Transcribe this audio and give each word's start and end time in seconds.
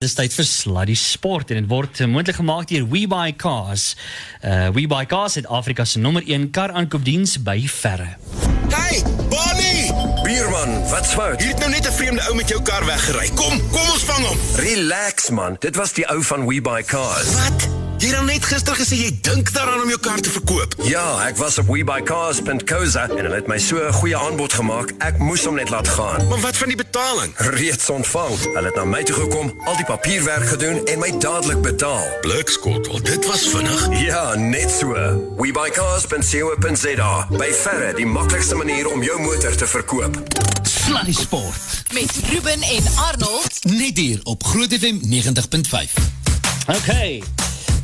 Dis 0.00 0.14
tyd 0.16 0.32
vir 0.32 0.46
Sluddy 0.48 0.94
Sport 0.96 1.50
en 1.52 1.58
dit 1.58 1.66
word 1.68 1.98
moontlik 2.08 2.38
gemaak 2.38 2.70
deur 2.70 2.86
WeBuy 2.88 3.34
Cars. 3.36 3.90
Uh 4.40 4.70
WeBuy 4.72 5.04
Cars 5.04 5.36
het 5.36 5.44
Afrika 5.44 5.84
se 5.84 6.00
nommer 6.00 6.24
1 6.24 6.46
kar 6.56 6.72
aankoopdiens 6.72 7.34
by 7.44 7.58
verre. 7.68 8.14
Hey, 8.72 9.02
Bonnie! 9.28 9.92
Bierman, 10.24 10.72
wat's 10.88 11.12
fout? 11.12 11.44
Jy 11.44 11.52
het 11.52 11.60
nou 11.60 11.68
net 11.68 11.84
'n 11.84 11.92
vreemde 11.92 12.24
ou 12.30 12.34
met 12.34 12.48
jou 12.48 12.62
kar 12.62 12.88
weggery. 12.88 13.28
Kom, 13.34 13.60
kom 13.76 13.92
ons 13.92 14.08
vang 14.08 14.24
hom. 14.24 14.38
Relax 14.64 15.28
man, 15.30 15.60
dit 15.60 15.76
was 15.76 15.92
die 15.92 16.08
ou 16.08 16.22
van 16.22 16.48
WeBuy 16.48 16.82
Cars. 16.82 17.36
Wat? 17.36 17.89
Jy 18.00 18.08
het 18.14 18.24
net 18.24 18.46
gister 18.48 18.76
gesê 18.78 18.96
jy 18.96 19.08
dink 19.20 19.50
daaraan 19.52 19.82
om 19.82 19.88
jou 19.92 19.98
kar 20.00 20.20
te 20.24 20.30
verkoop. 20.32 20.72
Ja, 20.88 21.02
ek 21.26 21.36
was 21.36 21.58
op 21.60 21.66
webuycars.co.za 21.68 23.02
en 23.10 23.18
hulle 23.26 23.34
het 23.36 23.48
my 23.50 23.58
so 23.60 23.76
'n 23.76 23.92
goeie 23.92 24.16
aanbod 24.16 24.52
gemaak. 24.52 24.94
Ek 25.04 25.18
moes 25.18 25.44
hom 25.44 25.54
net 25.54 25.68
laat 25.68 25.88
gaan. 25.88 26.28
Maar 26.28 26.40
wat 26.40 26.56
van 26.56 26.68
die 26.68 26.76
betaling? 26.76 27.34
Reeds 27.36 27.90
ontvang. 27.90 28.38
Hulle 28.54 28.66
het 28.66 28.74
na 28.74 28.84
my 28.84 29.02
toe 29.02 29.14
gekom, 29.14 29.52
al 29.64 29.76
die 29.76 29.84
papierwerk 29.84 30.48
gedoen 30.48 30.86
en 30.86 30.98
my 30.98 31.12
dadelik 31.18 31.60
betaal. 31.60 32.06
Blikskottel, 32.20 33.02
dit 33.02 33.26
was 33.26 33.48
vinnig. 33.48 33.88
Ja, 34.00 34.34
net 34.34 34.70
so. 34.70 34.94
webuycars.co.za. 35.36 37.26
By 37.30 37.52
verre 37.52 37.94
die 37.94 38.06
maklikste 38.06 38.54
manier 38.54 38.88
om 38.88 39.02
jou 39.02 39.20
motor 39.20 39.56
te 39.56 39.66
verkoop. 39.66 40.16
Sluddy 40.62 41.12
Sport. 41.12 41.82
Met 41.92 42.12
Ruben 42.32 42.62
en 42.62 42.84
Arnold. 42.96 43.64
Net 43.64 43.96
hier 43.96 44.20
op 44.22 44.44
Groot 44.44 44.72
FM 44.72 44.98
90.5. 45.04 45.92
Okay. 46.66 47.22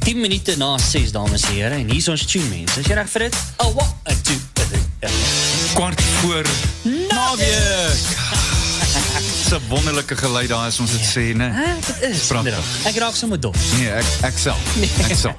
10 0.07 0.21
minute 0.21 0.57
na 0.57 0.79
6 0.79 1.11
dames 1.13 1.43
en 1.43 1.55
here 1.55 1.75
en 1.75 1.89
hier 1.91 1.97
is 1.97 2.09
ons 2.09 2.25
tune 2.25 2.47
mense. 2.47 2.79
Is 2.79 2.87
jy 2.87 2.95
reg 2.95 3.09
vir 3.11 3.25
dit? 3.27 3.39
Oh, 3.59 3.75
what? 3.75 3.91
'n 4.07 4.15
2 4.23 4.39
3. 4.55 5.11
kwart 5.75 6.01
voor 6.01 6.47
naweek. 7.11 8.15
Dis 9.47 9.55
'n 9.55 9.69
wonderlike 9.69 10.17
geluid 10.17 10.49
daar 10.49 10.67
as 10.67 10.81
ons 10.81 10.91
dit 10.91 11.07
sê, 11.07 11.37
né? 11.37 11.55
Dit 11.87 12.11
is. 12.11 12.31
Inderdaad. 12.31 12.65
Ek 12.85 12.97
raak 12.99 13.15
sommer 13.15 13.41
dom. 13.41 13.55
Nee, 13.79 13.91
ek 13.91 14.05
ek 14.23 14.39
self. 14.39 14.59
Ek 15.07 15.15
self. 15.17 15.37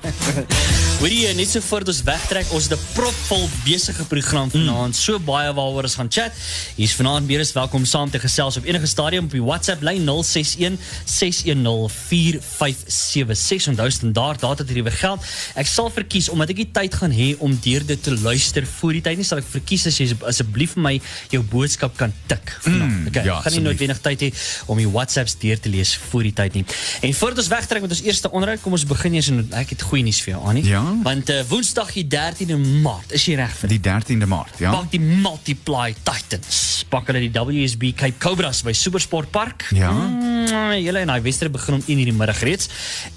Hoorie, 1.02 1.34
net 1.36 1.50
so 1.52 1.60
voor 1.62 1.84
ons 1.86 2.00
wegtrek, 2.08 2.48
ons 2.56 2.70
het 2.70 2.80
'n 2.80 2.84
propvol 2.94 3.50
besige 3.66 4.04
program 4.04 4.50
vanaand. 4.52 4.96
So 4.96 5.20
baie 5.20 5.52
waaroor 5.54 5.84
ons 5.84 5.96
gaan 5.96 6.08
chat. 6.10 6.32
Hier's 6.76 6.94
vanaand 6.96 7.28
weer 7.28 7.40
eens 7.40 7.52
welkom 7.52 7.86
saam 7.86 8.10
te 8.10 8.20
gesels 8.20 8.58
op 8.58 8.64
enige 8.64 8.86
stadium 8.86 9.24
op 9.26 9.32
die 9.32 9.44
WhatsApp 9.44 9.82
lyn 9.82 10.06
061 10.06 10.80
610 11.04 11.90
4576. 11.90 13.68
Onthou 13.68 13.90
standaard 13.90 14.40
data 14.40 14.64
tariewe 14.64 14.92
geld. 14.92 15.20
Ek 15.56 15.68
sal 15.68 15.92
verkies 15.92 16.30
omdat 16.30 16.50
ek 16.50 16.58
nie 16.58 16.72
tyd 16.72 16.96
gaan 16.96 17.12
hê 17.12 17.36
om 17.38 17.60
deur 17.62 17.86
dit 17.86 18.04
te 18.04 18.16
luister 18.16 18.66
voor 18.80 18.94
die 18.94 19.02
tyd 19.02 19.18
nie, 19.18 19.26
sal 19.26 19.38
ek 19.38 19.52
verkies 19.52 19.86
as 19.86 19.98
jy 19.98 20.16
asseblief 20.24 20.74
vir 20.74 20.84
my 20.84 21.02
jou 21.30 21.44
boodskap 21.44 21.98
kan 21.98 22.14
tik 22.28 22.58
vanaand. 22.62 23.02
Mm, 23.02 23.08
okay, 23.08 23.26
ja, 23.26 23.42
gaan 23.42 23.52
nie 23.52 23.68
asseblief. 23.68 23.97
Noodwendig 23.98 24.02
tyd 24.06 24.22
hê 24.22 24.30
om 24.70 24.78
die 24.78 24.88
WhatsApps 24.88 25.38
deur 25.42 25.60
te 25.60 25.70
lees 25.70 25.96
voor 26.10 26.24
die 26.24 26.34
tyd 26.34 26.58
nie. 26.58 26.66
En 27.02 27.14
voordat 27.14 27.42
ons 27.44 27.50
wegtrek 27.52 27.82
met 27.82 27.92
ons 27.92 28.04
eerste 28.06 28.32
onderhoud, 28.32 28.62
kom 28.62 28.76
ons 28.78 28.86
begin 28.88 29.18
eers 29.18 29.30
en 29.32 29.44
ek 29.58 29.74
het 29.76 29.86
goeie 29.90 30.04
nuus 30.06 30.22
vir 30.26 30.36
jou, 30.36 30.42
Annie. 30.52 30.66
Ja? 30.68 30.84
Want 31.04 31.32
uh, 31.34 31.42
Woensdag 31.50 31.94
die 31.96 32.06
13de 32.08 32.58
Maart, 32.84 33.14
is 33.18 33.26
jy 33.28 33.38
reg 33.40 33.54
vir 33.62 33.74
Die 33.74 33.82
13de 33.84 34.30
Maart, 34.30 34.60
ja. 34.62 34.74
Pak 34.76 34.92
die 34.94 35.02
Multiply 35.02 35.94
Titans. 36.04 36.86
Pak 36.92 37.12
hulle 37.12 37.24
die 37.26 37.34
WSB 37.34 37.94
Cape 37.98 38.20
Cobras 38.22 38.64
by 38.66 38.74
Supersport 38.78 39.32
Park. 39.32 39.68
Ja. 39.76 39.92
Mm, 39.92 40.78
julle 40.82 41.04
en 41.04 41.12
daai 41.12 41.22
wedstryd 41.26 41.54
begin 41.56 41.80
om 41.80 41.84
1 41.86 41.98
in 41.98 42.12
die 42.12 42.16
middag 42.16 42.42
reeds 42.46 42.70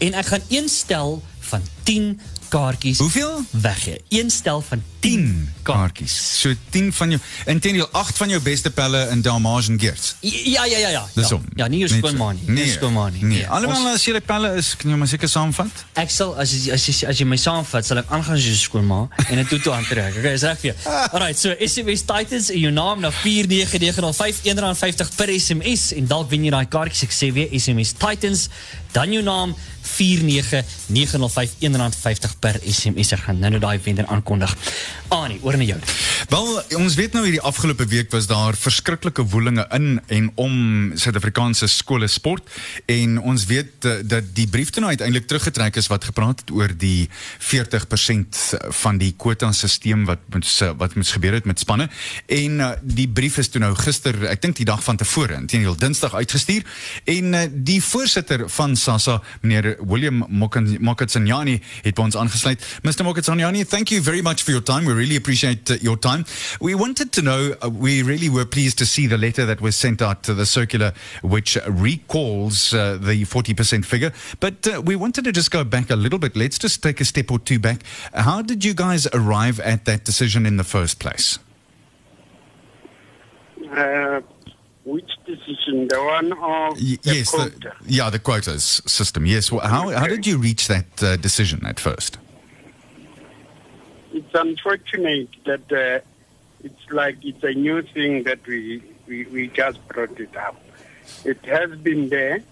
en 0.02 0.16
ek 0.18 0.32
gaan 0.32 0.44
een 0.50 0.68
stel 0.70 1.20
van 1.50 1.64
10 1.88 2.14
kaartjies. 2.50 2.98
Hoeveel? 2.98 3.44
Wegge. 3.50 4.00
Een 4.08 4.30
stel 4.30 4.60
van 4.60 4.82
10 4.98 5.52
kaartjes. 5.62 6.40
Zo 6.40 6.52
10 6.70 6.92
van 6.92 7.10
je. 7.10 7.18
En 7.44 7.60
ten 7.60 7.72
deel 7.72 7.88
8 7.88 8.16
van 8.16 8.28
je 8.28 8.40
beste 8.40 8.70
pellen 8.70 9.08
en 9.10 9.22
Dalmatian 9.22 9.80
Geert. 9.80 10.16
Ja, 10.20 10.64
ja, 10.64 10.78
ja, 10.78 10.88
ja. 10.88 11.06
Om. 11.34 11.44
Ja, 11.54 11.66
niet 11.66 11.82
eens 11.82 11.92
gewoon 11.92 12.38
Nie 12.46 12.50
niet. 12.50 12.80
Nee. 12.80 12.90
nie. 12.90 13.10
nee. 13.10 13.22
nee. 13.22 13.48
Allemaal 13.48 13.86
als 13.86 14.04
jullie 14.04 14.20
eh, 14.20 14.26
pellen 14.26 14.54
is, 14.54 14.76
kan 14.76 14.90
je 14.90 14.96
my 14.96 15.06
zeker 15.06 15.28
saamvat? 15.28 15.66
Ik 15.94 16.10
zal, 16.10 16.36
als 16.36 16.50
je, 16.64 16.72
als 16.72 16.86
je, 16.86 17.06
als 17.06 17.18
je 17.18 17.26
mij 17.26 17.36
samenvat, 17.36 17.86
zal 17.86 17.96
ik 17.96 18.04
aangaan 18.08 18.34
als 18.34 18.44
je 18.44 18.54
schoon 18.54 19.10
en 19.28 19.36
dit 19.36 19.48
toe 19.48 19.60
toe 19.60 19.72
aantrekken. 19.72 20.20
Oké, 20.20 20.30
is 20.30 20.42
recht 20.42 20.60
weer. 20.60 20.74
Ah. 20.82 21.12
Alright, 21.12 21.38
so 21.38 21.54
SMS 21.58 22.00
Titans 22.00 22.50
in 22.50 22.60
je 22.60 22.70
naam 22.70 23.00
naar 23.00 23.12
49905, 23.12 24.36
1,50 25.10 25.14
per 25.16 25.40
SMS. 25.40 25.92
En 25.92 26.06
dan 26.06 26.28
wen 26.28 26.44
je 26.44 26.50
naar 26.50 26.66
kaartjies. 26.66 27.02
Ik 27.02 27.12
sê 27.12 27.32
weer 27.34 27.60
SMS 27.60 27.92
Titans, 27.92 28.48
dan 28.90 29.12
je 29.12 29.22
naam 29.22 29.56
49905 30.00 31.52
R1.50 31.60 32.38
per 32.40 32.56
SMS. 32.64 33.12
Ek 33.16 33.26
gaan 33.26 33.40
nou 33.42 33.52
nou 33.54 33.60
daai 33.62 33.80
wenner 33.84 34.08
aankondig. 34.08 34.54
Annie, 35.10 35.40
oor 35.42 35.58
na 35.58 35.66
jou. 35.66 35.78
Wel, 36.30 36.48
ons 36.78 36.94
weet 36.94 37.16
nou 37.16 37.24
hierdie 37.26 37.42
afgelope 37.44 37.84
week 37.90 38.12
was 38.14 38.28
daar 38.30 38.56
verskriklike 38.56 39.24
woelinge 39.32 39.64
in 39.76 39.98
en 40.06 40.30
om 40.40 40.54
Suid-Afrikaanse 40.94 41.66
skole 41.68 42.08
sport 42.08 42.46
en 42.90 43.18
ons 43.18 43.46
weet 43.50 43.88
uh, 43.88 43.96
dat 44.06 44.30
die 44.36 44.46
brief 44.48 44.70
toe 44.70 44.84
nou 44.84 44.92
uiteindelik 44.92 45.26
teruggetrek 45.28 45.76
is 45.80 45.90
wat 45.90 46.06
gepraat 46.08 46.44
het 46.44 46.52
oor 46.54 46.72
die 46.78 47.08
40% 47.42 48.40
van 48.82 49.00
die 49.02 49.12
kwota 49.18 49.50
stelsel 49.52 50.06
wat 50.06 50.22
met 50.30 50.46
wat 50.78 50.94
moet 50.94 51.10
gebeur 51.10 51.34
het 51.36 51.48
met 51.48 51.58
spanne 51.58 51.88
en 52.26 52.60
uh, 52.60 52.70
die 52.82 53.08
brief 53.08 53.40
is 53.42 53.50
toe 53.50 53.60
nou 53.62 53.72
gister, 53.78 54.16
ek 54.30 54.42
dink 54.44 54.60
die 54.60 54.68
dag 54.68 54.82
van 54.84 54.98
tevore, 55.00 55.36
intendeel 55.40 55.76
Dinsdag 55.80 56.14
uitgestuur 56.14 56.66
en 57.10 57.34
die 57.66 57.80
voorsitter 57.82 58.46
van 58.52 58.76
SASSA, 58.76 59.18
meneer 59.42 59.76
William 59.90 60.24
Mokatsanyani 60.80 61.60
het 61.82 61.94
by 61.94 62.02
ons 62.02 62.16
aangesluit. 62.16 62.62
Mr. 62.86 63.04
Mokatsanyani, 63.04 63.64
thank 63.66 63.90
you 63.90 64.02
very 64.02 64.22
much 64.22 64.42
for 64.42 64.52
your 64.52 64.62
time. 64.62 64.86
We 64.86 64.94
really 64.94 65.16
appreciate 65.16 65.70
uh, 65.70 65.76
your 65.82 65.98
time. 65.98 66.24
We 66.60 66.74
wanted 66.74 67.12
to 67.12 67.22
know, 67.22 67.54
uh, 67.60 67.68
we 67.68 68.02
really 68.02 68.28
were 68.28 68.46
pleased 68.46 68.78
to 68.78 68.86
see 68.86 69.06
the 69.06 69.18
letter 69.18 69.46
that 69.46 69.60
was 69.60 69.76
sent 69.76 70.00
out 70.00 70.22
to 70.22 70.34
the 70.34 70.46
circular, 70.46 70.92
which 71.22 71.58
recalls 71.66 72.72
uh, 72.72 72.98
the 73.00 73.24
40% 73.24 73.84
figure. 73.84 74.12
But 74.38 74.66
uh, 74.66 74.80
we 74.82 74.96
wanted 74.96 75.24
to 75.24 75.32
just 75.32 75.50
go 75.50 75.64
back 75.64 75.90
a 75.90 75.96
little 75.96 76.18
bit. 76.18 76.36
Let's 76.36 76.58
just 76.58 76.82
take 76.82 77.00
a 77.00 77.04
step 77.04 77.30
or 77.30 77.38
two 77.38 77.58
back. 77.58 77.82
How 78.14 78.42
did 78.42 78.64
you 78.64 78.74
guys 78.74 79.06
arrive 79.12 79.60
at 79.60 79.84
that 79.86 80.04
decision 80.04 80.46
in 80.46 80.56
the 80.56 80.64
first 80.64 80.98
place? 81.00 81.38
Which 84.90 85.10
decision? 85.24 85.86
The 85.88 86.02
one 86.02 86.32
of 86.32 86.74
Y- 86.74 86.98
the 87.02 87.14
yes, 87.14 87.30
quota? 87.30 87.50
the, 87.60 87.72
yeah, 87.86 88.10
the 88.10 88.18
quotas 88.18 88.82
system. 88.86 89.24
Yes. 89.24 89.52
Well, 89.52 89.66
how, 89.66 89.90
how 89.90 90.06
did 90.08 90.26
you 90.26 90.36
reach 90.38 90.66
that 90.68 90.86
uh, 91.02 91.16
decision 91.16 91.64
at 91.64 91.78
first? 91.78 92.18
It's 94.12 94.34
unfortunate 94.34 95.28
that 95.46 95.70
uh, 95.70 96.00
it's 96.64 96.84
like 96.90 97.24
it's 97.24 97.44
a 97.44 97.52
new 97.52 97.82
thing 97.82 98.24
that 98.24 98.44
we, 98.46 98.82
we, 99.06 99.24
we 99.26 99.46
just 99.48 99.78
brought 99.88 100.18
it 100.18 100.34
up. 100.36 100.60
It 101.24 101.44
has 101.44 101.70
been 101.78 102.08
there 102.08 102.42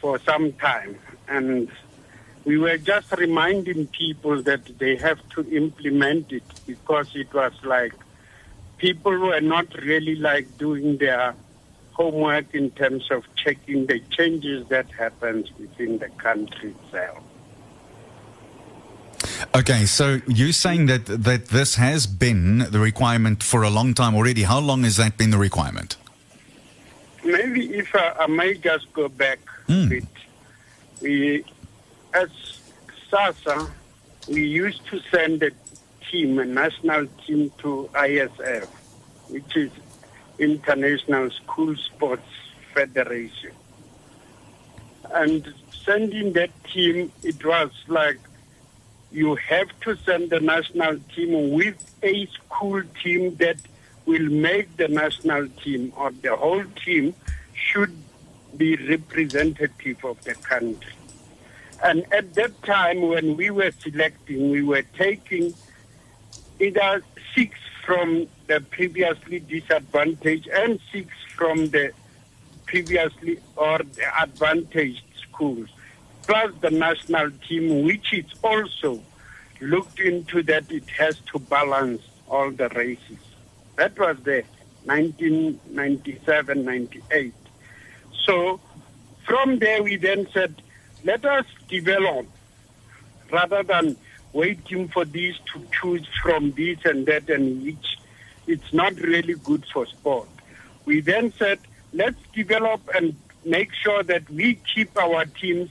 for 0.00 0.18
some 0.20 0.52
time, 0.52 0.98
and 1.28 1.68
we 2.44 2.58
were 2.58 2.76
just 2.76 3.10
reminding 3.12 3.86
people 3.86 4.42
that 4.42 4.78
they 4.78 4.96
have 4.96 5.26
to 5.30 5.40
implement 5.56 6.30
it 6.32 6.42
because 6.66 7.08
it 7.16 7.32
was 7.32 7.52
like 7.64 7.94
people 8.78 9.12
were 9.16 9.40
not 9.40 9.72
really 9.82 10.16
like 10.16 10.58
doing 10.58 10.98
their 10.98 11.34
homework 11.92 12.54
in 12.54 12.70
terms 12.72 13.10
of 13.10 13.24
checking 13.36 13.86
the 13.86 14.00
changes 14.10 14.66
that 14.68 14.90
happens 14.92 15.50
within 15.58 15.98
the 15.98 16.08
country 16.10 16.74
itself. 16.84 17.22
Okay, 19.54 19.86
so 19.86 20.20
you're 20.26 20.52
saying 20.52 20.86
that 20.86 21.06
that 21.06 21.46
this 21.48 21.76
has 21.76 22.06
been 22.06 22.58
the 22.70 22.78
requirement 22.80 23.42
for 23.42 23.62
a 23.62 23.70
long 23.70 23.94
time 23.94 24.14
already. 24.14 24.42
How 24.42 24.58
long 24.58 24.82
has 24.84 24.96
that 24.96 25.16
been 25.16 25.30
the 25.30 25.38
requirement? 25.38 25.96
Maybe 27.24 27.74
if 27.74 27.94
I, 27.94 28.14
I 28.20 28.26
may 28.26 28.54
just 28.54 28.92
go 28.92 29.08
back 29.08 29.38
Hmm. 29.66 29.84
a 29.84 29.86
bit. 29.86 30.04
We, 31.00 31.44
as 32.12 32.28
SASA, 33.10 33.70
we 34.28 34.44
used 34.44 34.84
to 34.86 35.00
send 35.10 35.42
a 35.42 35.50
team, 36.10 36.38
a 36.38 36.44
national 36.44 37.06
team 37.26 37.50
to 37.58 37.88
ISF, 37.94 38.66
which 39.28 39.56
is 39.56 39.70
International 40.38 41.30
School 41.30 41.76
Sports 41.76 42.28
Federation. 42.74 43.52
And 45.12 45.54
sending 45.84 46.32
that 46.32 46.50
team, 46.64 47.12
it 47.22 47.44
was 47.44 47.70
like 47.88 48.18
you 49.12 49.36
have 49.36 49.68
to 49.82 49.96
send 49.96 50.30
the 50.30 50.40
national 50.40 50.98
team 51.14 51.52
with 51.52 51.76
a 52.02 52.26
school 52.26 52.82
team 53.02 53.36
that 53.36 53.58
will 54.06 54.28
make 54.28 54.76
the 54.76 54.88
national 54.88 55.48
team 55.62 55.92
or 55.96 56.10
the 56.10 56.34
whole 56.34 56.64
team 56.84 57.14
should 57.54 57.96
be 58.56 58.76
representative 58.76 60.04
of 60.04 60.22
the 60.24 60.34
country. 60.34 60.92
And 61.82 62.04
at 62.12 62.34
that 62.34 62.62
time, 62.62 63.02
when 63.02 63.36
we 63.36 63.50
were 63.50 63.70
selecting, 63.80 64.50
we 64.50 64.62
were 64.62 64.82
taking 64.96 65.54
either 66.60 67.02
six 67.34 67.58
from 67.84 68.26
the 68.46 68.60
previously 68.60 69.40
disadvantaged 69.40 70.48
and 70.48 70.80
six 70.92 71.08
from 71.34 71.68
the 71.68 71.92
previously 72.66 73.38
or 73.56 73.78
the 73.78 74.20
advantaged 74.20 75.02
schools, 75.22 75.68
plus 76.26 76.52
the 76.60 76.70
national 76.70 77.30
team, 77.46 77.84
which 77.84 78.12
is 78.12 78.26
also 78.42 79.02
looked 79.60 80.00
into 80.00 80.42
that 80.42 80.70
it 80.70 80.88
has 80.90 81.18
to 81.32 81.38
balance 81.38 82.02
all 82.28 82.50
the 82.50 82.68
races. 82.70 83.18
That 83.76 83.98
was 83.98 84.16
the 84.24 84.44
1997 84.84 86.64
98. 86.64 87.34
So 88.24 88.60
From 89.24 89.58
there, 89.58 89.82
we 89.82 89.96
then 89.96 90.28
said, 90.32 90.60
let 91.02 91.24
us 91.24 91.46
develop 91.68 92.26
rather 93.30 93.62
than 93.62 93.96
waiting 94.34 94.88
for 94.88 95.06
these 95.06 95.38
to 95.52 95.62
choose 95.80 96.06
from 96.20 96.50
this 96.52 96.78
and 96.84 97.06
that 97.06 97.30
and 97.30 97.62
which 97.62 97.98
it's 98.46 98.72
not 98.72 98.94
really 98.96 99.34
good 99.34 99.64
for 99.72 99.86
sport. 99.86 100.28
We 100.84 101.00
then 101.00 101.32
said, 101.32 101.60
let's 101.94 102.20
develop 102.34 102.82
and 102.94 103.14
make 103.46 103.72
sure 103.72 104.02
that 104.02 104.28
we 104.28 104.56
keep 104.56 104.94
our 104.98 105.24
teams 105.24 105.70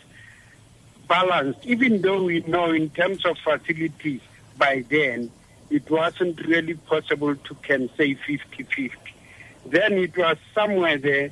balanced, 1.07 1.65
even 1.65 2.01
though 2.01 2.24
we 2.24 2.39
know 2.42 2.71
in 2.71 2.89
terms 2.89 3.25
of 3.25 3.38
facilities 3.38 4.21
by 4.57 4.83
then 4.89 5.30
it 5.69 5.89
wasn't 5.89 6.39
really 6.45 6.75
possible 6.75 7.36
to 7.36 7.56
can 7.56 7.89
say 7.98 8.15
50-50. 8.15 8.92
Then 9.65 9.94
it 9.94 10.18
was 10.18 10.38
somewhere 10.54 10.98
there 10.98 11.31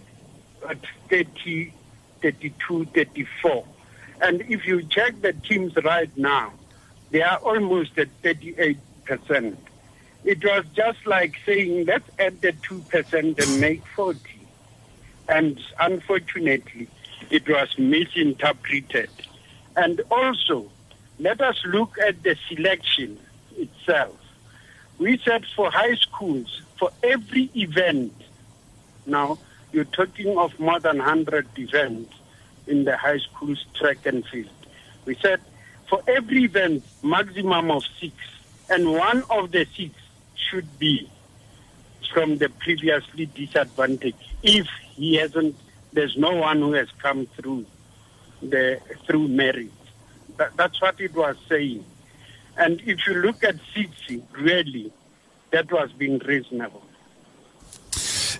at 0.67 0.77
30, 1.09 1.73
32, 2.21 2.85
34. 2.85 3.65
And 4.21 4.41
if 4.41 4.65
you 4.65 4.83
check 4.83 5.21
the 5.21 5.33
teams 5.33 5.75
right 5.83 6.15
now, 6.17 6.53
they 7.11 7.21
are 7.21 7.37
almost 7.37 7.97
at 7.97 8.09
38%. 8.23 8.77
It 10.23 10.43
was 10.43 10.65
just 10.73 11.05
like 11.05 11.35
saying, 11.45 11.85
let's 11.85 12.09
add 12.19 12.41
the 12.41 12.53
2% 12.53 13.39
and 13.39 13.61
make 13.61 13.85
40. 13.87 14.19
And 15.27 15.59
unfortunately, 15.79 16.87
it 17.29 17.47
was 17.47 17.77
misinterpreted. 17.77 19.09
And 19.75 20.01
also, 20.11 20.69
let 21.19 21.41
us 21.41 21.61
look 21.65 21.97
at 21.99 22.23
the 22.23 22.35
selection 22.47 23.19
itself. 23.57 24.17
We 24.99 25.17
said 25.17 25.45
for 25.55 25.71
high 25.71 25.95
schools, 25.95 26.61
for 26.77 26.91
every 27.03 27.49
event, 27.55 28.13
now 29.05 29.39
you're 29.71 29.85
talking 29.85 30.37
of 30.37 30.59
more 30.59 30.79
than 30.79 30.97
100 30.97 31.47
events 31.57 32.13
in 32.67 32.83
the 32.83 32.97
high 32.97 33.17
school's 33.17 33.65
track 33.73 34.05
and 34.05 34.25
field. 34.27 34.49
We 35.05 35.15
said 35.15 35.41
for 35.91 36.01
every 36.07 36.45
event, 36.45 36.85
maximum 37.03 37.69
of 37.69 37.83
six, 37.99 38.13
and 38.69 38.93
one 38.93 39.23
of 39.29 39.51
the 39.51 39.67
six 39.75 39.93
should 40.35 40.79
be 40.79 41.09
from 42.13 42.37
the 42.37 42.47
previously 42.47 43.25
disadvantaged. 43.25 44.15
If 44.41 44.67
he 44.93 45.15
hasn't, 45.15 45.53
there's 45.91 46.15
no 46.15 46.33
one 46.37 46.59
who 46.59 46.71
has 46.73 46.87
come 46.99 47.25
through 47.25 47.65
the 48.41 48.79
through 49.05 49.27
merit. 49.27 49.71
That, 50.37 50.55
that's 50.55 50.81
what 50.81 51.01
it 51.01 51.13
was 51.13 51.35
saying. 51.49 51.83
And 52.55 52.81
if 52.85 53.05
you 53.05 53.15
look 53.15 53.43
at 53.43 53.57
CITSI, 53.75 54.23
really, 54.31 54.93
that 55.51 55.69
was 55.73 55.91
being 55.91 56.19
reasonable. 56.19 56.83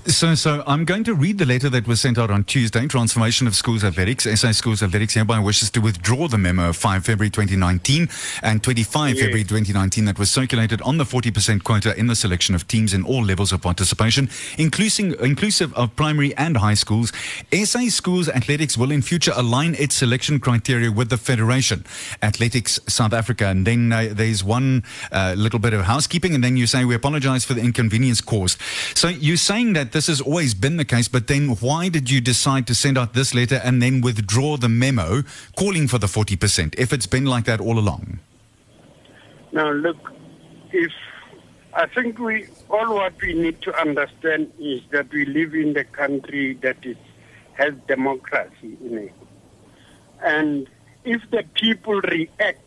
So, 0.08 0.34
so 0.34 0.64
I'm 0.66 0.84
going 0.84 1.04
to 1.04 1.14
read 1.14 1.38
the 1.38 1.46
letter 1.46 1.70
that 1.70 1.88
was 1.88 2.02
sent 2.02 2.18
out 2.18 2.32
on 2.32 2.44
Tuesday. 2.44 2.88
Transformation 2.88 3.46
of 3.46 3.56
Schools 3.56 3.84
Athletics. 3.84 4.24
SA 4.40 4.52
Schools 4.52 4.82
Athletics 4.82 5.14
hereby 5.14 5.38
wishes 5.38 5.70
to 5.72 5.80
withdraw 5.80 6.28
the 6.28 6.40
memo 6.40 6.70
of 6.70 6.78
5 6.78 7.06
February 7.06 7.30
2019 7.30 8.10
and 8.42 8.64
25 8.64 9.10
Yes. 9.14 9.20
February 9.20 9.44
2019 9.44 10.06
that 10.06 10.18
was 10.18 10.32
circulated 10.32 10.82
on 10.82 10.98
the 10.98 11.04
40% 11.04 11.64
quota 11.64 11.96
in 11.96 12.08
the 12.08 12.16
selection 12.16 12.56
of 12.56 12.68
teams 12.68 12.96
in 12.96 13.04
all 13.06 13.24
levels 13.24 13.52
of 13.52 13.62
participation, 13.62 14.28
including, 14.58 15.14
inclusive 15.20 15.72
of 15.76 15.96
primary 15.96 16.36
and 16.36 16.58
high 16.58 16.74
schools. 16.74 17.14
SA 17.54 17.90
Schools 17.90 18.28
Athletics 18.28 18.76
will 18.76 18.92
in 18.92 19.04
future 19.04 19.34
align 19.36 19.76
its 19.76 19.94
selection 19.94 20.40
criteria 20.40 20.92
with 20.92 21.12
the 21.12 21.18
Federation, 21.18 21.86
Athletics 22.24 22.80
South 22.88 23.14
Africa. 23.14 23.46
And 23.46 23.68
then 23.68 23.94
uh, 23.94 24.10
there's 24.12 24.44
one 24.44 24.84
uh, 25.12 25.36
little 25.38 25.60
bit 25.60 25.74
of 25.74 25.82
housekeeping, 25.82 26.34
and 26.34 26.44
then 26.44 26.58
you 26.58 26.66
say 26.66 26.86
we 26.86 26.96
apologize 26.96 27.46
for 27.46 27.54
the 27.54 27.62
inconvenience 27.62 28.20
caused. 28.20 28.60
So 28.96 29.08
you're 29.08 29.38
saying 29.38 29.74
that 29.74 29.91
this 29.92 30.08
has 30.08 30.22
always 30.22 30.54
been 30.54 30.78
the 30.78 30.86
case, 30.86 31.08
but 31.08 31.28
then 31.28 31.50
why 31.50 31.90
did 31.90 32.10
you 32.10 32.22
decide 32.22 32.68
to 32.68 32.76
send 32.76 32.98
out 32.98 33.14
this 33.14 33.34
letter 33.34 33.62
and 33.64 33.82
then 33.82 34.02
withdraw 34.02 34.58
the 34.58 34.70
memo 34.70 35.24
calling 35.58 35.88
for 35.88 35.98
the 35.98 36.08
40% 36.08 36.76
if 36.78 36.94
it's 36.94 37.08
been 37.08 37.26
like 37.26 37.46
that 37.46 37.60
all 37.60 37.78
along? 37.78 38.20
Now, 39.52 39.72
look, 39.72 40.12
if 40.72 40.92
I 41.74 41.88
think 41.88 42.20
we 42.20 42.48
all 42.70 42.96
what 42.96 43.14
we 43.22 43.34
need 43.34 43.62
to 43.62 43.80
understand 43.80 44.52
is 44.60 44.82
that 44.92 45.12
we 45.12 45.26
live 45.26 45.54
in 45.54 45.74
the 45.74 45.84
country 45.84 46.56
that 46.62 46.78
is 46.84 46.98
has 47.54 47.74
democracy 47.88 48.78
in 48.82 48.98
it, 48.98 49.14
and 50.24 50.70
if 51.04 51.22
the 51.32 51.44
people 51.54 52.00
react 52.02 52.60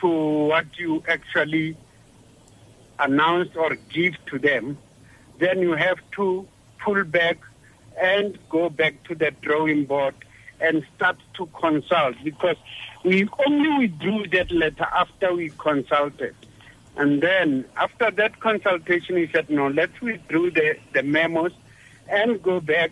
to 0.00 0.08
what 0.08 0.66
you 0.78 1.02
actually 1.08 1.76
announce 2.98 3.54
or 3.56 3.76
give 3.90 4.14
to 4.26 4.38
them, 4.38 4.78
then 5.40 5.60
you 5.60 5.72
have 5.72 5.98
to 6.12 6.46
pull 6.84 7.02
back 7.04 7.38
and 8.00 8.38
go 8.48 8.70
back 8.70 9.02
to 9.04 9.14
the 9.14 9.32
drawing 9.42 9.84
board 9.84 10.14
and 10.60 10.84
start 10.96 11.16
to 11.34 11.46
consult 11.46 12.14
because 12.22 12.56
we 13.04 13.28
only 13.46 13.86
withdrew 13.86 14.26
that 14.28 14.50
letter 14.50 14.86
after 14.94 15.34
we 15.34 15.50
consulted. 15.58 16.34
And 16.96 17.22
then 17.22 17.64
after 17.76 18.10
that 18.10 18.40
consultation, 18.40 19.16
he 19.16 19.28
said, 19.32 19.48
no, 19.48 19.68
let's 19.68 19.98
withdraw 20.00 20.50
the, 20.50 20.76
the 20.92 21.02
memos 21.02 21.52
and 22.08 22.42
go 22.42 22.60
back 22.60 22.90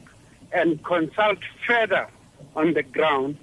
and 0.53 0.83
consult 0.83 1.39
further 1.67 2.09
on 2.57 2.73
the 2.73 2.83
ground 2.83 3.37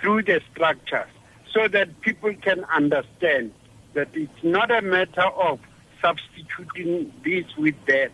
through 0.00 0.22
the 0.22 0.40
structures 0.52 1.08
so 1.52 1.66
that 1.68 2.00
people 2.00 2.32
can 2.42 2.64
understand 2.64 3.52
that 3.94 4.08
it's 4.12 4.44
not 4.44 4.70
a 4.70 4.82
matter 4.82 5.22
of 5.22 5.58
substituting 6.00 7.12
this 7.24 7.44
with 7.56 7.74
that. 7.86 8.10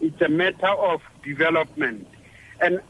It's 0.00 0.20
a 0.20 0.28
matter 0.28 0.68
of 0.68 1.00
development. 1.24 2.08
And 2.60 2.80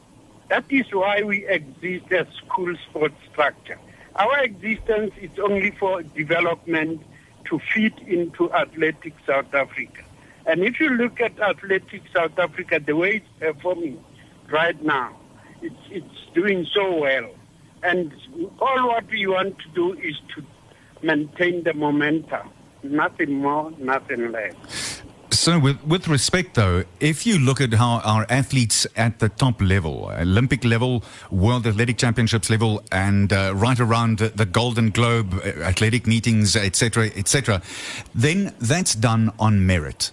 that 0.49 0.65
is 0.71 0.87
why 0.93 1.23
we 1.23 1.47
exist 1.47 2.13
as 2.13 2.27
school 2.45 2.75
sports 2.89 3.17
structure. 3.31 3.79
Our 4.17 4.41
existence 4.41 5.13
is 5.21 5.31
only 5.39 5.71
for 5.73 6.03
development 6.03 7.03
to 7.47 7.61
fit 7.73 7.99
into 8.07 8.53
Athletics 8.53 9.21
South 9.27 9.53
Africa. 9.55 10.03
And 10.47 10.63
if 10.63 10.81
you 10.81 10.89
look 10.91 11.21
at 11.21 11.39
Athletics 11.41 12.09
South 12.15 12.39
Africa, 12.39 12.81
the 12.85 12.97
way 12.97 13.17
it's 13.17 13.29
performing 13.39 14.03
right 14.51 14.81
now, 14.83 15.17
it's, 15.63 15.75
it's 15.91 16.35
doing 16.35 16.67
so 16.75 16.97
well. 16.97 17.31
And 17.83 18.13
all 18.61 18.89
what 18.89 19.09
we 19.09 19.27
want 19.27 19.59
to 19.59 19.69
do 19.75 19.93
is 19.95 20.17
to 20.35 20.45
maintain 21.03 21.63
the 21.65 21.75
momentum. 21.75 22.51
Nothing 22.83 23.35
more, 23.35 23.73
nothing 23.79 24.33
less. 24.33 25.03
So, 25.33 25.59
with, 25.59 25.83
with 25.85 26.09
respect, 26.09 26.55
though, 26.55 26.85
if 26.99 27.25
you 27.25 27.39
look 27.39 27.61
at 27.61 27.73
how 27.75 28.01
our 28.01 28.27
athletes 28.29 28.87
at 28.97 29.21
the 29.21 29.29
top 29.29 29.63
level, 29.63 30.11
Olympic 30.19 30.65
level, 30.65 31.05
World 31.31 31.67
Athletic 31.67 31.99
Championships 31.99 32.51
level, 32.51 32.83
and 32.91 33.33
uh, 33.33 33.53
right 33.55 33.79
around 33.79 34.19
the- 34.19 34.45
Golden 34.45 34.91
Globe, 34.91 35.35
uh, 35.35 35.63
athletic 35.63 36.07
meetings, 36.07 36.57
etc., 36.57 37.11
etc., 37.17 37.63
then 38.15 38.53
that's 38.61 38.95
done 38.95 39.33
on 39.39 39.65
merit. 39.65 40.11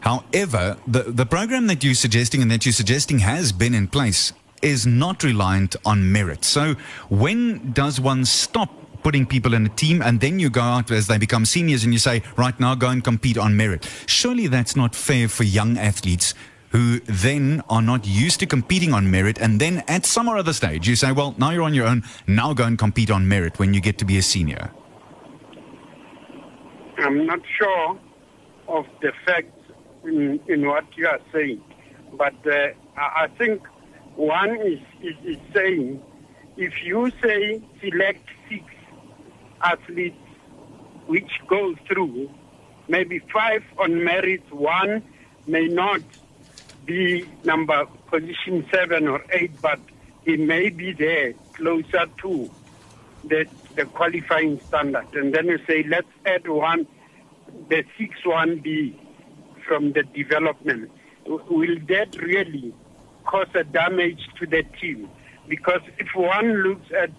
However, 0.00 0.78
the, 0.86 1.02
the 1.02 1.26
program 1.26 1.66
that 1.66 1.84
you're 1.84 1.94
suggesting 1.94 2.40
and 2.40 2.50
that 2.50 2.64
you're 2.64 2.72
suggesting 2.72 3.18
has 3.20 3.52
been 3.52 3.74
in 3.74 3.86
place 3.86 4.32
is 4.62 4.86
not 4.86 5.22
reliant 5.22 5.76
on 5.84 6.10
merit. 6.10 6.44
So, 6.44 6.74
when 7.08 7.72
does 7.72 8.00
one 8.00 8.24
stop 8.24 8.70
putting 9.02 9.26
people 9.26 9.54
in 9.54 9.66
a 9.66 9.68
team 9.68 10.02
and 10.02 10.20
then 10.20 10.38
you 10.38 10.50
go 10.50 10.60
out 10.60 10.90
as 10.90 11.06
they 11.06 11.18
become 11.18 11.44
seniors 11.44 11.84
and 11.84 11.92
you 11.92 11.98
say, 11.98 12.22
right 12.36 12.58
now, 12.58 12.74
go 12.74 12.88
and 12.88 13.02
compete 13.02 13.38
on 13.38 13.56
merit? 13.56 13.88
Surely 14.06 14.46
that's 14.46 14.76
not 14.76 14.94
fair 14.94 15.28
for 15.28 15.44
young 15.44 15.78
athletes. 15.78 16.34
Who 16.70 17.00
then 17.00 17.62
are 17.70 17.80
not 17.80 18.06
used 18.06 18.40
to 18.40 18.46
competing 18.46 18.92
on 18.92 19.10
merit, 19.10 19.38
and 19.38 19.58
then 19.58 19.82
at 19.88 20.04
some 20.04 20.28
or 20.28 20.36
other 20.36 20.52
stage 20.52 20.86
you 20.86 20.96
say, 20.96 21.12
Well, 21.12 21.34
now 21.38 21.50
you're 21.50 21.62
on 21.62 21.72
your 21.72 21.86
own, 21.86 22.04
now 22.26 22.52
go 22.52 22.64
and 22.64 22.78
compete 22.78 23.10
on 23.10 23.26
merit 23.26 23.58
when 23.58 23.72
you 23.72 23.80
get 23.80 23.96
to 23.98 24.04
be 24.04 24.18
a 24.18 24.22
senior. 24.22 24.70
I'm 26.98 27.24
not 27.24 27.40
sure 27.58 27.98
of 28.68 28.84
the 29.00 29.12
facts 29.24 29.58
in, 30.04 30.38
in 30.46 30.66
what 30.66 30.84
you 30.94 31.06
are 31.06 31.20
saying, 31.32 31.62
but 32.18 32.34
uh, 32.46 32.68
I 32.98 33.28
think 33.38 33.62
one 34.16 34.56
is, 34.60 34.80
is, 35.00 35.14
is 35.24 35.38
saying 35.54 36.02
if 36.56 36.82
you 36.82 37.10
say 37.22 37.62
select 37.80 38.28
athletes 39.62 40.16
which 41.06 41.30
go 41.46 41.74
through, 41.86 42.30
maybe 42.88 43.18
five 43.32 43.62
on 43.78 44.04
merit, 44.04 44.42
one 44.52 45.02
may 45.46 45.66
not 45.66 46.00
be 46.84 47.26
number 47.44 47.86
position 48.10 48.66
seven 48.72 49.08
or 49.08 49.24
eight, 49.32 49.52
but 49.60 49.78
he 50.24 50.36
may 50.36 50.68
be 50.68 50.92
there 50.92 51.32
closer 51.54 52.06
to 52.22 52.50
the, 53.24 53.46
the 53.74 53.84
qualifying 53.86 54.60
standard. 54.60 55.06
And 55.14 55.34
then 55.34 55.46
you 55.46 55.58
say, 55.66 55.84
let's 55.88 56.08
add 56.26 56.46
one, 56.48 56.86
the 57.68 57.84
six 57.98 58.24
one 58.24 58.60
B 58.60 58.98
from 59.66 59.92
the 59.92 60.02
development. 60.02 60.90
Will 61.26 61.78
that 61.88 62.16
really 62.16 62.74
cause 63.24 63.48
a 63.54 63.64
damage 63.64 64.20
to 64.38 64.46
the 64.46 64.62
team? 64.80 65.10
Because 65.46 65.80
if 65.98 66.08
one 66.14 66.62
looks 66.62 66.90
at 66.92 67.10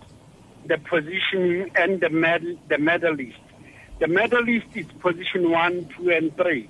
the 0.70 0.78
positioning 0.78 1.72
and 1.76 2.00
the 2.00 2.10
medal, 2.10 2.56
the 2.70 2.78
medalist, 2.78 3.38
the 4.00 4.08
medalist 4.08 4.68
is 4.76 4.86
position 5.02 5.52
one, 5.52 5.90
two, 5.98 6.10
and 6.10 6.36
three. 6.38 6.70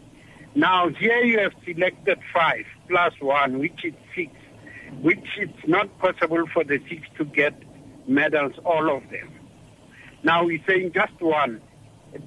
Now 0.55 0.89
here 0.89 1.23
you 1.23 1.37
have 1.39 1.53
selected 1.63 2.17
five 2.33 2.65
plus 2.87 3.13
one, 3.21 3.59
which 3.59 3.85
is 3.85 3.93
six. 4.15 4.31
which 5.01 5.27
it's 5.37 5.67
not 5.67 5.87
possible 5.99 6.45
for 6.53 6.63
the 6.63 6.79
six 6.89 7.07
to 7.17 7.25
get 7.25 7.53
medals, 8.07 8.53
all 8.65 8.89
of 8.95 9.03
them. 9.11 9.29
Now 10.23 10.45
we're 10.45 10.63
saying 10.67 10.93
just 10.93 11.19
one, 11.21 11.61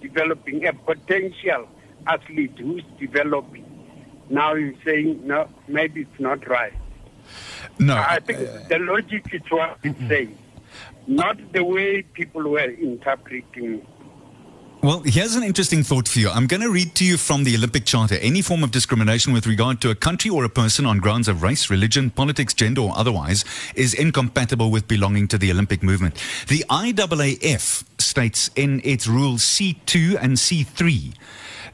developing 0.01 0.65
a 0.67 0.73
potential 0.73 1.69
athlete 2.07 2.59
who's 2.59 2.85
developing. 2.99 3.67
Now 4.31 4.55
you're 4.55 4.75
saying, 4.85 5.27
no, 5.27 5.49
maybe 5.69 6.03
it's 6.03 6.21
not 6.21 6.47
right. 6.49 6.73
No. 7.79 7.97
I 7.97 8.21
think 8.21 8.39
the 8.69 8.79
logic 8.79 9.27
is 9.33 9.43
what 9.51 9.79
it 9.83 9.97
says, 10.09 10.29
not 11.07 11.37
the 11.53 11.65
way 11.65 12.03
people 12.03 12.43
were 12.43 12.71
interpreting. 12.71 13.87
Well, 14.83 15.01
here's 15.05 15.37
an 15.37 15.45
interesting 15.45 15.85
thought 15.85 16.09
for 16.09 16.19
you. 16.19 16.29
I'm 16.29 16.49
going 16.49 16.61
to 16.61 16.71
read 16.71 16.97
to 16.97 17.05
you 17.05 17.17
from 17.17 17.45
the 17.45 17.55
Olympic 17.55 17.85
Charter. 17.85 18.17
Any 18.17 18.43
form 18.43 18.65
of 18.65 18.73
discrimination 18.73 19.33
with 19.33 19.47
regard 19.47 19.81
to 19.83 19.91
a 19.91 19.95
country 19.95 20.29
or 20.29 20.43
a 20.43 20.49
person 20.49 20.87
on 20.87 20.99
grounds 20.99 21.29
of 21.29 21.41
race, 21.41 21.71
religion, 21.71 22.11
politics, 22.11 22.53
gender, 22.53 22.81
or 22.81 22.93
otherwise 22.97 23.45
is 23.77 23.95
incompatible 23.95 24.73
with 24.73 24.89
belonging 24.89 25.29
to 25.29 25.39
the 25.39 25.53
Olympic 25.53 25.85
movement. 25.85 26.17
The 26.49 26.65
IAAF 26.69 27.85
states 28.01 28.51
in 28.57 28.81
its 28.83 29.07
rules 29.07 29.43
C2 29.43 30.19
and 30.21 30.33
C3 30.33 31.15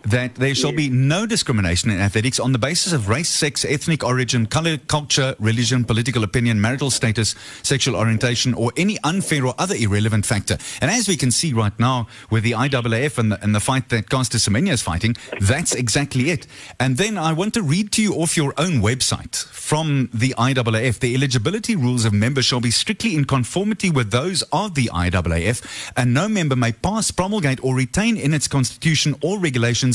that 0.02 0.35
there 0.37 0.55
shall 0.55 0.73
be 0.73 0.88
no 0.88 1.26
discrimination 1.26 1.90
in 1.90 2.00
athletics 2.00 2.38
on 2.38 2.52
the 2.52 2.59
basis 2.59 2.93
of 2.93 3.09
race, 3.09 3.28
sex, 3.28 3.64
ethnic 3.64 4.05
origin, 4.05 4.47
color, 4.47 4.78
culture, 4.78 5.35
religion, 5.38 5.85
political 5.85 6.23
opinion, 6.23 6.61
marital 6.61 6.90
status, 6.90 7.35
sexual 7.62 7.97
orientation, 7.97 8.55
or 8.55 8.73
any 8.76 8.99
unfair 9.05 9.47
or 9.47 9.55
other 9.59 9.75
irrelevant 9.75 10.25
factor. 10.25 10.57
And 10.81 10.90
as 10.90 11.09
we 11.09 11.17
can 11.17 11.31
see 11.31 11.52
right 11.52 11.78
now 11.78 12.09
with 12.31 12.45
the 12.45 12.52
IAAF 12.52 13.19
and 13.19 13.33
the, 13.33 13.43
and 13.43 13.55
the 13.55 13.61
fight 13.61 13.88
that 13.88 14.09
Caster 14.09 14.38
Semenya 14.38 14.73
is 14.73 14.83
fighting, 14.83 15.17
that's 15.40 15.75
exactly 15.75 16.31
it. 16.31 16.47
And 16.78 16.97
then 16.97 17.19
I 17.19 17.33
want 17.33 17.55
to 17.55 17.62
read 17.62 17.93
to 17.93 18.02
you 18.02 18.14
off 18.14 18.37
your 18.37 18.55
own 18.59 18.81
website 18.81 19.45
from 19.47 20.11
the 20.12 20.35
IAAF. 20.38 20.99
The 21.00 21.14
eligibility 21.14 21.76
rules 21.76 22.05
of 22.05 22.12
members 22.12 22.45
shall 22.45 22.61
be 22.61 22.71
strictly 22.71 23.14
in 23.14 23.25
conformity 23.25 23.90
with 23.90 24.11
those 24.11 24.43
of 24.52 24.75
the 24.75 24.90
IAAF, 24.93 25.90
and 25.97 26.14
no 26.14 26.28
member 26.28 26.57
may 26.57 26.73
pass, 26.73 27.11
promulgate, 27.11 27.62
or 27.64 27.75
retain 27.75 28.17
in 28.17 28.35
its 28.35 28.49
constitution 28.49 29.14
or 29.23 29.38
regulations 29.38 29.88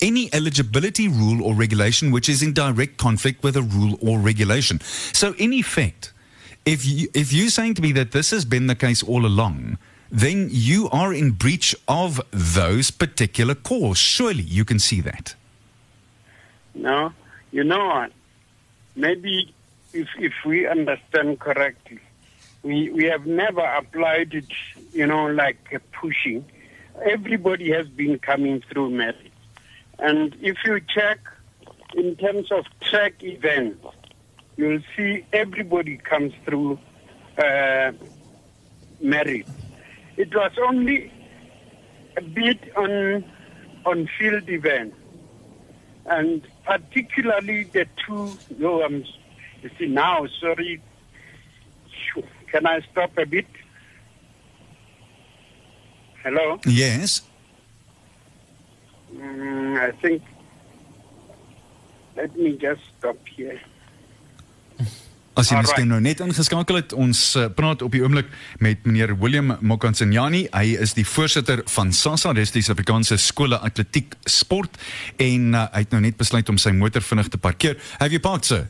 any 0.00 0.32
eligibility 0.32 1.08
rule 1.08 1.42
or 1.42 1.54
regulation 1.54 2.10
which 2.10 2.28
is 2.28 2.42
in 2.42 2.52
direct 2.52 2.96
conflict 2.96 3.42
with 3.42 3.56
a 3.56 3.62
rule 3.62 3.98
or 4.00 4.18
regulation. 4.18 4.80
So, 4.80 5.34
in 5.34 5.52
effect, 5.52 6.12
if 6.64 6.84
you, 6.84 7.08
if 7.14 7.32
you're 7.32 7.48
saying 7.48 7.74
to 7.74 7.82
me 7.82 7.92
that 7.92 8.12
this 8.12 8.30
has 8.30 8.44
been 8.44 8.66
the 8.66 8.74
case 8.74 9.02
all 9.02 9.24
along, 9.26 9.78
then 10.10 10.48
you 10.50 10.88
are 10.90 11.14
in 11.14 11.30
breach 11.32 11.74
of 11.88 12.20
those 12.30 12.90
particular 12.90 13.54
calls. 13.54 13.98
Surely 13.98 14.42
you 14.42 14.64
can 14.64 14.78
see 14.78 15.00
that. 15.00 15.34
No, 16.74 17.12
you 17.50 17.64
know 17.64 17.86
what? 17.86 18.12
Maybe 18.96 19.54
if 19.92 20.08
if 20.18 20.32
we 20.44 20.66
understand 20.66 21.40
correctly, 21.40 22.00
we 22.62 22.90
we 22.90 23.04
have 23.04 23.26
never 23.26 23.60
applied 23.60 24.34
it. 24.34 24.46
You 24.92 25.06
know, 25.06 25.26
like 25.26 25.58
pushing. 25.92 26.44
Everybody 27.04 27.70
has 27.70 27.88
been 27.88 28.18
coming 28.18 28.62
through 28.68 28.90
and 30.02 30.36
if 30.40 30.56
you 30.64 30.80
check 30.94 31.18
in 31.94 32.16
terms 32.16 32.50
of 32.52 32.64
track 32.80 33.22
events, 33.22 33.84
you'll 34.56 34.82
see 34.96 35.24
everybody 35.32 35.96
comes 35.96 36.32
through 36.44 36.78
uh, 37.38 37.92
merit. 39.00 39.46
It 40.16 40.34
was 40.34 40.52
only 40.66 41.12
a 42.16 42.22
bit 42.22 42.76
on 42.76 43.24
on 43.86 44.08
field 44.18 44.48
events 44.48 44.96
and 46.06 46.46
particularly 46.64 47.64
the 47.64 47.86
two. 48.04 48.32
No, 48.58 48.82
I'm. 48.82 49.04
You 49.62 49.70
see 49.78 49.86
now. 49.86 50.26
Sorry. 50.40 50.82
Can 52.50 52.66
I 52.66 52.80
stop 52.90 53.16
a 53.16 53.26
bit? 53.26 53.46
Hello. 56.22 56.58
Yes. 56.66 57.22
Mm, 59.14 59.76
I 59.78 59.90
think. 60.00 60.22
Let 62.16 62.36
me 62.36 62.56
just 62.58 62.82
stop 62.98 63.16
here. 63.36 63.60
As 65.38 65.48
jy 65.48 65.60
miskien 65.62 65.88
nou 65.88 66.00
net 66.02 66.20
ingeskakel 66.20 66.80
het, 66.80 66.92
ons 66.92 67.18
uh, 67.38 67.46
praat 67.54 67.80
op 67.86 67.94
die 67.94 68.02
oomblik 68.02 68.28
met 68.60 68.82
meneer 68.84 69.14
William 69.22 69.54
Mokansinyani. 69.64 70.42
Hy 70.52 70.74
is 70.82 70.92
die 70.98 71.06
voorsitter 71.06 71.62
van 71.70 71.94
SASA, 71.96 72.34
dis 72.36 72.52
die 72.52 72.64
Suid-Afrikaanse 72.66 73.16
skole 73.22 73.56
atletiek 73.56 74.18
sport 74.28 74.76
en 75.22 75.54
uh, 75.54 75.64
hy 75.72 75.84
het 75.86 75.94
nou 75.94 76.02
net 76.04 76.18
besluit 76.20 76.50
om 76.52 76.58
sy 76.60 76.74
motor 76.76 77.04
vinnig 77.06 77.30
te 77.32 77.40
parkeer. 77.40 77.78
Have 78.02 78.12
you 78.12 78.20
parked, 78.20 78.50
sir? 78.50 78.66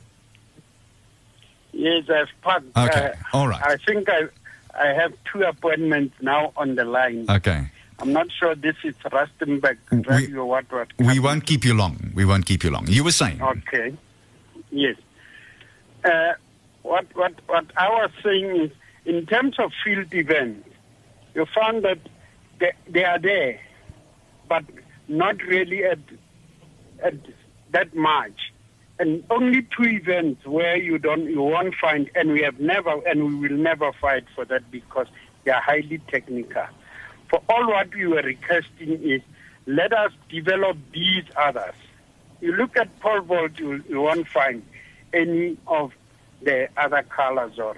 Yes, 1.73 2.07
I've 2.13 2.31
parked. 2.45 2.71
Okay, 2.77 3.09
uh, 3.09 3.35
all 3.35 3.49
right. 3.49 3.65
I 3.65 3.81
think 3.89 4.13
I 4.13 4.29
I 4.77 4.93
have 4.95 5.17
two 5.33 5.43
appointments 5.43 6.15
now 6.23 6.53
on 6.57 6.77
the 6.77 6.85
line. 6.85 7.25
Okay. 7.29 7.67
I'm 8.01 8.13
not 8.13 8.29
sure 8.33 8.55
this 8.55 8.77
is 8.85 8.95
Rustenburg 9.05 9.79
We- 9.91 10.39
What 10.39 10.71
what? 10.73 10.89
We 10.99 11.19
won't 11.21 11.47
keep 11.47 11.65
you 11.65 11.75
long. 11.75 12.13
We 12.15 12.25
won't 12.25 12.47
keep 12.47 12.65
you 12.65 12.71
long. 12.71 12.87
You 12.89 13.05
were 13.05 13.13
saying. 13.13 13.41
Okay. 13.43 13.95
Yes. 14.71 14.97
Uh, 16.05 16.33
what 16.83 17.07
what 17.15 17.35
what 17.47 17.67
I 17.77 17.89
was 17.89 18.11
saying 18.23 18.57
is, 18.57 18.71
in 19.05 19.27
terms 19.27 19.59
of 19.59 19.73
field 19.85 20.13
events, 20.15 20.69
you 21.35 21.47
found 21.55 21.85
that 21.85 21.99
they, 22.59 22.73
they 22.89 23.05
are 23.05 23.19
there, 23.19 23.61
but 24.49 24.65
not 25.09 25.43
really 25.43 25.85
at 25.85 25.99
at 27.03 27.15
that 27.73 27.95
much, 27.95 28.53
and 28.99 29.23
only 29.31 29.63
two 29.63 29.85
events 29.85 30.47
where 30.47 30.77
you 30.77 30.97
don't 30.99 31.25
you 31.29 31.43
won't 31.43 31.75
find, 31.75 32.11
and 32.15 32.33
we 32.33 32.41
have 32.43 32.59
never 32.61 32.93
and 33.07 33.25
we 33.25 33.49
will 33.49 33.59
never 33.59 33.93
fight 34.01 34.25
for 34.35 34.47
that 34.47 34.71
because 34.71 35.07
they 35.45 35.51
are 35.51 35.61
highly 35.61 35.99
technical. 36.11 36.65
For 37.31 37.41
all 37.49 37.69
what 37.69 37.95
we 37.95 38.07
were 38.09 38.23
requesting 38.23 39.01
is, 39.03 39.23
let 39.67 39.93
us 39.93 40.13
develop 40.29 40.77
these 40.93 41.25
others. 41.37 41.75
You 42.41 42.53
look 42.53 42.77
at 42.77 42.99
pole 42.99 43.21
vault, 43.21 43.53
you, 43.59 43.85
you 43.89 44.01
won't 44.01 44.27
find 44.27 44.65
any 45.13 45.57
of 45.69 45.93
the 46.43 46.69
other 46.77 47.05
colors. 47.05 47.59
Or 47.59 47.77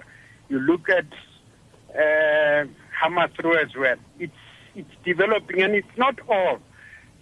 you 0.49 0.59
look 0.59 0.89
at 0.89 1.05
uh, 1.95 2.67
hammer 2.99 3.29
as 3.61 3.77
well. 3.77 3.97
It's 4.19 4.33
it's 4.75 4.95
developing, 5.05 5.61
and 5.61 5.75
it's 5.75 5.99
not 5.99 6.19
all 6.29 6.59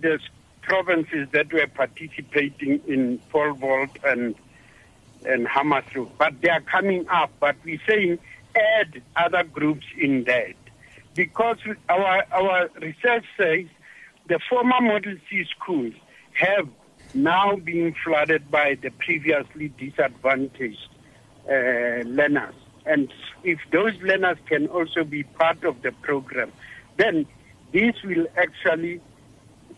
the 0.01 0.21
provinces 0.63 1.27
that 1.33 1.53
were 1.53 1.67
participating 1.67 2.81
in 2.87 3.19
pole 3.31 3.55
vault 3.55 3.91
and 4.05 4.37
and 5.27 5.49
hammer 5.49 5.83
but 6.17 6.41
they 6.41 6.49
are 6.49 6.61
coming 6.61 7.09
up. 7.09 7.33
But 7.41 7.57
we're 7.65 7.81
saying 7.89 8.19
add 8.55 9.03
other 9.17 9.43
groups 9.43 9.87
in 9.99 10.25
that 10.25 10.55
because 11.15 11.59
our 11.89 12.25
our 12.33 12.69
research 12.81 13.25
says 13.37 13.67
the 14.29 14.39
former 14.49 14.81
Model 14.81 15.17
C 15.29 15.45
schools 15.57 15.95
have 16.33 16.69
now 17.15 17.57
been 17.57 17.95
flooded 18.05 18.51
by 18.51 18.77
the 18.81 18.91
previously 18.91 19.69
disadvantaged 19.79 20.89
uh, 21.49 22.07
learners. 22.07 22.55
And 22.87 23.13
if 23.43 23.59
those 23.73 23.95
learners 24.01 24.39
can 24.49 24.69
also 24.69 25.05
be 25.05 25.25
part 25.25 25.65
of 25.65 25.83
the 25.83 25.93
program, 25.93 26.53
then 26.97 27.27
this 27.73 27.95
will 28.05 28.27
actually 28.37 29.01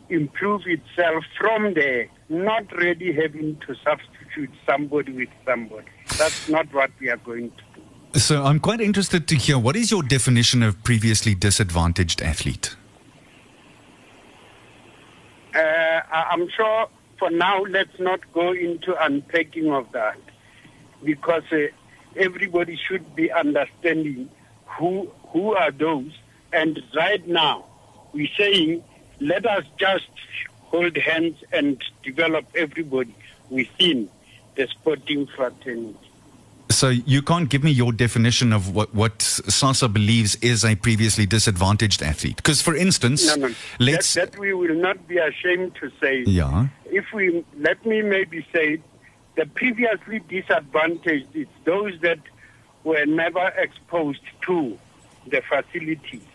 improve 0.08 0.62
itself 0.66 1.24
from 1.38 1.74
there, 1.74 2.08
not 2.28 2.70
really 2.72 3.12
having 3.12 3.58
to 3.66 3.74
substitute 3.82 4.50
somebody 4.66 5.12
with 5.12 5.28
somebody. 5.46 5.88
That's 6.18 6.48
not 6.48 6.72
what 6.72 6.90
we 7.00 7.08
are 7.08 7.16
going 7.16 7.50
to. 7.50 7.71
So 8.14 8.44
I'm 8.44 8.60
quite 8.60 8.82
interested 8.82 9.26
to 9.28 9.36
hear 9.36 9.58
what 9.58 9.74
is 9.74 9.90
your 9.90 10.02
definition 10.02 10.62
of 10.62 10.82
previously 10.84 11.34
disadvantaged 11.34 12.20
athlete? 12.20 12.76
Uh, 15.54 16.00
I'm 16.10 16.46
sure 16.50 16.88
for 17.18 17.30
now, 17.30 17.62
let's 17.62 17.98
not 17.98 18.20
go 18.32 18.52
into 18.52 18.94
unpacking 19.02 19.72
of 19.72 19.90
that 19.92 20.18
because 21.02 21.44
uh, 21.52 21.68
everybody 22.16 22.76
should 22.76 23.14
be 23.16 23.32
understanding 23.32 24.28
who 24.66 25.10
who 25.28 25.54
are 25.54 25.70
those. 25.70 26.12
And 26.52 26.82
right 26.94 27.26
now, 27.26 27.64
we're 28.12 28.28
saying 28.36 28.84
let 29.20 29.46
us 29.46 29.64
just 29.78 30.10
hold 30.64 30.96
hands 30.96 31.36
and 31.50 31.82
develop 32.02 32.44
everybody 32.54 33.14
within 33.48 34.10
the 34.56 34.66
sporting 34.66 35.28
fraternity. 35.28 36.11
So 36.72 36.88
you 36.88 37.22
can't 37.22 37.48
give 37.48 37.62
me 37.62 37.70
your 37.70 37.92
definition 37.92 38.52
of 38.52 38.74
what, 38.74 38.94
what 38.94 39.20
SASA 39.20 39.88
believes 39.88 40.34
is 40.36 40.64
a 40.64 40.74
previously 40.74 41.26
disadvantaged 41.26 42.02
athlete. 42.02 42.36
Because, 42.36 42.60
for 42.62 42.74
instance, 42.74 43.26
No, 43.36 43.48
no. 43.48 43.54
let's. 43.78 44.14
that, 44.14 44.32
that 44.32 44.40
we 44.40 44.52
will 44.54 44.74
not 44.74 45.06
be 45.06 45.18
ashamed 45.18 45.74
to 45.76 45.90
say. 46.00 46.24
yeah. 46.26 46.68
if 46.86 47.04
we 47.14 47.44
let 47.58 47.84
me 47.86 48.02
maybe 48.02 48.44
say 48.54 48.80
the 49.36 49.46
previously 49.46 50.18
disadvantaged 50.28 51.28
it's 51.34 51.50
those 51.64 51.94
that 52.02 52.18
were 52.84 53.06
never 53.06 53.46
exposed 53.56 54.20
to 54.46 54.78
the 55.26 55.40
facilities 55.48 56.26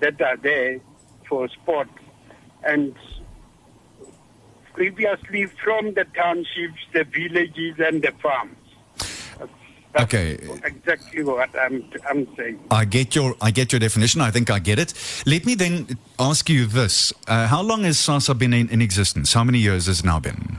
that 0.00 0.20
are 0.22 0.36
there 0.38 0.80
for 1.28 1.48
sport 1.48 1.88
and 2.64 2.94
previously 4.72 5.46
from 5.62 5.92
the 5.94 6.04
townships 6.16 6.80
the 6.94 7.04
villages 7.04 7.74
and 7.78 8.00
the 8.02 8.12
farms 8.22 8.56
That's 9.92 10.04
Okay. 10.14 10.38
exactly 10.64 11.22
what 11.22 11.50
I'm 11.54 11.84
I'm 12.08 12.26
saying. 12.36 12.58
I 12.70 12.84
get 12.86 13.14
your 13.14 13.34
I 13.42 13.50
get 13.50 13.72
your 13.72 13.80
definition. 13.80 14.20
I 14.22 14.30
think 14.30 14.50
I 14.50 14.58
get 14.58 14.78
it. 14.78 14.94
Let 15.26 15.44
me 15.44 15.54
then 15.54 15.98
ask 16.18 16.48
you 16.48 16.66
this: 16.66 17.12
uh, 17.28 17.46
How 17.46 17.60
long 17.62 17.84
has 17.84 17.98
SASA 17.98 18.34
been 18.34 18.54
in, 18.54 18.68
in 18.70 18.80
existence? 18.80 19.34
How 19.34 19.44
many 19.44 19.58
years 19.58 19.86
has 19.86 20.00
it 20.00 20.06
now 20.06 20.18
been? 20.18 20.58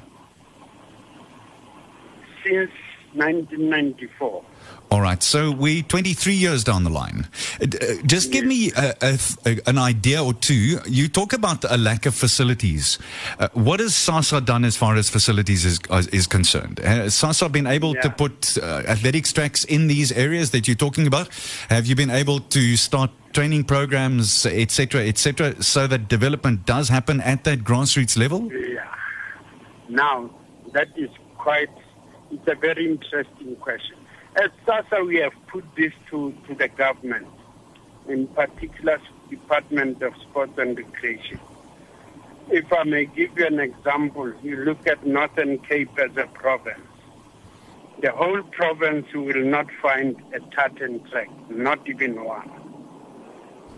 Since 2.46 2.72
1994. 3.16 4.44
All 4.94 5.02
right, 5.02 5.24
so 5.24 5.52
we're 5.52 5.82
23 5.82 6.36
years 6.36 6.64
down 6.64 6.84
the 6.84 6.92
line. 6.92 7.28
Uh, 7.60 7.66
uh, 7.66 7.96
Just 8.06 8.32
give 8.32 8.46
me 8.46 8.72
a, 8.78 8.94
a, 9.02 9.20
a, 9.44 9.60
an 9.66 9.80
idea 9.80 10.24
or 10.24 10.36
two. 10.36 10.78
You 10.86 11.08
talk 11.08 11.34
about 11.34 11.66
a 11.68 11.78
lack 11.78 12.06
of 12.06 12.14
facilities. 12.14 13.00
Uh, 13.40 13.48
what 13.54 13.80
has 13.80 13.96
SASA 13.96 14.42
done 14.42 14.64
as 14.64 14.78
far 14.78 14.96
as 14.96 15.10
facilities 15.10 15.66
is, 15.66 15.80
uh, 15.90 16.04
is 16.12 16.28
concerned? 16.28 16.78
Has 16.78 17.16
SASA 17.16 17.50
been 17.50 17.66
able 17.66 17.96
to 17.96 18.10
put 18.12 18.56
uh, 18.62 18.84
athletics 18.88 19.34
tracks 19.34 19.64
in 19.64 19.88
these 19.88 20.12
areas 20.12 20.52
that 20.52 20.68
you're 20.68 20.76
talking 20.76 21.08
about? 21.08 21.28
Have 21.70 21.88
you 21.88 21.96
been 21.96 22.12
able 22.12 22.42
to 22.42 22.78
start 22.78 23.10
training 23.34 23.64
programs, 23.64 24.46
et 24.46 24.70
cetera, 24.70 25.02
et 25.02 25.18
cetera, 25.18 25.60
so 25.64 25.88
that 25.88 26.08
development 26.08 26.68
does 26.68 26.90
happen 26.90 27.20
at 27.22 27.46
that 27.46 27.64
grassroots 27.64 28.16
level? 28.16 28.48
Yeah. 28.54 28.86
Now, 29.90 30.30
that 30.74 30.90
is 30.96 31.10
quite, 31.40 31.72
it's 32.30 32.48
a 32.48 32.54
very 32.54 32.92
interesting 32.92 33.56
question. 33.56 33.98
As 34.36 34.50
SASA, 34.66 35.06
we 35.06 35.18
have 35.18 35.34
put 35.48 35.64
this 35.76 35.94
to, 36.10 36.34
to 36.48 36.56
the 36.56 36.68
government, 36.68 37.28
in 38.08 38.26
particular 38.28 39.00
Department 39.30 40.02
of 40.02 40.14
Sports 40.28 40.54
and 40.58 40.76
Recreation. 40.76 41.40
If 42.50 42.74
I 42.74 42.84
may 42.84 43.06
give 43.06 43.38
you 43.38 43.46
an 43.46 43.60
example, 43.60 44.34
you 44.42 44.58
look 44.58 44.88
at 44.88 45.06
Northern 45.06 45.60
Cape 45.60 45.98
as 46.00 46.18
a 46.18 46.26
province. 46.26 46.80
The 48.02 48.12
whole 48.12 48.42
province 48.42 49.06
you 49.14 49.22
will 49.22 49.46
not 49.46 49.68
find 49.82 50.16
a 50.34 50.40
tartan 50.56 51.04
track, 51.12 51.30
not 51.50 51.88
even 51.88 52.24
one. 52.24 52.50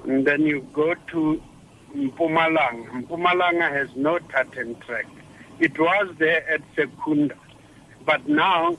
And 0.05 0.25
then 0.25 0.43
you 0.43 0.65
go 0.71 0.95
to 1.11 1.41
Mpumalanga. 1.93 3.07
Mpumalanga 3.07 3.69
has 3.71 3.89
no 3.97 4.19
tartan 4.19 4.75
track. 4.75 5.05
It 5.59 5.77
was 5.77 6.15
there 6.17 6.49
at 6.49 6.61
Secunda, 6.75 7.35
but 8.05 8.27
now 8.27 8.77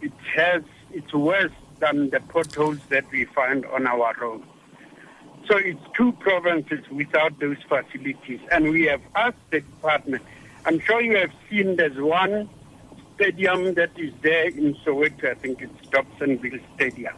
it 0.00 0.12
has 0.36 0.62
it's 0.92 1.12
worse 1.12 1.52
than 1.78 2.10
the 2.10 2.20
potholes 2.20 2.78
that 2.88 3.10
we 3.10 3.24
find 3.24 3.66
on 3.66 3.86
our 3.86 4.14
road. 4.20 4.42
So 5.48 5.56
it's 5.56 5.80
two 5.96 6.12
provinces 6.12 6.80
without 6.90 7.38
those 7.38 7.58
facilities, 7.68 8.40
and 8.50 8.70
we 8.70 8.86
have 8.86 9.00
asked 9.14 9.50
the 9.50 9.60
department. 9.60 10.22
I'm 10.64 10.80
sure 10.80 11.00
you 11.00 11.16
have 11.16 11.30
seen 11.48 11.76
there's 11.76 11.96
one 11.98 12.48
stadium 13.14 13.74
that 13.74 13.90
is 13.96 14.12
there 14.22 14.48
in 14.48 14.74
Soweto. 14.84 15.30
I 15.30 15.34
think 15.34 15.62
it's 15.62 15.86
Dobsonville 15.88 16.60
Stadium. 16.74 17.14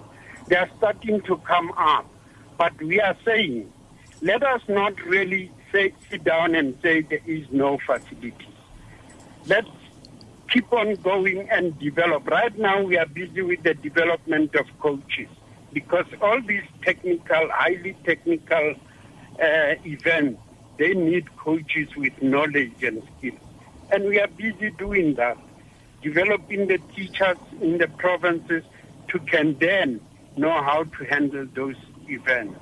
They 0.49 0.57
are 0.57 0.69
starting 0.77 1.23
to 1.23 1.37
come 1.39 1.73
up, 1.73 2.07
but 2.59 2.77
we 2.83 3.01
are 3.01 3.17
saying, 3.25 3.73
let 4.21 4.43
us 4.43 4.63
not 4.69 5.01
really 5.03 5.51
say 5.73 5.95
sit 6.11 6.25
down 6.25 6.55
and 6.55 6.77
say 6.83 7.03
there 7.03 7.21
is 7.27 7.47
no 7.51 7.79
facilities. 7.87 8.33
Let's 9.47 9.69
keep 10.49 10.73
on 10.73 10.95
going 10.97 11.49
and 11.50 11.78
develop. 11.78 12.26
Right 12.26 12.57
now, 12.59 12.83
we 12.83 12.97
are 12.99 13.07
busy 13.07 13.43
with 13.43 13.62
the 13.62 13.75
development 13.75 14.55
of 14.55 14.67
coaches 14.81 15.28
because 15.73 16.07
all 16.21 16.40
these 16.40 16.62
technical, 16.83 17.49
highly 17.50 17.97
technical 18.05 18.75
uh, 19.43 19.75
events, 19.85 20.40
they 20.78 20.95
need 20.95 21.37
coaches 21.37 21.88
with 21.97 22.21
knowledge 22.23 22.83
and 22.83 23.02
skills. 23.19 23.38
And 23.90 24.05
we 24.05 24.21
are 24.21 24.28
busy 24.28 24.71
doing 24.71 25.14
that, 25.14 25.37
developing 26.02 26.67
the 26.69 26.78
teachers 26.95 27.38
in 27.61 27.78
the 27.78 27.88
provinces 27.88 28.64
to 29.09 29.19
can 29.21 29.59
then 29.59 30.00
know 30.37 30.62
how 30.62 30.85
to 30.85 31.05
handle 31.05 31.47
those 31.55 31.76
events. 32.09 32.59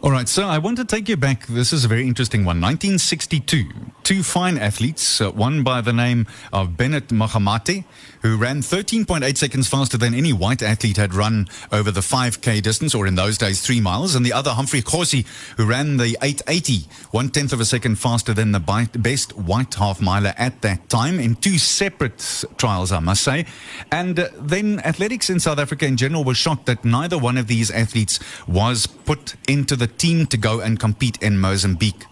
All 0.00 0.12
right, 0.12 0.28
so 0.28 0.46
I 0.46 0.58
want 0.58 0.76
to 0.76 0.84
take 0.84 1.08
you 1.08 1.16
back. 1.16 1.48
This 1.48 1.72
is 1.72 1.84
a 1.84 1.88
very 1.88 2.06
interesting 2.06 2.44
one. 2.44 2.60
1962, 2.60 3.64
two 4.04 4.22
fine 4.22 4.56
athletes, 4.56 5.20
uh, 5.20 5.32
one 5.32 5.64
by 5.64 5.80
the 5.80 5.92
name 5.92 6.28
of 6.52 6.76
Bennett 6.76 7.08
Mahamate, 7.08 7.82
who 8.22 8.36
ran 8.36 8.62
13.8 8.62 9.36
seconds 9.36 9.66
faster 9.66 9.98
than 9.98 10.14
any 10.14 10.32
white 10.32 10.62
athlete 10.62 10.98
had 10.98 11.14
run 11.14 11.48
over 11.72 11.90
the 11.90 12.00
5K 12.00 12.62
distance, 12.62 12.94
or 12.94 13.08
in 13.08 13.16
those 13.16 13.38
days, 13.38 13.60
three 13.60 13.80
miles, 13.80 14.14
and 14.14 14.24
the 14.24 14.32
other, 14.32 14.52
Humphrey 14.52 14.82
Khosi, 14.82 15.26
who 15.56 15.66
ran 15.66 15.96
the 15.96 16.16
880, 16.22 16.86
one 17.10 17.28
tenth 17.28 17.52
of 17.52 17.58
a 17.58 17.64
second 17.64 17.96
faster 17.96 18.32
than 18.32 18.52
the 18.52 18.60
bi- 18.60 18.88
best 18.94 19.36
white 19.36 19.74
half 19.74 20.00
miler 20.00 20.32
at 20.38 20.62
that 20.62 20.88
time, 20.88 21.18
in 21.18 21.34
two 21.34 21.58
separate 21.58 22.44
trials, 22.56 22.92
I 22.92 23.00
must 23.00 23.24
say. 23.24 23.46
And 23.90 24.20
uh, 24.20 24.28
then 24.38 24.78
athletics 24.84 25.28
in 25.28 25.40
South 25.40 25.58
Africa 25.58 25.86
in 25.86 25.96
general 25.96 26.22
was 26.22 26.36
shocked 26.36 26.66
that 26.66 26.84
neither 26.84 27.18
one 27.18 27.36
of 27.36 27.48
these 27.48 27.72
athletes 27.72 28.20
was 28.46 28.86
put 28.86 29.34
into 29.48 29.74
the 29.74 29.87
team 29.88 30.26
to 30.26 30.36
go 30.36 30.60
and 30.60 30.78
compete 30.78 31.20
in 31.22 31.38
Mozambique. 31.38 32.06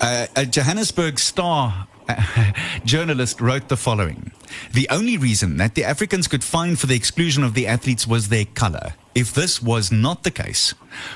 Uh, 0.00 0.26
a 0.36 0.46
Johannesburg 0.46 1.18
Star 1.18 1.88
journalist 2.84 3.40
wrote 3.40 3.68
the 3.68 3.76
following 3.76 4.32
The 4.72 4.88
only 4.90 5.16
reason 5.16 5.56
that 5.58 5.74
the 5.74 5.84
Africans 5.84 6.28
could 6.28 6.44
find 6.44 6.78
for 6.78 6.86
the 6.86 6.96
exclusion 6.96 7.44
of 7.44 7.54
the 7.54 7.66
athletes 7.66 8.06
was 8.06 8.28
their 8.28 8.44
color. 8.44 8.94
If 9.14 9.32
this 9.32 9.60
was 9.60 9.90
not 9.90 10.22
the 10.22 10.30
case, 10.30 10.72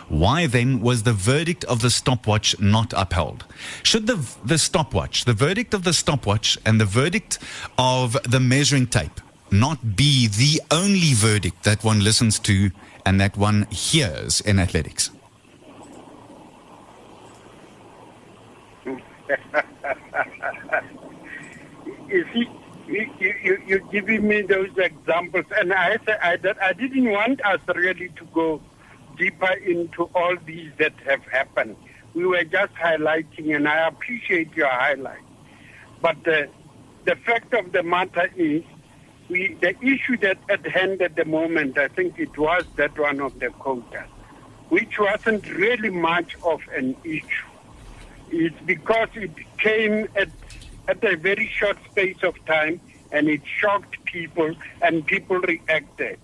why 0.09 0.47
then 0.47 0.81
was 0.81 1.05
the 1.05 1.13
verdict 1.13 1.65
of 1.65 1.81
the 1.81 1.91
stopwatch 1.91 2.59
not 2.61 2.93
upheld? 2.97 3.45
Should 3.83 4.07
the, 4.07 4.27
the 4.45 4.59
stopwatch, 4.59 5.25
the 5.25 5.33
verdict 5.33 5.75
of 5.75 5.85
the 5.85 5.93
stopwatch, 5.93 6.59
and 6.65 6.81
the 6.81 6.85
verdict 6.85 7.39
of 7.79 8.17
the 8.25 8.41
measuring 8.41 8.89
tape 8.89 9.21
not 9.51 9.97
be 9.97 10.27
the 10.27 10.61
only 10.71 11.15
verdict 11.15 11.63
that 11.63 11.85
one 11.85 12.03
listens 12.03 12.39
to 12.41 12.71
and 13.07 13.21
that 13.21 13.37
one 13.37 13.67
hears 13.71 14.41
in 14.41 14.59
athletics? 14.59 15.11
you 22.09 22.25
see, 22.33 22.49
you, 22.89 23.11
you, 23.19 23.35
you- 23.43 23.63
you're 23.67 23.79
giving 23.91 24.27
me 24.29 24.43
those 24.43 24.71
examples, 24.77 25.47
and 25.59 25.73
I, 25.73 25.99
I, 26.23 26.39
I 26.63 26.73
didn't 26.73 27.11
want 27.11 27.45
us 27.45 27.61
really 27.75 28.09
to 28.11 28.25
go 28.33 28.61
deeper 29.17 29.53
into 29.53 30.05
all 30.15 30.37
these 30.47 30.71
that 30.79 30.93
have 31.07 31.25
happened. 31.27 31.77
We 32.15 32.27
were 32.27 32.45
just 32.45 32.73
highlighting, 32.75 33.55
and 33.57 33.67
I 33.69 33.89
appreciate 33.89 34.55
your 34.55 34.69
highlight. 34.69 35.23
But 36.01 36.23
the, 36.25 36.49
the 37.05 37.17
fact 37.17 37.53
of 37.55 37.73
the 37.73 37.83
matter 37.83 38.31
is, 38.37 38.63
we, 39.29 39.57
the 39.61 39.75
issue 39.83 40.19
that 40.19 40.39
at 40.51 40.67
hand 40.67 41.01
at 41.01 41.17
the 41.17 41.25
moment, 41.25 41.79
I 41.79 41.89
think 41.89 42.19
it 42.19 42.37
was 42.37 42.65
that 42.77 42.97
one 42.99 43.21
of 43.21 43.39
the 43.41 43.49
quotas, 43.49 44.09
which 44.69 44.99
wasn't 44.99 45.49
really 45.51 45.91
much 45.91 46.37
of 46.45 46.61
an 46.77 46.95
issue. 47.05 47.47
It's 48.35 48.61
because 48.67 49.09
it 49.15 49.31
came 49.59 50.09
at, 50.17 50.29
at 50.89 51.03
a 51.05 51.17
very 51.17 51.49
short 51.49 51.79
space 51.91 52.23
of 52.23 52.35
time 52.47 52.81
and 53.13 53.29
it 53.29 53.43
shocked 53.61 54.05
people 54.05 54.55
and 54.83 55.07
people 55.07 55.39
reacted. 55.39 56.19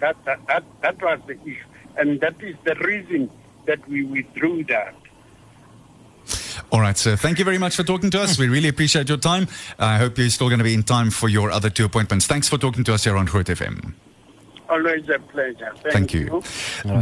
That, 0.00 0.16
that, 0.24 0.46
that, 0.46 0.64
that 0.80 1.02
was 1.02 1.20
the 1.26 1.38
issue. 1.42 1.64
And 1.96 2.20
that 2.20 2.42
is 2.42 2.56
the 2.64 2.76
reason 2.76 3.30
that 3.66 3.86
we 3.88 4.04
withdrew 4.04 4.64
that. 4.64 4.94
All 6.70 6.80
right, 6.80 6.96
sir. 6.96 7.16
Thank 7.16 7.38
you 7.38 7.44
very 7.44 7.58
much 7.58 7.76
for 7.76 7.82
talking 7.82 8.10
to 8.10 8.20
us. 8.20 8.38
We 8.38 8.48
really 8.48 8.68
appreciate 8.68 9.08
your 9.08 9.18
time. 9.18 9.48
I 9.78 9.98
hope 9.98 10.16
you're 10.18 10.30
still 10.30 10.48
going 10.48 10.58
to 10.58 10.64
be 10.64 10.74
in 10.74 10.82
time 10.82 11.10
for 11.10 11.28
your 11.28 11.50
other 11.50 11.70
two 11.70 11.84
appointments. 11.84 12.26
Thanks 12.26 12.48
for 12.48 12.58
talking 12.58 12.84
to 12.84 12.94
us 12.94 13.04
here 13.04 13.16
on 13.16 13.26
Groot 13.26 13.46
FM. 13.46 13.94
Always 14.68 15.08
a 15.08 15.18
pleasure. 15.32 15.72
Thank, 15.82 15.92
Thank 15.94 16.10
you. 16.10 16.42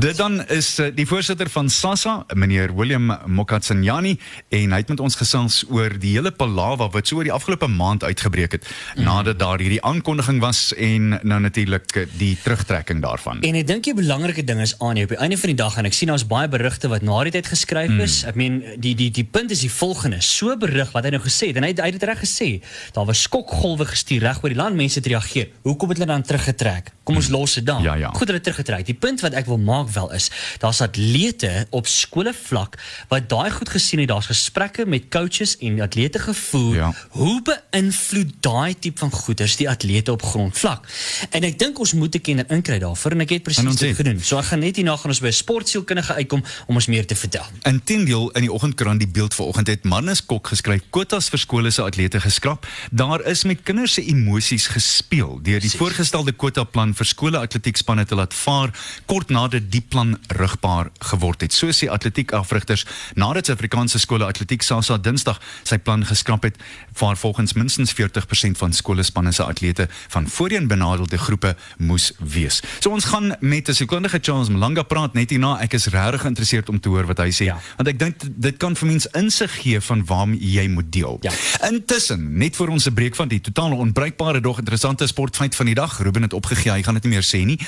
Dit 0.00 0.16
dan 0.16 0.36
is 0.54 0.78
uh, 0.78 0.86
die 0.94 1.06
voorsitter 1.06 1.48
van 1.50 1.68
SASSA, 1.68 2.24
meneer 2.38 2.70
William 2.76 3.10
Mokatsinyani, 3.26 4.12
en 4.54 4.70
hy 4.70 4.78
het 4.82 4.88
met 4.92 5.00
ons 5.02 5.16
gesels 5.18 5.64
oor 5.74 5.96
die 5.98 6.12
hele 6.14 6.30
palawa 6.30 6.86
wat 6.94 7.08
so 7.10 7.18
oor 7.18 7.26
die 7.26 7.32
afgelope 7.34 7.66
maand 7.66 8.04
uitgebreek 8.06 8.52
het 8.58 8.66
Mhm. 8.96 9.04
nadat 9.04 9.38
daar 9.38 9.58
hierdie 9.58 9.82
aankondiging 9.82 10.38
was 10.40 10.72
en 10.74 11.08
nou 11.22 11.40
natuurlik 11.40 12.06
die 12.18 12.36
terugtrekking 12.42 13.02
daarvan. 13.02 13.40
En 13.42 13.54
ek 13.54 13.66
dink 13.66 13.84
die 13.84 13.94
belangrike 13.94 14.44
ding 14.44 14.60
is 14.60 14.76
aan 14.78 14.98
op 15.02 15.08
die 15.08 15.18
einde 15.18 15.36
van 15.38 15.48
die 15.50 15.56
dag 15.58 15.76
en 15.76 15.84
ek 15.90 15.92
sien 15.92 16.08
daar's 16.08 16.26
baie 16.26 16.48
berigte 16.48 16.88
wat 16.88 17.02
na 17.02 17.22
die 17.24 17.32
tyd 17.34 17.46
geskryf 17.50 17.90
is. 18.02 18.22
Ek 18.24 18.34
meen 18.34 18.62
die 18.78 18.94
die 18.94 19.10
die 19.10 19.24
punt 19.24 19.50
is 19.50 19.60
die 19.60 19.70
volgende. 19.70 20.20
So 20.22 20.56
berig 20.56 20.92
wat 20.94 21.04
hy 21.04 21.10
nou 21.10 21.20
gesê 21.22 21.48
het 21.50 21.56
en 21.56 21.62
hy 21.66 21.68
het- 21.74 21.80
hy 21.80 21.90
het 21.90 21.98
dit 22.00 22.08
reg 22.08 22.20
gesê. 22.22 22.60
Daar 22.92 23.04
was 23.06 23.22
skokgolwe 23.22 23.84
gestuur 23.86 24.20
reg 24.20 24.42
oor 24.42 24.48
die 24.54 24.58
land. 24.58 24.76
Mense 24.76 24.98
het 24.98 25.06
reageer. 25.06 25.48
Hoekom 25.62 25.88
het 25.88 25.98
hulle 25.98 26.10
dan 26.12 26.22
teruggetrek? 26.22 26.92
Kom 27.04 27.16
ons 27.16 27.28
los 27.28 27.55
Sudan. 27.56 27.82
Ja, 27.82 27.94
ja. 27.94 28.10
Goed 28.12 28.26
dat 28.26 28.36
dit 28.36 28.42
teruggetrek. 28.42 28.86
Die 28.86 28.94
punt 28.94 29.22
wat 29.24 29.32
ek 29.38 29.48
wil 29.48 29.58
maak 29.58 29.88
wel 29.94 30.12
is, 30.12 30.28
daar's 30.60 30.82
atlete 30.84 31.66
op 31.70 31.88
skole 31.88 32.34
vlak 32.36 32.76
wat 33.08 33.28
daai 33.32 33.50
goed 33.50 33.70
gesien 33.72 34.02
het. 34.02 34.08
Daar's 34.12 34.28
gesprekke 34.28 34.86
met 34.86 35.08
coaches 35.10 35.56
en 35.64 35.80
atlete 35.80 36.18
gevoer. 36.18 36.74
Ja. 36.76 36.90
Hoe 37.16 37.40
beïnvloed 37.46 38.34
daai 38.44 38.76
tipe 38.78 38.98
van 38.98 39.10
goeders 39.10 39.56
die 39.56 39.68
atlete 39.70 40.12
op 40.12 40.22
grondvlak? 40.22 40.84
En 41.30 41.46
ek 41.48 41.58
dink 41.58 41.78
ons 41.80 41.92
moet 41.96 42.14
'n 42.14 42.20
kenner 42.20 42.50
inkry 42.52 42.78
daarvoor 42.78 43.16
en 43.16 43.20
ek 43.20 43.30
het 43.36 43.42
presies 43.42 43.76
dit 43.76 43.88
het. 43.88 43.96
gedoen. 43.96 44.20
So 44.20 44.38
ek 44.38 44.44
gaan 44.52 44.60
net 44.60 44.76
hierna 44.76 44.96
gaan 44.96 45.10
ons 45.10 45.20
by 45.20 45.32
'n 45.32 45.32
sportsielkundige 45.32 46.14
uitkom 46.14 46.44
om 46.66 46.74
ons 46.74 46.86
meer 46.86 47.06
te 47.06 47.16
vertel. 47.16 47.44
Inteendeel 47.62 48.30
in 48.30 48.40
die 48.40 48.52
oggendkrant 48.52 48.98
die 48.98 49.08
beeld 49.08 49.34
vanoggend 49.34 49.66
het 49.66 49.84
Marnus 49.84 50.24
Kok 50.26 50.46
geskryf 50.46 50.82
kwotas 50.90 51.28
vir 51.28 51.38
skole 51.38 51.70
se 51.70 51.82
atlete 51.82 52.20
geskraap. 52.20 52.66
Daar 52.90 53.24
is 53.24 53.44
met 53.44 53.62
kinders 53.62 53.92
se 53.92 54.02
emosies 54.02 54.66
gespeel 54.66 55.38
deur 55.42 55.60
die 55.60 55.70
voorgestelde 55.70 56.32
kwotaplan 56.32 56.94
vir 56.94 57.06
skole 57.06 57.38
atletiekspanne 57.46 58.04
te 58.08 58.14
laat 58.18 58.34
vaar 58.34 58.72
kort 59.06 59.30
nadat 59.34 59.70
die 59.72 59.80
plan 59.80 60.16
rugbaar 60.36 60.90
geword 61.10 61.40
het. 61.46 61.52
So 61.54 61.70
sê 61.72 61.88
atletiekafrigters 61.92 62.84
nadat 63.14 63.46
Suid-Afrikaanse 63.46 63.98
skole 64.02 64.26
atletiek 64.26 64.62
SASA 64.66 64.98
Dinsdag 64.98 65.40
sy 65.66 65.78
plan 65.78 66.04
geskraap 66.06 66.42
het 66.48 66.56
waar 66.98 67.16
volgens 67.16 67.52
minstens 67.58 67.94
40% 67.94 68.58
van 68.60 68.72
skolespanne 68.72 69.32
se 69.32 69.44
atlete 69.44 69.88
van 70.12 70.28
voorheen 70.28 70.66
benadeelde 70.68 71.18
groepe 71.18 71.54
moes 71.78 72.12
wees. 72.18 72.62
So 72.80 72.90
ons 72.90 73.04
gaan 73.12 73.34
met 73.40 73.68
'n 73.68 73.74
sielkundige 73.74 74.18
Charles 74.22 74.48
Mlanga 74.48 74.82
praat 74.82 75.14
net 75.14 75.30
hierna. 75.30 75.60
Ek 75.60 75.72
is 75.72 75.86
regtig 75.86 76.20
geïnteresseerd 76.20 76.68
om 76.68 76.80
te 76.80 76.88
hoor 76.88 77.06
wat 77.06 77.18
hy 77.18 77.30
sê 77.30 77.44
Ja. 77.44 77.58
want 77.76 77.88
ek 77.88 77.98
dink 77.98 78.14
dit 78.26 78.56
kan 78.56 78.76
vir 78.76 78.86
mense 78.88 79.08
insig 79.12 79.52
gee 79.62 79.80
van 79.80 80.04
waarmee 80.04 80.50
jy 80.52 80.68
moet 80.68 80.92
deel. 80.92 81.18
Ja. 81.20 81.32
Intussen, 81.68 82.38
net 82.38 82.56
vir 82.56 82.68
ons 82.68 82.86
'n 82.86 82.94
breek 82.94 83.14
van 83.16 83.28
die 83.28 83.40
totale 83.40 83.74
onbruikbare 83.74 84.40
dog 84.40 84.58
interessante 84.58 85.06
sportfeit 85.06 85.54
van 85.54 85.66
die 85.66 85.74
dag. 85.74 85.98
Ruben 86.02 86.22
het 86.22 86.32
opgegee, 86.32 86.72
hy 86.72 86.82
gaan 86.82 86.94
dit 86.94 87.02
nie 87.04 87.12
meer 87.12 87.22
sê 87.24 87.35
nie. 87.44 87.58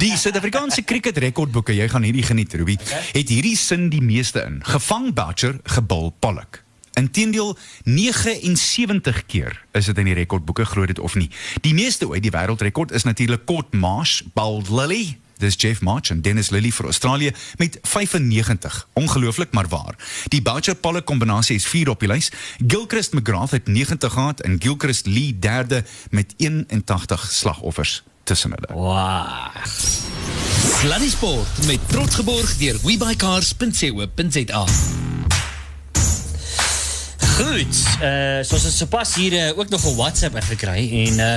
Die 0.00 0.16
Suid-Afrikaanse 0.16 0.84
cricket 0.84 1.16
rekordboeke, 1.16 1.74
jy 1.74 1.88
gaan 1.88 2.02
hierdie 2.02 2.24
geniet, 2.26 2.54
Ruby. 2.54 2.78
Het 3.12 3.28
hierdie 3.28 3.56
sin 3.56 3.88
die 3.92 4.02
meeste 4.02 4.44
in. 4.46 4.60
Gevang 4.64 5.12
Boucher, 5.14 5.60
gebul 5.64 6.12
Pollock. 6.18 6.62
Inteendeel 6.98 7.56
79 7.84 9.26
keer 9.26 9.64
is 9.72 9.86
dit 9.86 9.98
in 9.98 10.10
die 10.10 10.14
rekordboeke 10.14 10.64
glo 10.64 10.86
dit 10.86 10.98
of 10.98 11.14
nie. 11.14 11.30
Die 11.62 11.74
meeste 11.74 12.08
ooit 12.08 12.22
die 12.22 12.34
wêreldrekord 12.34 12.92
is 12.92 13.06
natuurlik 13.06 13.46
Kort 13.46 13.72
Marsh, 13.72 14.20
Bald 14.34 14.68
Lily, 14.68 15.16
Dis 15.40 15.54
Jeff 15.56 15.80
March 15.80 16.10
en 16.10 16.20
Dennis 16.20 16.50
Lilly 16.50 16.72
vir 16.72 16.84
Australië 16.84 17.32
met 17.56 17.78
95. 17.82 18.88
Ongelooflik 18.92 19.52
maar 19.52 19.68
waar. 19.68 19.94
Die 20.28 20.42
Boucher 20.42 20.74
Pollock 20.74 21.06
kombinasie 21.06 21.56
is 21.56 21.66
4 21.66 21.88
op 21.88 22.00
die 22.00 22.08
lys. 22.08 22.28
Gilchrist 22.66 23.12
McGrath 23.12 23.50
het 23.50 23.66
90 23.66 24.12
gehad 24.12 24.40
en 24.40 24.60
Gilchrist 24.60 25.06
Lee 25.06 25.38
derde 25.38 25.84
met 26.10 26.34
81 26.36 27.32
slagoffers 27.32 28.02
tussen 28.30 28.54
hulle. 28.54 28.70
Wow. 28.74 29.50
Sluddy 30.80 31.10
Sport 31.10 31.66
met 31.66 31.78
trots 31.90 32.14
geborg 32.14 32.56
deur 32.56 32.78
webycars.co.za. 32.82 34.64
Goed, 37.40 37.78
uh, 38.04 38.42
soos 38.44 38.66
ons 38.68 38.74
sopas 38.82 39.14
hier 39.16 39.32
uh, 39.32 39.44
ook 39.58 39.70
nog 39.72 39.84
'n 39.88 39.96
WhatsApp 39.96 40.34
ingekry 40.36 40.82
en 41.06 41.14
uh, 41.24 41.28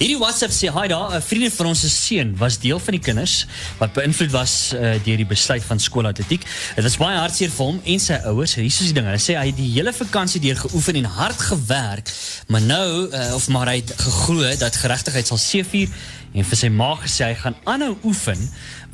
hierdie 0.00 0.18
WhatsApp 0.18 0.50
sê 0.52 0.66
hi 0.74 0.88
daar, 0.90 1.14
'n 1.14 1.22
vriend 1.22 1.54
van 1.54 1.66
ons 1.66 1.80
se 1.80 1.88
seun 1.88 2.36
was 2.36 2.58
deel 2.58 2.78
van 2.78 2.96
die 2.96 3.02
kinders 3.02 3.46
wat 3.78 3.92
beïnvloed 3.92 4.30
was 4.30 4.72
uh, 4.74 4.98
deur 5.04 5.16
die 5.16 5.26
besluit 5.26 5.62
van 5.64 5.78
skoolatletiek. 5.78 6.42
Dit 6.74 6.84
was 6.84 6.96
baie 6.96 7.18
hartseer 7.18 7.50
vir 7.54 7.66
hom 7.66 7.80
en 7.84 8.00
sy 8.00 8.18
ouers. 8.26 8.54
Hier 8.54 8.66
is 8.66 8.78
die 8.78 8.92
ding. 8.92 9.06
Hulle 9.06 9.22
sê 9.22 9.38
hy 9.38 9.46
het 9.46 9.56
die 9.56 9.70
hele 9.76 9.92
vakansie 9.92 10.40
deur 10.40 10.56
geoefen 10.56 10.98
en 10.98 11.04
hard 11.04 11.40
gewerk, 11.40 12.10
maar 12.46 12.62
nou 12.62 13.08
uh, 13.10 13.34
of 13.34 13.48
maar 13.48 13.70
hy 13.70 13.76
het 13.76 13.94
geglo 13.96 14.56
dat 14.58 14.76
geregtigheid 14.76 15.26
sal 15.26 15.38
seëvier 15.38 15.88
en 16.34 16.44
vir 16.44 16.58
sy 16.58 16.68
ma 16.68 16.92
gesê 16.98 17.28
hy 17.30 17.34
gaan 17.38 17.54
aanhou 17.70 17.94
oefen 18.04 18.40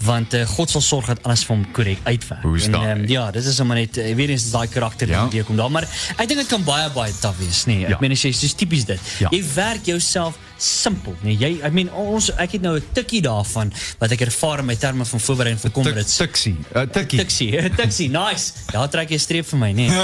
want 0.04 0.34
uh, 0.36 0.42
God 0.48 0.70
sal 0.72 0.80
sorg 0.84 1.06
dat 1.10 1.22
alles 1.28 1.42
vir 1.44 1.54
hom 1.56 1.64
korrek 1.76 1.98
uitwerk. 2.06 2.42
Hoe 2.44 2.56
is 2.56 2.66
en, 2.68 2.74
ehm, 2.78 3.02
ja, 3.08 3.26
dit 3.30 3.44
is 3.44 3.56
sommer 3.56 3.76
net 3.76 3.96
uh, 4.00 4.14
weer 4.16 4.30
eens 4.32 4.50
daai 4.52 4.68
karakter 4.72 5.08
Ja. 5.08 5.22
wat 5.24 5.32
deurkom 5.34 5.56
daar, 5.56 5.70
maar 5.70 5.84
ek 6.16 6.28
dink 6.28 6.40
dit 6.40 6.48
kan 6.48 6.64
baie 6.64 6.88
baie 6.94 7.12
taaf 7.20 7.36
wees, 7.38 7.64
nee. 7.68 7.84
Ek 7.84 7.90
Ja. 7.96 8.00
meen 8.00 8.12
as 8.16 8.22
jy 8.24 8.30
dis 8.32 8.54
tipies 8.54 8.84
dit. 8.88 9.00
Ja. 9.18 9.28
Jy 9.30 9.42
werk 9.54 9.84
jouself 9.84 10.38
simpel, 10.62 11.14
nee. 11.22 11.36
Jy 11.36 11.60
ek 11.66 11.72
meen 11.72 11.90
ons 11.92 12.30
ek 12.36 12.56
het 12.56 12.62
nou 12.62 12.76
'n 12.78 12.84
tikkie 12.92 13.22
daarvan 13.22 13.72
wat 13.98 14.10
ek 14.12 14.20
ervaar 14.20 14.58
in 14.58 14.66
my 14.66 14.76
terme 14.76 15.04
van 15.04 15.20
voorbereiding 15.20 15.60
vir 15.60 15.70
Comrades. 15.70 16.16
Tiksie, 16.16 16.56
uh, 16.74 16.82
tikkie. 16.82 17.18
Tiksie, 17.18 17.50
tiksie, 17.80 18.08
nice. 18.10 18.52
Daar 18.72 18.88
trek 18.88 19.08
jy 19.10 19.16
'n 19.16 19.20
streep 19.20 19.46
vir 19.46 19.58
my, 19.58 19.72
nee. 19.72 19.90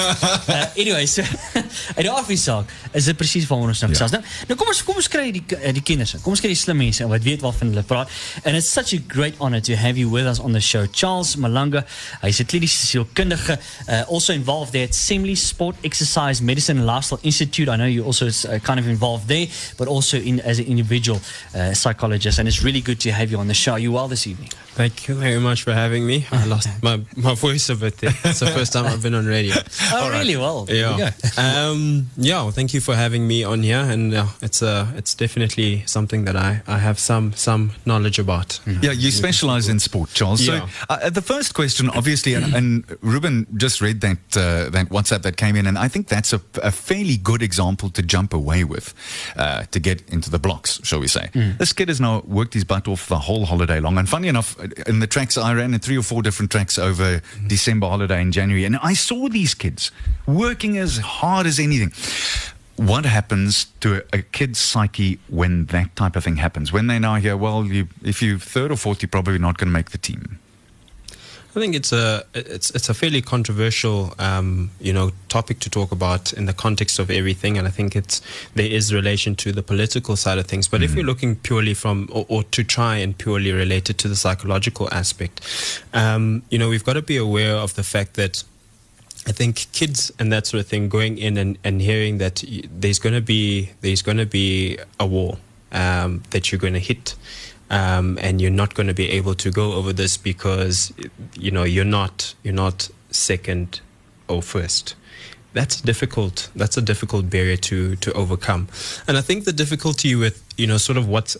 Uh, 0.46 0.64
anyway, 0.76 1.06
so 1.06 1.22
uit 1.96 2.04
die 2.04 2.10
afsaak 2.10 2.70
is 2.92 3.04
dit 3.04 3.16
presies 3.16 3.46
waaroor 3.46 3.68
ons 3.68 3.80
nou 3.80 3.90
gesels. 3.90 4.12
Nou, 4.14 4.22
nou 4.48 4.56
kom 4.58 4.68
ons 4.68 4.82
kom 4.86 4.96
ons 4.96 5.08
kry 5.08 5.30
die 5.34 5.42
eh, 5.58 5.72
die 5.74 5.82
kenners. 5.82 6.14
in. 6.14 6.20
Kom 6.20 6.32
ons 6.36 6.40
kry 6.40 6.50
die 6.52 6.58
slim 6.58 6.78
mense 6.80 7.06
wat 7.06 7.24
weet 7.26 7.42
waarvan 7.44 7.72
hulle 7.72 7.82
praat. 7.86 8.10
And 8.44 8.56
it's 8.56 8.68
such 8.68 8.92
a 8.94 9.00
great 9.08 9.34
honor 9.40 9.60
to 9.60 9.76
have 9.76 9.98
you 9.98 10.08
with 10.10 10.26
us 10.26 10.40
on 10.40 10.52
the 10.52 10.60
show. 10.60 10.86
Charles 10.86 11.36
Malanga, 11.36 11.84
hy's 12.22 12.40
'n 12.40 12.46
kliniese 12.46 12.86
sielkundige, 12.86 13.58
uh, 13.88 14.02
also 14.08 14.32
involved 14.32 14.72
there 14.72 14.84
at 14.84 14.94
Semley 14.94 15.36
Sport 15.36 15.76
Exercise 15.82 16.42
Medicine 16.42 16.78
and 16.78 16.86
Lifestyle 16.86 17.20
Institute. 17.22 17.68
I 17.68 17.76
know 17.76 17.86
you 17.86 18.04
also 18.04 18.26
uh, 18.26 18.58
kind 18.60 18.78
of 18.78 18.86
involved 18.86 19.28
there, 19.28 19.48
but 19.76 19.88
also 19.88 20.18
in 20.18 20.40
as 20.46 20.58
an 20.58 20.66
individual 20.66 21.20
uh, 21.54 21.74
psychologist. 21.74 22.38
And 22.38 22.48
it's 22.48 22.62
really 22.64 22.80
good 22.80 23.00
to 23.00 23.10
have 23.12 23.30
you 23.30 23.38
on 23.38 23.48
the 23.48 23.54
show. 23.54 23.72
Are 23.72 23.78
you 23.78 23.92
well 23.92 24.08
this 24.08 24.26
evening? 24.26 24.48
Thank 24.76 25.08
you 25.08 25.14
very 25.14 25.40
much 25.40 25.62
for 25.62 25.72
having 25.72 26.06
me. 26.06 26.26
I 26.30 26.44
lost 26.54 26.68
my, 26.82 27.00
my 27.16 27.34
voice 27.34 27.68
a 27.70 27.74
bit 27.76 27.96
there. 27.98 28.12
It's 28.24 28.40
the 28.40 28.46
first 28.58 28.72
time 28.74 28.84
I've 28.86 29.02
been 29.02 29.14
on 29.14 29.26
radio. 29.26 29.54
Oh, 29.92 30.02
All 30.02 30.10
right. 30.10 30.18
really? 30.20 30.36
Well, 30.36 30.64
there 30.64 30.92
we 30.94 30.98
Yeah. 31.02 31.10
go. 31.36 31.42
um, 31.42 32.10
yeah. 32.16 32.42
Well, 32.42 32.50
thank 32.50 32.74
you 32.74 32.80
for 32.80 32.94
having 32.96 33.26
me 33.26 33.44
on 33.44 33.62
here, 33.62 33.78
and 33.78 34.12
uh, 34.14 34.26
it's 34.42 34.62
uh, 34.62 34.86
it's 34.96 35.14
definitely 35.14 35.82
something 35.86 36.24
that 36.26 36.34
I, 36.36 36.60
I 36.66 36.78
have 36.78 36.98
some 36.98 37.32
some 37.34 37.70
knowledge 37.84 38.18
about. 38.18 38.60
Yeah, 38.82 38.92
you 38.92 39.10
specialize 39.12 39.68
in 39.68 39.78
sport, 39.80 40.10
Charles. 40.12 40.40
Yeah. 40.46 40.66
So 40.66 40.68
uh, 40.90 41.10
the 41.10 41.22
first 41.22 41.54
question, 41.54 41.88
obviously, 41.90 42.34
and, 42.34 42.54
and 42.54 42.84
Ruben 43.00 43.46
just 43.56 43.80
read 43.80 44.00
that 44.00 44.18
uh, 44.36 44.70
that 44.70 44.88
WhatsApp 44.90 45.22
that 45.22 45.36
came 45.36 45.56
in, 45.56 45.66
and 45.66 45.78
I 45.78 45.88
think 45.88 46.08
that's 46.08 46.32
a, 46.32 46.40
a 46.62 46.70
fairly 46.72 47.16
good 47.16 47.42
example 47.42 47.88
to 47.90 48.02
jump 48.02 48.34
away 48.34 48.64
with, 48.64 48.92
uh, 49.36 49.64
to 49.70 49.78
get 49.80 50.02
into 50.10 50.30
the 50.30 50.35
blocks, 50.38 50.80
shall 50.84 51.00
we 51.00 51.08
say? 51.08 51.30
This 51.58 51.72
kid 51.72 51.88
has 51.88 52.00
now 52.00 52.22
worked 52.26 52.54
his 52.54 52.64
butt 52.64 52.88
off 52.88 53.08
the 53.08 53.18
whole 53.18 53.44
holiday 53.46 53.80
long, 53.80 53.98
and 53.98 54.08
funny 54.08 54.28
enough, 54.28 54.58
in 54.86 55.00
the 55.00 55.06
tracks 55.06 55.36
I 55.38 55.54
ran, 55.54 55.74
in 55.74 55.80
three 55.80 55.98
or 55.98 56.02
four 56.02 56.22
different 56.22 56.50
tracks 56.50 56.78
over 56.78 57.20
December 57.46 57.88
holiday 57.88 58.20
in 58.20 58.32
January, 58.32 58.64
and 58.64 58.76
I 58.82 58.94
saw 58.94 59.28
these 59.28 59.54
kids 59.54 59.90
working 60.26 60.78
as 60.78 60.98
hard 60.98 61.46
as 61.46 61.58
anything. 61.58 61.92
What 62.76 63.06
happens 63.06 63.66
to 63.80 64.02
a, 64.12 64.18
a 64.18 64.22
kid's 64.22 64.58
psyche 64.58 65.18
when 65.28 65.64
that 65.66 65.96
type 65.96 66.14
of 66.14 66.24
thing 66.24 66.36
happens? 66.36 66.72
When 66.72 66.88
they 66.88 66.98
now 66.98 67.14
hear, 67.14 67.34
well, 67.36 67.64
you, 67.64 67.88
if 68.02 68.20
you're 68.20 68.38
third 68.38 68.70
or 68.70 68.76
fourth, 68.76 69.00
you're 69.00 69.08
probably 69.08 69.38
not 69.38 69.56
going 69.56 69.68
to 69.68 69.72
make 69.72 69.90
the 69.92 69.98
team. 69.98 70.38
I 71.56 71.58
think 71.58 71.74
it's 71.74 71.90
a 71.90 72.22
it's 72.34 72.70
it's 72.72 72.90
a 72.90 72.94
fairly 72.94 73.22
controversial 73.22 74.12
um, 74.18 74.70
you 74.78 74.92
know 74.92 75.12
topic 75.30 75.58
to 75.60 75.70
talk 75.70 75.90
about 75.90 76.34
in 76.34 76.44
the 76.44 76.52
context 76.52 76.98
of 76.98 77.10
everything, 77.10 77.56
and 77.56 77.66
I 77.66 77.70
think 77.70 77.96
it's 77.96 78.20
there 78.54 78.66
is 78.66 78.92
relation 78.92 79.34
to 79.36 79.52
the 79.52 79.62
political 79.62 80.16
side 80.16 80.36
of 80.36 80.44
things. 80.44 80.68
But 80.68 80.82
if 80.82 80.94
you're 80.94 81.06
looking 81.06 81.34
purely 81.36 81.72
from 81.72 82.10
or, 82.12 82.26
or 82.28 82.42
to 82.42 82.62
try 82.62 82.96
and 82.96 83.16
purely 83.16 83.52
relate 83.52 83.88
it 83.88 83.96
to 83.98 84.08
the 84.08 84.16
psychological 84.16 84.92
aspect, 84.92 85.40
um, 85.94 86.42
you 86.50 86.58
know 86.58 86.68
we've 86.68 86.84
got 86.84 86.92
to 86.92 87.02
be 87.02 87.16
aware 87.16 87.54
of 87.54 87.74
the 87.74 87.82
fact 87.82 88.14
that. 88.14 88.44
I 89.28 89.32
think 89.32 89.66
kids 89.72 90.12
and 90.20 90.32
that 90.32 90.46
sort 90.46 90.60
of 90.60 90.68
thing 90.68 90.88
going 90.88 91.18
in 91.18 91.36
and, 91.36 91.58
and 91.64 91.82
hearing 91.82 92.18
that 92.18 92.44
there's 92.70 93.00
going 93.00 93.14
to 93.16 93.20
be 93.20 93.70
there's 93.80 94.00
going 94.00 94.18
to 94.18 94.26
be 94.26 94.78
a 95.00 95.06
wall 95.06 95.40
um, 95.72 96.22
that 96.30 96.52
you're 96.52 96.60
going 96.60 96.74
to 96.74 96.78
hit 96.78 97.16
um, 97.70 98.18
and 98.20 98.40
you're 98.40 98.50
not 98.50 98.74
going 98.74 98.86
to 98.86 98.94
be 98.94 99.10
able 99.10 99.34
to 99.34 99.50
go 99.50 99.72
over 99.72 99.92
this 99.92 100.16
because 100.16 100.92
you 101.34 101.50
know 101.50 101.64
you're 101.64 101.84
not 101.84 102.34
you're 102.42 102.54
not 102.54 102.90
second 103.10 103.80
or 104.28 104.42
first. 104.42 104.94
That's 105.52 105.80
difficult. 105.80 106.50
That's 106.54 106.76
a 106.76 106.82
difficult 106.82 107.30
barrier 107.30 107.56
to 107.56 107.96
to 107.96 108.12
overcome. 108.12 108.68
And 109.08 109.16
i 109.16 109.20
think 109.20 109.44
the 109.44 109.52
difficulty 109.52 110.14
with 110.14 110.42
you 110.56 110.66
know 110.66 110.78
sort 110.78 110.98
of 110.98 111.08
what's 111.08 111.36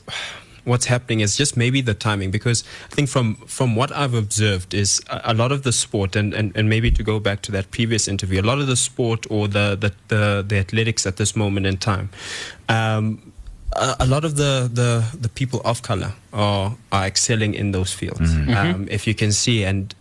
what's 0.67 0.87
happening 0.87 1.21
is 1.21 1.37
just 1.37 1.57
maybe 1.57 1.81
the 1.81 1.95
timing 1.95 2.31
because 2.31 2.65
I 2.91 2.95
think 2.95 3.09
from 3.09 3.37
from 3.47 3.77
what 3.77 3.93
I've 3.93 4.15
observed 4.15 4.75
is 4.75 5.01
a, 5.09 5.33
lot 5.33 5.53
of 5.53 5.62
the 5.62 5.73
sport 5.73 6.17
and, 6.17 6.35
and, 6.35 6.55
and 6.57 6.69
maybe 6.69 6.91
to 6.91 7.03
go 7.03 7.21
back 7.21 7.41
to 7.43 7.53
that 7.53 7.71
previous 7.71 8.09
interview, 8.09 8.41
a 8.41 8.43
lot 8.43 8.59
of 8.59 8.67
the 8.67 8.77
sport 8.77 9.27
or 9.31 9.49
the 9.49 9.77
the, 9.77 9.93
the, 10.09 10.45
the 10.47 10.59
athletics 10.59 11.07
at 11.07 11.17
this 11.17 11.37
moment 11.37 11.67
in 11.67 11.77
time, 11.77 12.11
um, 12.69 13.33
a, 13.77 13.97
a 14.01 14.07
lot 14.07 14.25
of 14.25 14.37
the, 14.37 14.69
the, 14.73 15.17
the 15.19 15.29
people 15.29 15.61
of 15.65 15.83
color 15.83 16.12
are 16.33 16.77
are 16.93 17.07
excelling 17.07 17.55
in 17.55 17.73
those 17.73 17.93
fields. 17.93 18.35
Um, 18.75 18.89
if 18.91 19.07
you 19.07 19.15
can 19.15 19.33
see 19.33 19.65
and 19.65 19.95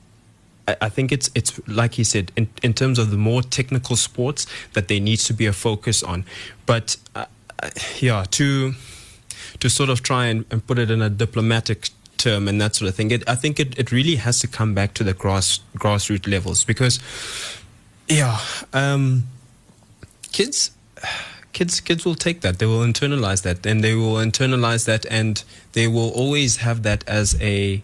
I 0.68 0.76
I 0.82 0.90
think 0.90 1.12
it's 1.12 1.30
it's 1.36 1.60
like 1.68 1.94
he 1.94 2.04
said 2.04 2.32
in, 2.36 2.48
in 2.64 2.74
terms 2.74 3.00
of 3.00 3.12
the 3.12 3.18
more 3.18 3.42
technical 3.42 3.96
sports 3.96 4.48
that 4.74 4.88
there 4.88 5.00
needs 5.00 5.24
to 5.26 5.34
be 5.34 5.46
a 5.46 5.54
focus 5.54 6.04
on, 6.04 6.26
but 6.66 6.98
uh, 7.16 7.26
uh, 7.62 7.70
yeah, 8.00 8.26
to 8.32 8.74
to 9.60 9.70
sort 9.70 9.90
of 9.90 10.02
try 10.02 10.26
and, 10.26 10.46
and 10.52 10.66
put 10.66 10.80
it 10.80 10.92
in 10.92 11.02
a 11.02 11.10
diplomatic 11.10 11.90
term 12.18 12.48
and 12.48 12.60
that 12.60 12.76
sort 12.76 12.90
of 12.90 12.96
thing, 12.96 13.12
it, 13.12 13.24
I 13.28 13.36
think 13.36 13.60
it, 13.60 13.78
it 13.78 13.92
really 13.92 14.16
has 14.16 14.40
to 14.40 14.48
come 14.48 14.74
back 14.74 14.94
to 14.96 15.04
the 15.04 15.14
grass 15.14 15.60
grassroots 15.78 16.28
levels 16.28 16.64
because 16.66 17.00
yeah, 18.08 18.40
um, 18.74 19.24
kids 20.32 20.72
kids 21.56 21.80
kids 21.80 22.06
will 22.06 22.20
take 22.28 22.42
that. 22.42 22.60
They 22.60 22.68
will 22.72 22.86
internalize 22.92 23.42
that, 23.48 23.66
and 23.66 23.84
they 23.84 23.96
will 23.96 24.18
internalize 24.30 24.86
that, 24.92 25.04
and 25.20 25.44
they 25.72 25.88
will 25.88 26.12
always 26.22 26.58
have 26.58 26.84
that 26.84 27.02
as 27.08 27.28
a. 27.42 27.82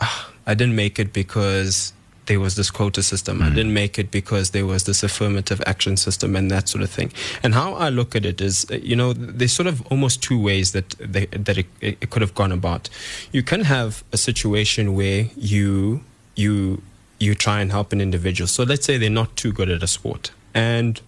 "Ah, 0.00 0.30
I 0.50 0.54
didn't 0.54 0.76
make 0.84 0.98
it 1.02 1.12
because 1.12 1.92
there 2.30 2.40
was 2.46 2.54
this 2.54 2.70
quota 2.70 3.02
system. 3.02 3.42
I 3.42 3.50
didn't 3.58 3.74
make 3.74 3.98
it 4.02 4.08
because 4.10 4.46
there 4.50 4.64
was 4.64 4.84
this 4.84 5.02
affirmative 5.02 5.60
action 5.72 5.96
system 5.96 6.36
and 6.36 6.48
that 6.50 6.68
sort 6.68 6.82
of 6.86 6.90
thing. 6.98 7.10
And 7.42 7.54
how 7.54 7.74
I 7.74 7.88
look 7.88 8.14
at 8.14 8.24
it 8.24 8.40
is, 8.40 8.66
uh, 8.70 8.76
you 8.90 8.94
know, 8.94 9.12
there's 9.12 9.52
sort 9.52 9.66
of 9.66 9.76
almost 9.92 10.22
two 10.22 10.38
ways 10.48 10.70
that 10.76 10.90
they, 11.14 11.26
that 11.26 11.58
it, 11.58 11.66
it 11.80 12.10
could 12.10 12.22
have 12.22 12.34
gone 12.42 12.52
about. 12.52 12.88
You 13.32 13.42
can 13.42 13.62
have 13.76 14.04
a 14.12 14.16
situation 14.16 14.94
where 14.94 15.26
you 15.36 16.02
you 16.42 16.82
you 17.18 17.34
try 17.34 17.60
and 17.62 17.70
help 17.72 17.92
an 17.92 18.00
individual. 18.00 18.48
So 18.56 18.62
let's 18.62 18.86
say 18.86 18.96
they're 18.96 19.18
not 19.22 19.30
too 19.42 19.52
good 19.52 19.68
at 19.68 19.82
a 19.82 19.90
sport, 19.98 20.30
and 20.54 21.00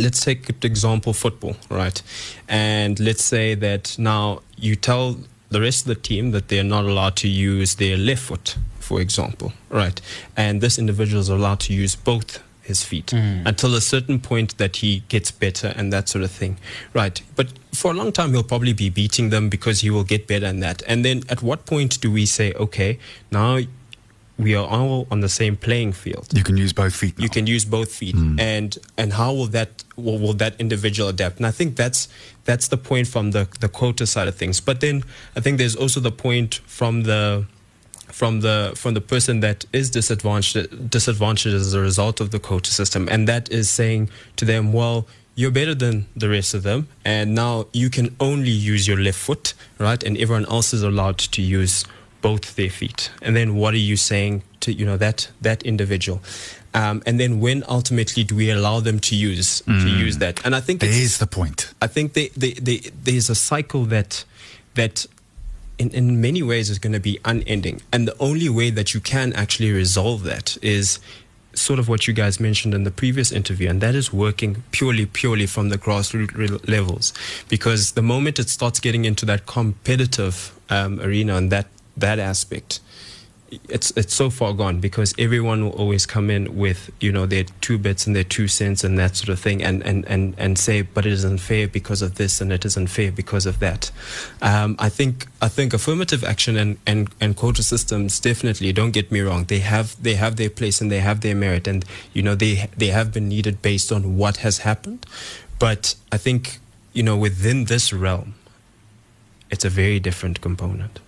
let's 0.00 0.24
take 0.24 0.48
an 0.48 0.56
example 0.62 1.12
football, 1.12 1.56
right? 1.68 2.02
And 2.48 2.98
let's 2.98 3.22
say 3.22 3.54
that 3.54 3.98
now 3.98 4.40
you 4.56 4.76
tell 4.76 5.16
the 5.50 5.60
rest 5.60 5.82
of 5.82 5.88
the 5.88 5.94
team 5.96 6.30
that 6.30 6.48
they're 6.48 6.64
not 6.64 6.84
allowed 6.84 7.16
to 7.16 7.28
use 7.28 7.74
their 7.76 7.96
left 7.96 8.22
foot, 8.22 8.56
for 8.78 9.00
example, 9.00 9.52
right? 9.68 10.00
And 10.36 10.60
this 10.60 10.78
individual 10.78 11.20
is 11.20 11.28
allowed 11.28 11.60
to 11.60 11.72
use 11.72 11.96
both 11.96 12.42
his 12.62 12.84
feet 12.84 13.10
hmm. 13.10 13.42
until 13.44 13.74
a 13.74 13.80
certain 13.80 14.20
point 14.20 14.56
that 14.58 14.76
he 14.76 15.02
gets 15.08 15.30
better 15.32 15.74
and 15.76 15.92
that 15.92 16.08
sort 16.08 16.22
of 16.22 16.30
thing, 16.30 16.56
right? 16.94 17.20
But 17.34 17.48
for 17.72 17.90
a 17.90 17.94
long 17.94 18.12
time, 18.12 18.32
he'll 18.32 18.44
probably 18.44 18.72
be 18.72 18.88
beating 18.90 19.30
them 19.30 19.48
because 19.48 19.80
he 19.80 19.90
will 19.90 20.04
get 20.04 20.26
better 20.26 20.46
in 20.46 20.60
that. 20.60 20.82
And 20.86 21.04
then 21.04 21.22
at 21.28 21.42
what 21.42 21.66
point 21.66 22.00
do 22.00 22.10
we 22.10 22.26
say, 22.26 22.52
okay, 22.54 22.98
now 23.30 23.58
we 24.42 24.54
are 24.54 24.66
all 24.66 25.06
on 25.10 25.20
the 25.20 25.28
same 25.28 25.56
playing 25.56 25.92
field? 25.92 26.28
You 26.32 26.44
can 26.44 26.56
use 26.56 26.72
both 26.72 26.94
feet. 26.94 27.18
Now. 27.18 27.22
you 27.24 27.28
can 27.28 27.46
use 27.46 27.64
both 27.64 27.92
feet 27.92 28.14
hmm. 28.14 28.38
and 28.38 28.76
and 28.96 29.12
how 29.12 29.32
will 29.32 29.46
that 29.48 29.84
will, 29.96 30.18
will 30.18 30.34
that 30.34 30.60
individual 30.60 31.08
adapt 31.08 31.36
and 31.36 31.46
i 31.46 31.50
think 31.50 31.76
that's 31.76 32.08
that's 32.44 32.68
the 32.68 32.76
point 32.76 33.06
from 33.06 33.32
the 33.32 33.48
the 33.60 33.68
quota 33.68 34.06
side 34.06 34.28
of 34.28 34.34
things 34.34 34.60
but 34.60 34.80
then 34.80 35.02
i 35.36 35.40
think 35.40 35.58
there's 35.58 35.76
also 35.76 36.00
the 36.00 36.12
point 36.12 36.60
from 36.66 37.02
the 37.02 37.44
from 38.06 38.40
the 38.40 38.72
from 38.74 38.94
the 38.94 39.00
person 39.00 39.40
that 39.40 39.64
is 39.72 39.90
disadvantaged 39.90 40.90
disadvantaged 40.90 41.54
as 41.54 41.74
a 41.74 41.80
result 41.80 42.20
of 42.20 42.30
the 42.30 42.38
quota 42.38 42.70
system 42.70 43.08
and 43.10 43.28
that 43.28 43.50
is 43.50 43.68
saying 43.70 44.08
to 44.36 44.44
them 44.44 44.72
well 44.72 45.06
you're 45.36 45.50
better 45.50 45.74
than 45.74 46.06
the 46.16 46.28
rest 46.28 46.54
of 46.54 46.62
them 46.62 46.88
and 47.04 47.34
now 47.34 47.66
you 47.72 47.88
can 47.88 48.14
only 48.18 48.50
use 48.50 48.86
your 48.88 48.98
left 48.98 49.18
foot 49.18 49.54
right 49.78 50.02
and 50.02 50.16
everyone 50.18 50.46
else 50.46 50.74
is 50.74 50.82
allowed 50.82 51.18
to 51.18 51.40
use 51.40 51.84
both 52.22 52.56
their 52.56 52.70
feet 52.70 53.10
and 53.22 53.34
then 53.36 53.54
what 53.54 53.74
are 53.74 53.84
you 53.90 53.96
saying 53.96 54.42
to 54.60 54.72
you 54.72 54.84
know 54.84 54.96
that 54.96 55.28
that 55.40 55.62
individual 55.62 56.20
um, 56.74 57.02
and 57.06 57.18
then 57.18 57.40
when 57.40 57.64
ultimately 57.68 58.22
do 58.24 58.36
we 58.36 58.50
allow 58.50 58.80
them 58.80 58.98
to 59.00 59.16
use 59.16 59.60
to 59.62 59.88
use 59.88 60.18
that 60.18 60.44
and 60.44 60.54
i 60.54 60.60
think 60.60 60.80
There's 60.80 61.18
the 61.18 61.26
point. 61.26 61.72
I 61.80 61.86
think 61.86 62.12
they, 62.12 62.28
they, 62.28 62.52
they, 62.52 62.78
there's 63.04 63.28
a 63.30 63.34
cycle 63.34 63.84
that 63.86 64.24
that 64.74 65.06
in, 65.78 65.90
in 65.90 66.20
many 66.20 66.42
ways 66.42 66.68
is 66.70 66.78
going 66.78 66.92
to 66.92 67.00
be 67.00 67.18
unending. 67.24 67.80
And 67.92 68.06
the 68.06 68.16
only 68.20 68.48
way 68.48 68.70
that 68.70 68.92
you 68.94 69.00
can 69.00 69.32
actually 69.32 69.72
resolve 69.72 70.22
that 70.24 70.56
is 70.62 70.98
sort 71.54 71.78
of 71.80 71.88
what 71.88 72.06
you 72.06 72.12
guys 72.12 72.38
mentioned 72.38 72.74
in 72.74 72.84
the 72.84 72.90
previous 72.90 73.32
interview, 73.32 73.68
and 73.68 73.80
that 73.80 73.94
is 73.94 74.12
working 74.12 74.62
purely, 74.70 75.06
purely 75.06 75.46
from 75.46 75.70
the 75.70 75.78
grassroots 75.78 76.68
levels. 76.68 77.12
Because 77.48 77.92
the 77.92 78.02
moment 78.02 78.38
it 78.38 78.48
starts 78.48 78.78
getting 78.78 79.04
into 79.06 79.26
that 79.26 79.46
competitive 79.46 80.52
um, 80.68 81.00
arena 81.00 81.36
and 81.36 81.50
that, 81.50 81.66
that 81.96 82.18
aspect, 82.18 82.80
it's 83.68 83.90
it's 83.92 84.14
so 84.14 84.30
far 84.30 84.52
gone 84.52 84.80
because 84.80 85.14
everyone 85.18 85.64
will 85.64 85.72
always 85.72 86.06
come 86.06 86.30
in 86.30 86.56
with 86.56 86.90
you 87.00 87.10
know 87.10 87.26
their 87.26 87.44
two 87.60 87.78
bits 87.78 88.06
and 88.06 88.14
their 88.14 88.24
two 88.24 88.46
cents 88.46 88.84
and 88.84 88.98
that 88.98 89.16
sort 89.16 89.28
of 89.28 89.40
thing 89.40 89.62
and 89.62 89.82
and 89.82 90.06
and, 90.06 90.34
and 90.38 90.58
say 90.58 90.82
but 90.82 91.04
it 91.04 91.12
is 91.12 91.24
unfair 91.24 91.66
because 91.66 92.02
of 92.02 92.14
this 92.14 92.40
and 92.40 92.52
it 92.52 92.64
is 92.64 92.76
unfair 92.76 93.10
because 93.10 93.46
of 93.46 93.58
that. 93.58 93.90
Um, 94.40 94.76
I 94.78 94.88
think 94.88 95.26
I 95.42 95.48
think 95.48 95.74
affirmative 95.74 96.22
action 96.22 96.56
and, 96.56 96.78
and, 96.86 97.10
and 97.20 97.36
quota 97.36 97.62
systems 97.62 98.20
definitely 98.20 98.72
don't 98.72 98.92
get 98.92 99.10
me 99.10 99.20
wrong 99.20 99.44
they 99.44 99.60
have 99.60 100.00
they 100.02 100.14
have 100.14 100.36
their 100.36 100.50
place 100.50 100.80
and 100.80 100.90
they 100.90 101.00
have 101.00 101.20
their 101.20 101.34
merit 101.34 101.66
and 101.66 101.84
you 102.12 102.22
know 102.22 102.34
they 102.34 102.68
they 102.76 102.88
have 102.88 103.12
been 103.12 103.28
needed 103.28 103.62
based 103.62 103.90
on 103.90 104.16
what 104.16 104.38
has 104.38 104.58
happened. 104.58 105.06
But 105.58 105.94
I 106.12 106.18
think 106.18 106.58
you 106.92 107.02
know 107.02 107.16
within 107.16 107.64
this 107.64 107.92
realm 107.92 108.34
it's 109.50 109.64
a 109.64 109.70
very 109.70 109.98
different 109.98 110.40
component 110.40 111.00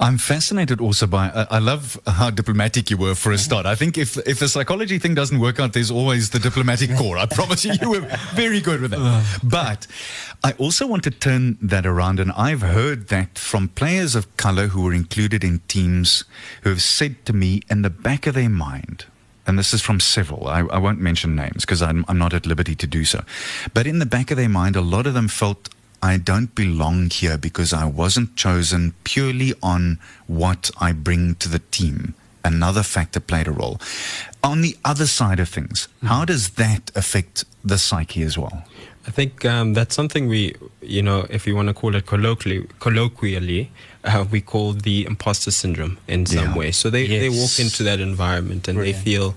I'm 0.00 0.18
fascinated 0.18 0.80
also 0.80 1.06
by. 1.06 1.30
I 1.30 1.56
I 1.56 1.58
love 1.58 1.98
how 2.06 2.30
diplomatic 2.30 2.90
you 2.90 2.96
were 2.96 3.14
for 3.14 3.32
a 3.32 3.38
start. 3.38 3.66
I 3.66 3.74
think 3.74 3.96
if 3.96 4.16
if 4.26 4.38
the 4.38 4.48
psychology 4.48 4.98
thing 4.98 5.14
doesn't 5.14 5.38
work 5.38 5.60
out, 5.60 5.72
there's 5.72 5.90
always 5.90 6.30
the 6.30 6.38
diplomatic 6.38 6.96
core. 6.98 7.18
I 7.18 7.26
promise 7.26 7.64
you, 7.64 7.74
you 7.80 7.90
were 7.90 8.06
very 8.34 8.60
good 8.60 8.80
with 8.80 8.90
that. 8.90 9.00
Uh. 9.00 9.22
But 9.42 9.86
I 10.42 10.52
also 10.58 10.86
want 10.86 11.04
to 11.04 11.10
turn 11.10 11.58
that 11.62 11.86
around, 11.86 12.20
and 12.20 12.32
I've 12.32 12.62
heard 12.62 13.08
that 13.08 13.38
from 13.38 13.68
players 13.68 14.14
of 14.14 14.36
color 14.36 14.68
who 14.68 14.82
were 14.82 14.94
included 14.94 15.44
in 15.44 15.60
teams 15.68 16.24
who 16.62 16.70
have 16.70 16.82
said 16.82 17.24
to 17.26 17.32
me 17.32 17.62
in 17.70 17.82
the 17.82 17.90
back 17.90 18.26
of 18.26 18.34
their 18.34 18.50
mind. 18.50 19.06
And 19.46 19.58
this 19.58 19.74
is 19.74 19.82
from 19.82 20.00
several. 20.00 20.48
I, 20.48 20.60
I 20.60 20.78
won't 20.78 21.00
mention 21.00 21.36
names 21.36 21.66
because 21.66 21.82
I'm, 21.82 22.04
I'm 22.08 22.18
not 22.18 22.32
at 22.32 22.46
liberty 22.46 22.74
to 22.76 22.86
do 22.86 23.04
so. 23.04 23.24
But 23.74 23.86
in 23.86 23.98
the 23.98 24.06
back 24.06 24.30
of 24.30 24.38
their 24.38 24.48
mind, 24.48 24.74
a 24.74 24.80
lot 24.80 25.06
of 25.06 25.12
them 25.12 25.28
felt 25.28 25.68
I 26.04 26.18
don't 26.18 26.54
belong 26.54 27.08
here 27.08 27.38
because 27.38 27.72
I 27.72 27.86
wasn't 27.86 28.36
chosen 28.36 28.92
purely 29.04 29.54
on 29.62 29.98
what 30.26 30.70
I 30.78 30.92
bring 30.92 31.34
to 31.36 31.48
the 31.48 31.60
team. 31.70 32.12
Another 32.44 32.82
factor 32.82 33.20
played 33.20 33.48
a 33.48 33.52
role. 33.52 33.80
On 34.42 34.60
the 34.60 34.76
other 34.84 35.06
side 35.06 35.40
of 35.40 35.48
things, 35.48 35.88
how 36.02 36.26
does 36.26 36.50
that 36.62 36.92
affect 36.94 37.46
the 37.64 37.78
psyche 37.78 38.20
as 38.22 38.36
well? 38.36 38.64
I 39.06 39.10
think 39.12 39.46
um, 39.46 39.72
that's 39.72 39.94
something 39.94 40.28
we, 40.28 40.54
you 40.82 41.00
know, 41.00 41.26
if 41.30 41.46
you 41.46 41.56
want 41.56 41.68
to 41.68 41.74
call 41.74 41.94
it 41.94 42.04
colloquially, 42.04 42.66
colloquially 42.80 43.70
uh, 44.04 44.26
we 44.30 44.42
call 44.42 44.74
the 44.74 45.06
imposter 45.06 45.50
syndrome 45.50 45.96
in 46.06 46.26
some 46.26 46.50
Yeah. 46.50 46.54
way. 46.58 46.70
So 46.72 46.90
they, 46.90 47.06
they 47.06 47.30
walk 47.30 47.58
into 47.58 47.82
that 47.84 47.98
environment 48.00 48.68
and 48.68 48.76
Brilliant. 48.76 48.98
they 48.98 49.10
feel 49.10 49.34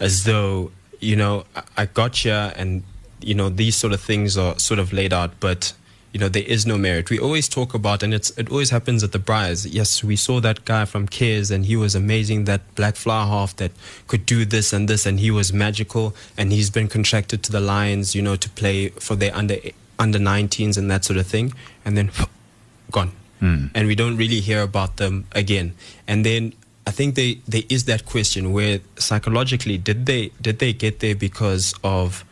as 0.00 0.24
though, 0.24 0.72
you 0.98 1.14
know, 1.14 1.44
I- 1.54 1.62
I 1.82 1.86
got 1.86 2.16
here 2.16 2.52
and, 2.56 2.82
you 3.20 3.34
know, 3.36 3.48
these 3.50 3.76
sort 3.76 3.92
of 3.92 4.00
things 4.00 4.36
are 4.36 4.58
sort 4.58 4.80
of 4.80 4.92
laid 4.92 5.12
out, 5.12 5.38
but 5.38 5.72
you 6.18 6.24
know 6.24 6.28
there 6.28 6.42
is 6.42 6.66
no 6.66 6.76
merit. 6.76 7.10
We 7.10 7.20
always 7.20 7.48
talk 7.48 7.74
about, 7.74 8.02
and 8.02 8.12
it's 8.12 8.30
it 8.30 8.50
always 8.50 8.70
happens 8.70 9.04
at 9.04 9.12
the 9.12 9.20
Briars. 9.20 9.64
Yes, 9.64 10.02
we 10.02 10.16
saw 10.16 10.40
that 10.40 10.64
guy 10.64 10.84
from 10.84 11.06
Cares, 11.06 11.52
and 11.52 11.64
he 11.64 11.76
was 11.76 11.94
amazing. 11.94 12.42
That 12.42 12.62
black 12.74 12.96
fly 12.96 13.24
half 13.24 13.54
that 13.56 13.70
could 14.08 14.26
do 14.26 14.44
this 14.44 14.72
and 14.72 14.88
this, 14.88 15.06
and 15.06 15.20
he 15.20 15.30
was 15.30 15.52
magical. 15.52 16.16
And 16.36 16.50
he's 16.50 16.70
been 16.70 16.88
contracted 16.88 17.44
to 17.44 17.52
the 17.52 17.60
Lions, 17.60 18.16
you 18.16 18.22
know, 18.22 18.34
to 18.34 18.50
play 18.50 18.88
for 18.88 19.14
their 19.14 19.32
under 19.32 19.58
under 19.96 20.18
19s 20.18 20.76
and 20.76 20.90
that 20.90 21.04
sort 21.04 21.20
of 21.20 21.28
thing. 21.28 21.52
And 21.84 21.96
then 21.96 22.10
gone, 22.90 23.12
hmm. 23.38 23.66
and 23.72 23.86
we 23.86 23.94
don't 23.94 24.16
really 24.16 24.40
hear 24.40 24.62
about 24.62 24.96
them 24.96 25.28
again. 25.36 25.74
And 26.08 26.26
then 26.26 26.52
I 26.88 26.90
think 26.90 27.14
they 27.16 27.30
there 27.52 27.66
is 27.68 27.84
that 27.84 28.02
question 28.06 28.42
where 28.56 28.80
psychologically 28.96 29.76
did 29.88 30.06
they 30.06 30.30
did 30.40 30.58
they 30.58 30.72
get 30.72 30.94
there 31.00 31.14
because 31.14 31.74
of 31.84 32.24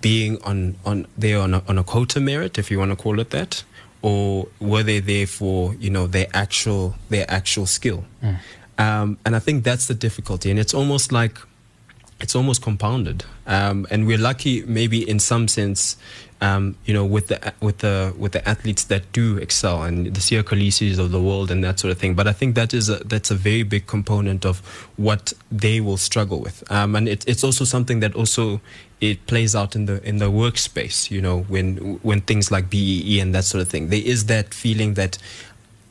being 0.00 0.32
on 0.44 0.76
on 0.84 1.06
there 1.16 1.38
on 1.40 1.54
a, 1.54 1.62
on 1.68 1.78
a 1.78 1.84
quota 1.84 2.20
merit, 2.20 2.58
if 2.58 2.70
you 2.70 2.78
want 2.78 2.90
to 2.90 3.02
call 3.04 3.18
it 3.18 3.30
that, 3.30 3.64
or 4.02 4.46
were 4.60 4.82
they 4.82 5.00
there 5.00 5.26
for 5.26 5.74
you 5.84 5.90
know 5.90 6.06
their 6.06 6.26
actual 6.34 6.94
their 7.08 7.24
actual 7.28 7.66
skill? 7.66 8.04
Um, 8.78 9.16
and 9.24 9.34
I 9.36 9.38
think 9.38 9.64
that's 9.64 9.86
the 9.86 9.94
difficulty, 9.94 10.50
and 10.50 10.58
it's 10.58 10.74
almost 10.74 11.10
like 11.12 11.38
it's 12.20 12.36
almost 12.36 12.60
compounded. 12.62 13.24
Um, 13.46 13.86
and 13.90 14.06
we're 14.06 14.18
lucky, 14.30 14.64
maybe 14.66 14.98
in 15.08 15.18
some 15.18 15.48
sense, 15.48 15.96
um, 16.42 16.74
you 16.84 16.92
know, 16.92 17.04
with 17.04 17.28
the 17.28 17.54
with 17.60 17.78
the 17.78 18.12
with 18.18 18.32
the 18.32 18.46
athletes 18.46 18.84
that 18.84 19.10
do 19.12 19.38
excel 19.38 19.84
and 19.84 20.06
the 20.06 20.20
Siya 20.20 20.42
Kolisi's 20.42 20.98
of 20.98 21.12
the 21.12 21.22
world 21.22 21.52
and 21.52 21.62
that 21.62 21.78
sort 21.78 21.92
of 21.92 21.98
thing. 21.98 22.14
But 22.14 22.26
I 22.26 22.32
think 22.32 22.56
that 22.56 22.74
is 22.74 22.88
a, 22.88 22.96
that's 22.96 23.30
a 23.30 23.36
very 23.36 23.62
big 23.62 23.86
component 23.86 24.44
of 24.44 24.58
what 24.96 25.32
they 25.52 25.80
will 25.80 25.96
struggle 25.96 26.40
with. 26.40 26.64
Um, 26.70 26.96
and 26.96 27.08
it, 27.08 27.26
it's 27.28 27.44
also 27.44 27.64
something 27.64 28.00
that 28.00 28.16
also 28.16 28.60
it 29.00 29.24
plays 29.28 29.54
out 29.54 29.76
in 29.76 29.86
the 29.86 30.02
in 30.02 30.16
the 30.18 30.30
workspace. 30.32 31.12
You 31.12 31.22
know, 31.22 31.42
when 31.42 32.00
when 32.02 32.20
things 32.22 32.50
like 32.50 32.68
BEE 32.68 33.20
and 33.20 33.32
that 33.36 33.44
sort 33.44 33.62
of 33.62 33.68
thing, 33.68 33.90
there 33.90 34.02
is 34.04 34.26
that 34.26 34.52
feeling 34.52 34.94
that 34.94 35.18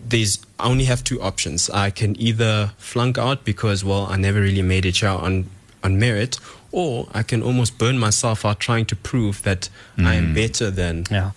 there's 0.06 0.38
I 0.60 0.68
only 0.68 0.84
have 0.84 1.02
two 1.02 1.22
options. 1.22 1.70
I 1.70 1.92
can 1.92 2.20
either 2.20 2.74
flunk 2.78 3.18
out 3.18 3.46
because 3.46 3.86
well 3.86 4.06
I 4.08 4.18
never 4.18 4.42
really 4.42 4.64
made 4.64 4.86
it 4.86 4.98
here 4.98 5.10
on 5.10 5.50
on 5.84 6.00
merit, 6.00 6.40
or 6.72 7.08
I 7.14 7.24
can 7.24 7.42
almost 7.44 7.78
burn 7.78 7.98
myself 7.98 8.46
out 8.46 8.60
trying 8.60 8.86
to 8.86 8.96
prove 8.96 9.44
that 9.44 9.70
I 9.98 10.16
am 10.16 10.28
mm. 10.28 10.36
better 10.36 10.72
than 10.72 11.06
Yeah. 11.10 11.32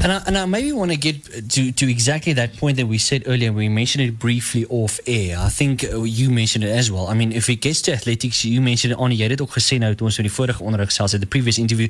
And 0.00 0.12
I, 0.12 0.22
and 0.28 0.38
I 0.38 0.46
maybe 0.46 0.70
want 0.72 0.92
to 0.92 0.96
get 0.96 1.24
to, 1.50 1.72
to 1.72 1.90
exactly 1.90 2.32
that 2.34 2.56
point 2.56 2.76
that 2.76 2.86
we 2.86 2.98
said 2.98 3.24
earlier. 3.26 3.52
We 3.52 3.68
mentioned 3.68 4.04
it 4.04 4.16
briefly 4.18 4.64
off 4.70 5.00
air. 5.08 5.36
I 5.38 5.48
think 5.48 5.82
uh, 5.84 6.02
you 6.04 6.30
mentioned 6.30 6.62
it 6.62 6.70
as 6.70 6.88
well. 6.90 7.08
I 7.08 7.14
mean, 7.14 7.32
if 7.32 7.48
it 7.50 7.56
gets 7.56 7.82
to 7.82 7.92
athletics, 7.94 8.44
you 8.44 8.60
mentioned 8.60 8.92
it, 8.92 8.98
Annie, 8.98 9.16
jy 9.16 9.24
het 9.26 9.30
dit 9.34 9.40
ook 9.42 9.50
gesê 9.58 9.78
nou 9.82 9.90
toe 9.98 10.06
ons 10.06 10.18
met 10.20 10.28
die 10.28 10.32
vorige 10.32 10.62
onderhoud 10.62 10.92
gesels 10.92 11.16
het, 11.16 11.20
the 11.20 11.26
previous 11.26 11.58
interview. 11.58 11.88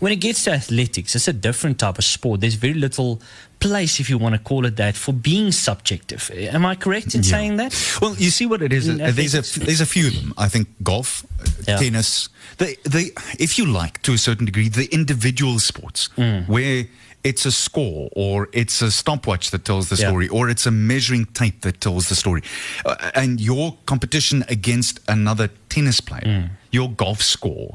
When 0.00 0.12
it 0.12 0.20
gets 0.22 0.42
to 0.44 0.52
athletics, 0.52 1.14
it's 1.16 1.28
a 1.28 1.32
different 1.32 1.78
type 1.80 1.96
of 1.96 2.04
sport. 2.04 2.40
There's 2.44 2.58
very 2.60 2.74
little 2.76 3.22
place, 3.58 4.00
if 4.00 4.10
you 4.12 4.18
want 4.20 4.34
to 4.36 4.40
call 4.44 4.66
it 4.66 4.76
that, 4.76 4.94
for 5.00 5.14
being 5.14 5.50
subjective. 5.50 6.30
Am 6.52 6.66
I 6.66 6.74
correct 6.76 7.14
in 7.14 7.22
saying 7.22 7.56
that? 7.56 7.72
Well, 8.02 8.14
you 8.18 8.28
see 8.30 8.44
what 8.44 8.60
it 8.60 8.72
is. 8.72 8.86
In 8.86 9.00
Uh, 9.00 9.10
there's 9.16 9.32
a 9.34 9.40
there's 9.64 9.80
a 9.80 9.86
few 9.88 10.08
of 10.08 10.14
them. 10.14 10.34
I 10.36 10.48
think 10.50 10.68
golf, 10.82 11.24
uh, 11.40 11.48
Yeah. 11.72 11.78
tennis, 11.80 12.28
the 12.58 12.76
the 12.84 13.10
if 13.40 13.56
you 13.56 13.64
like 13.64 14.02
to 14.02 14.12
a 14.12 14.18
certain 14.18 14.44
degree 14.44 14.68
the 14.68 14.92
individual 14.92 15.58
sports 15.58 16.10
Mm. 16.18 16.44
where 16.48 16.84
it's 17.28 17.44
a 17.46 17.52
score 17.66 18.08
or 18.24 18.48
it's 18.60 18.76
a 18.88 18.90
stopwatch 19.00 19.46
that 19.52 19.62
tells 19.70 19.84
the 19.92 19.96
Yeah. 19.98 20.08
story 20.08 20.28
or 20.36 20.42
it's 20.52 20.66
a 20.66 20.74
measuring 20.92 21.24
tape 21.40 21.58
that 21.66 21.76
tells 21.86 22.04
the 22.10 22.14
story 22.24 22.42
uh, 22.84 22.94
and 23.22 23.40
your 23.50 23.66
competition 23.92 24.44
against 24.56 24.94
another 25.16 25.46
tennis 25.74 26.00
player 26.08 26.26
Mm. 26.26 26.46
your 26.78 26.88
golf 27.04 27.20
score 27.34 27.70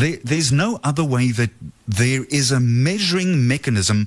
there, 0.00 0.18
there's 0.30 0.50
no 0.66 0.70
other 0.90 1.04
way 1.14 1.26
that 1.40 1.50
there 2.02 2.22
is 2.40 2.46
a 2.52 2.60
measuring 2.60 3.30
mechanism 3.54 3.98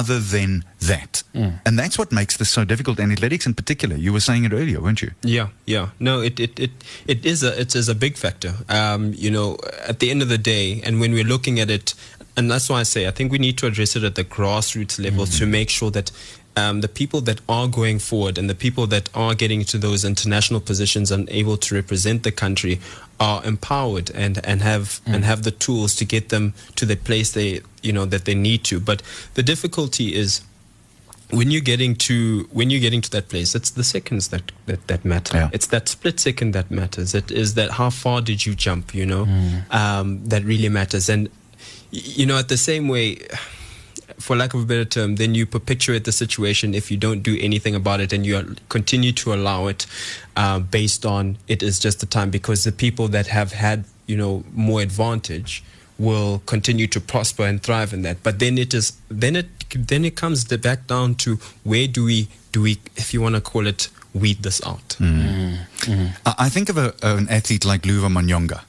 other 0.00 0.18
than 0.34 0.50
that 0.90 1.12
Mm. 1.34 1.52
and 1.66 1.72
that's 1.80 1.96
what 2.00 2.08
makes 2.20 2.34
this 2.40 2.50
so 2.58 2.62
difficult 2.72 2.96
and 3.02 3.08
athletics 3.16 3.44
in 3.50 3.54
particular 3.62 3.96
you 4.04 4.10
were 4.16 4.24
saying 4.28 4.42
it 4.48 4.52
earlier 4.60 4.80
weren't 4.84 5.02
you 5.06 5.10
Yeah, 5.38 5.48
yeah. 5.74 5.86
No, 6.08 6.14
it 6.28 6.36
it 6.46 6.54
it, 6.66 6.72
it 7.14 7.20
is 7.32 7.38
a 7.48 7.52
it 7.64 7.70
is 7.80 7.86
a 7.88 7.94
big 8.04 8.14
factor. 8.24 8.52
Um, 8.78 9.02
you 9.24 9.30
know, 9.36 9.48
at 9.90 9.96
the 10.02 10.08
end 10.12 10.20
of 10.26 10.28
the 10.34 10.38
day, 10.54 10.66
and 10.86 10.92
when 11.02 11.10
we're 11.16 11.30
looking 11.34 11.56
at 11.64 11.70
it, 11.78 11.88
and 12.36 12.50
that's 12.50 12.68
why 12.68 12.80
I 12.80 12.82
say 12.84 13.06
I 13.06 13.10
think 13.10 13.32
we 13.32 13.38
need 13.38 13.58
to 13.58 13.66
address 13.66 13.96
it 13.96 14.04
at 14.04 14.14
the 14.14 14.24
grassroots 14.24 15.02
level 15.02 15.26
to 15.26 15.46
make 15.46 15.70
sure 15.70 15.90
that. 15.90 16.10
Um, 16.54 16.82
the 16.82 16.88
people 16.88 17.22
that 17.22 17.40
are 17.48 17.66
going 17.66 17.98
forward 17.98 18.36
and 18.36 18.50
the 18.50 18.54
people 18.54 18.86
that 18.88 19.08
are 19.14 19.34
getting 19.34 19.64
to 19.64 19.78
those 19.78 20.04
international 20.04 20.60
positions 20.60 21.10
and 21.10 21.26
able 21.30 21.56
to 21.56 21.74
represent 21.74 22.24
the 22.24 22.30
country 22.30 22.78
are 23.18 23.42
empowered 23.42 24.10
and, 24.10 24.38
and 24.44 24.60
have 24.60 25.00
and 25.06 25.24
have 25.24 25.44
the 25.44 25.50
tools 25.50 25.94
to 25.94 26.04
get 26.04 26.28
them 26.28 26.52
to 26.76 26.84
the 26.84 26.96
place 26.96 27.32
they 27.32 27.62
you 27.82 27.90
know 27.90 28.04
that 28.04 28.26
they 28.26 28.34
need 28.34 28.64
to. 28.64 28.80
But 28.80 29.00
the 29.32 29.42
difficulty 29.42 30.14
is 30.14 30.42
when 31.32 31.50
you're 31.50 31.62
getting 31.62 31.94
to 31.96 32.46
when 32.52 32.68
you're 32.70 32.80
getting 32.80 33.00
to 33.00 33.10
that 33.10 33.28
place, 33.28 33.54
it's 33.54 33.70
the 33.70 33.84
seconds 33.84 34.28
that 34.28 34.52
that, 34.66 34.86
that 34.88 35.04
matter. 35.04 35.36
Yeah. 35.38 35.50
It's 35.52 35.68
that 35.68 35.88
split 35.88 36.20
second 36.20 36.52
that 36.52 36.70
matters. 36.70 37.14
It 37.14 37.30
is 37.30 37.54
that 37.54 37.70
how 37.72 37.90
far 37.90 38.20
did 38.20 38.44
you 38.44 38.54
jump? 38.54 38.94
You 38.94 39.06
know, 39.06 39.26
um, 39.70 40.24
that 40.28 40.44
really 40.44 40.68
matters. 40.68 41.08
And 41.08 41.30
you 41.92 42.26
know, 42.26 42.38
at 42.38 42.48
the 42.48 42.56
same 42.56 42.88
way, 42.88 43.18
for 44.18 44.36
lack 44.36 44.54
of 44.54 44.62
a 44.62 44.66
better 44.66 44.84
term, 44.84 45.16
then 45.16 45.34
you 45.34 45.46
perpetuate 45.46 46.04
the 46.04 46.12
situation 46.12 46.74
if 46.74 46.90
you 46.90 46.96
don't 46.96 47.22
do 47.22 47.38
anything 47.40 47.74
about 47.74 48.00
it 48.00 48.12
and 48.12 48.26
you 48.26 48.56
continue 48.68 49.12
to 49.12 49.34
allow 49.34 49.66
it 49.66 49.86
uh, 50.36 50.58
based 50.58 51.04
on 51.04 51.36
it 51.48 51.62
is 51.62 51.78
just 51.78 52.00
the 52.00 52.06
time 52.06 52.30
because 52.30 52.64
the 52.64 52.72
people 52.72 53.08
that 53.08 53.26
have 53.26 53.52
had 53.52 53.84
you 54.06 54.16
know 54.16 54.44
more 54.52 54.80
advantage 54.80 55.62
will 55.98 56.42
continue 56.46 56.86
to 56.88 57.00
prosper 57.00 57.44
and 57.44 57.62
thrive 57.62 57.92
in 57.92 58.02
that. 58.02 58.22
But 58.22 58.38
then 58.38 58.58
it 58.58 58.74
is 58.74 58.92
then 59.08 59.36
it 59.36 59.46
then 59.74 60.04
it 60.04 60.16
comes 60.16 60.44
back 60.44 60.86
down 60.86 61.14
to 61.16 61.36
where 61.64 61.86
do 61.86 62.04
we 62.04 62.28
do 62.52 62.62
we 62.62 62.78
if 62.96 63.14
you 63.14 63.20
want 63.20 63.34
to 63.34 63.40
call 63.40 63.66
it 63.66 63.88
weed 64.14 64.42
this 64.42 64.64
out. 64.66 64.96
Mm. 64.98 65.22
Mm. 65.22 65.58
Mm. 65.80 66.16
I 66.26 66.34
I 66.46 66.48
think 66.48 66.68
of 66.68 66.76
a, 66.78 66.94
an 67.02 67.28
athlete 67.28 67.64
like 67.64 67.82
Luvo 67.82 68.08
Manyonga, 68.08 68.62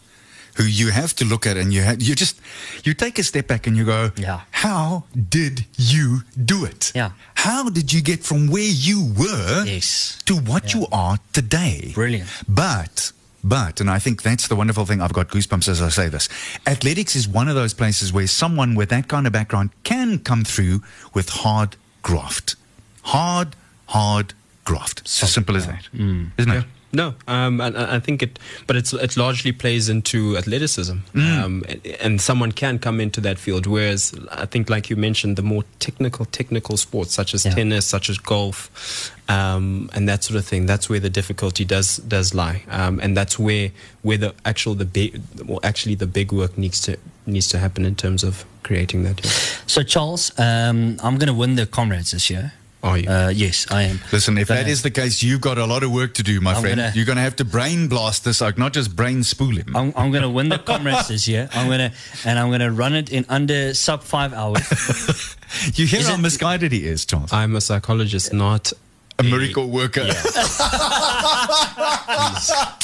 who 0.56 0.64
you 0.64 0.92
have 0.92 1.16
to 1.16 1.26
look 1.26 1.46
at 1.48 1.58
and 1.58 1.74
you 1.74 1.84
ha- 1.84 1.96
you 2.00 2.16
just 2.16 2.40
you 2.84 2.94
take 2.94 3.18
a 3.20 3.24
step 3.24 3.48
back 3.48 3.66
and 3.68 3.76
you 3.76 3.86
go, 3.86 4.12
Yeah. 4.18 4.42
how 4.52 5.06
did 5.30 5.66
you 5.78 6.22
do 6.46 6.64
it? 6.66 6.92
Yeah. 6.96 7.12
How 7.36 7.70
did 7.70 7.92
you 7.92 8.02
get 8.02 8.24
from 8.24 8.48
where 8.48 8.62
you 8.88 9.14
were 9.18 9.64
Yes. 9.66 10.20
to 10.26 10.36
what 10.36 10.74
you 10.74 10.86
are 10.92 11.18
today? 11.34 11.92
Brilliant. 11.96 12.30
But 12.48 13.12
but 13.44 13.82
and 13.82 13.90
I 13.90 14.00
think 14.00 14.22
that's 14.22 14.48
the 14.48 14.56
wonderful 14.56 14.86
thing. 14.86 15.02
I've 15.02 15.12
got 15.14 15.28
goosebumps 15.30 15.68
as 15.68 15.82
I 15.82 15.90
say 15.90 16.08
this. 16.08 16.30
Athletics 16.66 17.16
is 17.16 17.28
one 17.28 17.48
of 17.50 17.56
those 17.56 17.74
places 17.74 18.14
where 18.14 18.28
someone 18.28 18.76
with 18.76 18.90
that 18.90 19.08
kind 19.08 19.28
of 19.28 19.34
background 19.34 19.72
can 19.84 20.20
come 20.20 20.44
through 20.46 20.82
with 21.14 21.30
hard 21.30 21.76
graft, 22.04 22.56
hard 23.02 23.56
hard 23.88 24.34
graft. 24.66 25.02
It's 25.02 25.22
as 25.24 25.34
simple 25.34 25.58
as 25.58 25.66
that, 25.68 25.90
Mm. 25.94 26.32
not 26.48 26.58
it? 26.58 26.66
No, 26.96 27.16
um, 27.28 27.60
and 27.60 27.76
I 27.76 28.00
think 28.00 28.22
it, 28.22 28.38
but 28.68 28.76
it's 28.76 28.94
it 28.94 29.18
largely 29.18 29.52
plays 29.52 29.90
into 29.90 30.38
athleticism, 30.38 30.98
um, 31.16 31.64
and, 31.68 31.82
and 32.00 32.22
someone 32.22 32.52
can 32.52 32.78
come 32.78 33.00
into 33.00 33.20
that 33.22 33.40
field. 33.40 33.66
Whereas 33.66 34.14
I 34.32 34.46
think, 34.46 34.70
like 34.70 34.92
you 34.92 34.96
mentioned, 34.96 35.36
the 35.36 35.42
more 35.42 35.64
technical 35.80 36.26
technical 36.26 36.78
sports 36.78 37.12
such 37.16 37.34
as 37.34 37.46
Yeah. 37.46 37.56
tennis, 37.56 37.88
such 37.88 38.10
as 38.12 38.20
golf, 38.20 39.12
um, 39.28 39.90
and 39.94 40.08
that 40.08 40.24
sort 40.24 40.38
of 40.38 40.46
thing, 40.46 40.68
that's 40.68 40.88
where 40.88 41.00
the 41.00 41.10
difficulty 41.10 41.66
does 41.66 41.98
does 41.98 42.36
lie, 42.36 42.62
um, 42.70 43.00
and 43.02 43.18
that's 43.18 43.40
where 43.40 43.72
where 44.04 44.20
the 44.20 44.36
actual 44.46 44.76
the 44.76 44.86
big, 44.86 45.20
well, 45.46 45.60
actually 45.64 45.96
the 45.96 46.08
big 46.08 46.32
work 46.32 46.60
needs 46.60 46.80
to 46.82 46.98
needs 47.26 47.48
to 47.50 47.58
happen 47.58 47.86
in 47.86 47.96
terms 47.96 48.24
of 48.24 48.46
creating 48.62 49.04
that. 49.04 49.20
Yeah. 49.26 49.32
So, 49.66 49.82
Charles, 49.82 50.32
um, 50.38 50.98
I'm 51.02 51.18
going 51.18 51.28
to 51.28 51.34
win 51.34 51.56
the 51.56 51.66
comrades 51.66 52.12
this 52.12 52.30
year. 52.30 52.54
Are 52.84 52.98
you? 52.98 53.08
Uh, 53.10 53.30
yes, 53.34 53.66
I 53.72 53.84
am. 53.84 54.00
Listen, 54.12 54.38
if 54.38 54.50
that 54.50 54.58
Gonna- 54.64 54.70
is 54.70 54.82
the 54.82 54.92
case, 54.92 55.24
you've 55.24 55.40
got 55.40 55.58
a 55.58 55.66
lot 55.66 55.84
of 55.84 55.92
work 55.92 56.14
to 56.16 56.24
do, 56.24 56.42
my 56.42 56.54
I'm 56.54 56.62
friend. 56.62 56.76
gonna- 56.78 56.92
You're 56.94 57.06
going 57.06 57.16
to 57.16 57.22
have 57.22 57.38
to 57.38 57.46
brain 57.46 57.88
blast 57.88 58.26
this 58.26 58.42
like 58.42 58.58
not 58.58 58.74
just 58.74 58.94
brain 58.94 59.24
spool 59.24 59.56
him. 59.56 59.74
I'm, 59.76 59.94
I'm 59.96 60.12
going 60.12 60.24
to 60.24 60.30
win 60.30 60.50
the 60.50 60.58
comrades 60.60 61.08
this 61.08 61.26
year. 61.28 61.48
I'm 61.54 61.68
going 61.68 61.80
to, 61.80 61.92
and 62.26 62.38
I'm 62.38 62.50
going 62.50 62.60
to 62.60 62.72
run 62.72 62.94
it 62.94 63.10
in 63.10 63.26
under 63.30 63.74
sub 63.74 64.04
five 64.04 64.34
hours. 64.34 64.68
you 65.76 65.88
hear 65.88 66.02
Is 66.02 66.08
how 66.10 66.16
it- 66.16 66.20
misguided 66.22 66.74
he 66.74 66.86
is, 66.86 67.06
Charles. 67.06 67.32
I'm 67.32 67.56
a 67.56 67.62
psychologist, 67.62 68.34
not 68.34 68.74
a 69.20 69.24
miracle 69.24 69.70
worker. 69.70 70.08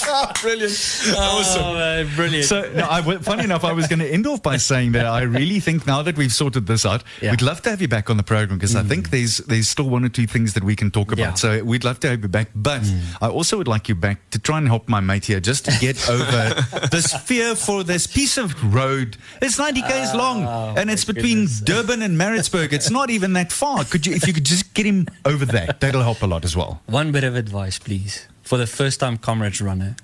Brilliant. 0.41 0.71
Awesome. 1.15 1.63
Oh, 1.63 1.73
man, 1.73 2.15
brilliant. 2.15 2.45
So, 2.45 2.71
no, 2.73 2.87
I, 2.89 3.01
w- 3.01 3.19
funny 3.19 3.43
enough, 3.43 3.63
I 3.63 3.73
was 3.73 3.87
going 3.87 3.99
to 3.99 4.07
end 4.07 4.25
off 4.25 4.41
by 4.41 4.57
saying 4.57 4.93
that 4.93 5.05
I 5.05 5.21
really 5.21 5.59
think 5.59 5.85
now 5.85 6.01
that 6.01 6.17
we've 6.17 6.31
sorted 6.31 6.65
this 6.67 6.85
out, 6.85 7.03
Yeah. 7.21 7.31
we'd 7.31 7.41
love 7.41 7.61
to 7.63 7.69
have 7.69 7.81
you 7.81 7.87
back 7.87 8.09
on 8.09 8.17
the 8.17 8.23
program 8.23 8.57
because 8.57 8.75
I 8.75 8.81
mm. 8.83 8.89
think 8.89 9.09
there's 9.09 9.37
there's 9.37 9.67
still 9.67 9.89
one 9.89 10.05
or 10.05 10.09
two 10.09 10.27
things 10.27 10.53
that 10.53 10.63
we 10.63 10.75
can 10.75 10.91
talk 10.91 11.11
about. 11.11 11.19
Yeah. 11.19 11.33
So 11.33 11.63
we'd 11.63 11.83
love 11.83 11.99
to 12.01 12.09
have 12.09 12.21
you 12.21 12.27
back. 12.27 12.49
But 12.55 12.81
mm. 12.81 13.01
I 13.21 13.27
also 13.27 13.57
would 13.57 13.67
like 13.67 13.89
you 13.89 13.95
back 13.95 14.29
to 14.31 14.39
try 14.39 14.57
and 14.57 14.67
help 14.67 14.87
my 14.87 14.99
mate 14.99 15.25
here 15.25 15.39
just 15.39 15.65
to 15.65 15.71
get 15.79 16.09
over 16.09 16.87
this 16.91 17.13
fear 17.13 17.55
for 17.55 17.83
this 17.83 18.07
piece 18.07 18.37
of 18.37 18.73
road. 18.73 19.17
It's 19.41 19.59
90 19.59 19.81
k's 19.81 20.15
long 20.15 20.45
oh, 20.45 20.73
and 20.77 20.89
it's 20.89 21.05
between 21.05 21.47
Durban 21.63 22.01
and 22.01 22.17
Maritzburg. 22.17 22.73
It's 22.73 22.89
not 22.89 23.09
even 23.09 23.33
that 23.33 23.51
far. 23.51 23.83
Could 23.83 24.05
you, 24.07 24.13
if 24.13 24.27
you 24.27 24.33
could 24.33 24.45
just 24.45 24.73
get 24.73 24.85
him 24.85 25.07
over 25.25 25.45
that, 25.45 25.79
that'll 25.79 26.03
help 26.03 26.21
a 26.21 26.25
lot 26.25 26.28
as 26.45 26.55
well. 26.55 26.81
One 26.85 27.11
bit 27.11 27.23
of 27.23 27.35
advice, 27.35 27.79
please, 27.79 28.27
for 28.43 28.57
the 28.57 28.67
first 28.67 28.99
time 28.99 29.17
comrades 29.17 29.61
runner. 29.61 29.95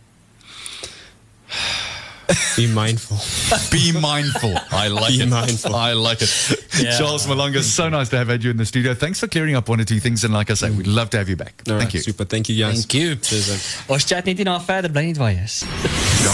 Be 2.55 2.67
mindful. 2.67 3.17
Be 3.71 3.91
mindful. 3.91 4.55
I 4.71 4.88
like 4.88 5.09
Be 5.09 5.21
it. 5.21 5.29
mindful. 5.29 5.75
I 5.75 5.93
like 5.93 6.21
it. 6.21 6.29
Yeah. 6.79 6.97
Charles 6.97 7.25
Malonga, 7.27 7.61
so 7.61 7.88
nice 7.89 8.09
to 8.09 8.17
have 8.17 8.27
had 8.27 8.43
you 8.43 8.49
in 8.51 8.57
the 8.57 8.65
studio. 8.65 8.93
Thanks 8.93 9.19
for 9.19 9.27
clearing 9.27 9.55
up 9.55 9.67
one 9.69 9.79
or 9.79 9.85
two 9.85 9.99
things. 9.99 10.23
And 10.23 10.33
like 10.33 10.49
I 10.49 10.53
say, 10.55 10.69
we'd 10.71 10.88
love 10.88 11.09
to 11.11 11.17
have 11.17 11.29
you 11.29 11.35
back. 11.35 11.61
All 11.67 11.77
Thank 11.77 11.81
right, 11.83 11.93
you. 11.93 11.99
Super. 12.01 12.25
Thank 12.25 12.49
you, 12.49 12.55
guys. 12.63 12.85
Thank 12.85 12.93
you. 12.93 13.15
Cheers, 13.15 13.47
man. 13.49 13.59
Ons 13.95 14.05
chat 14.05 14.25
net 14.25 14.38
hierna 14.38 14.59
verder, 14.65 14.89
bly 14.91 15.05
net 15.11 15.17
waar 15.21 15.31
jy 15.31 15.43
is. 15.43 15.63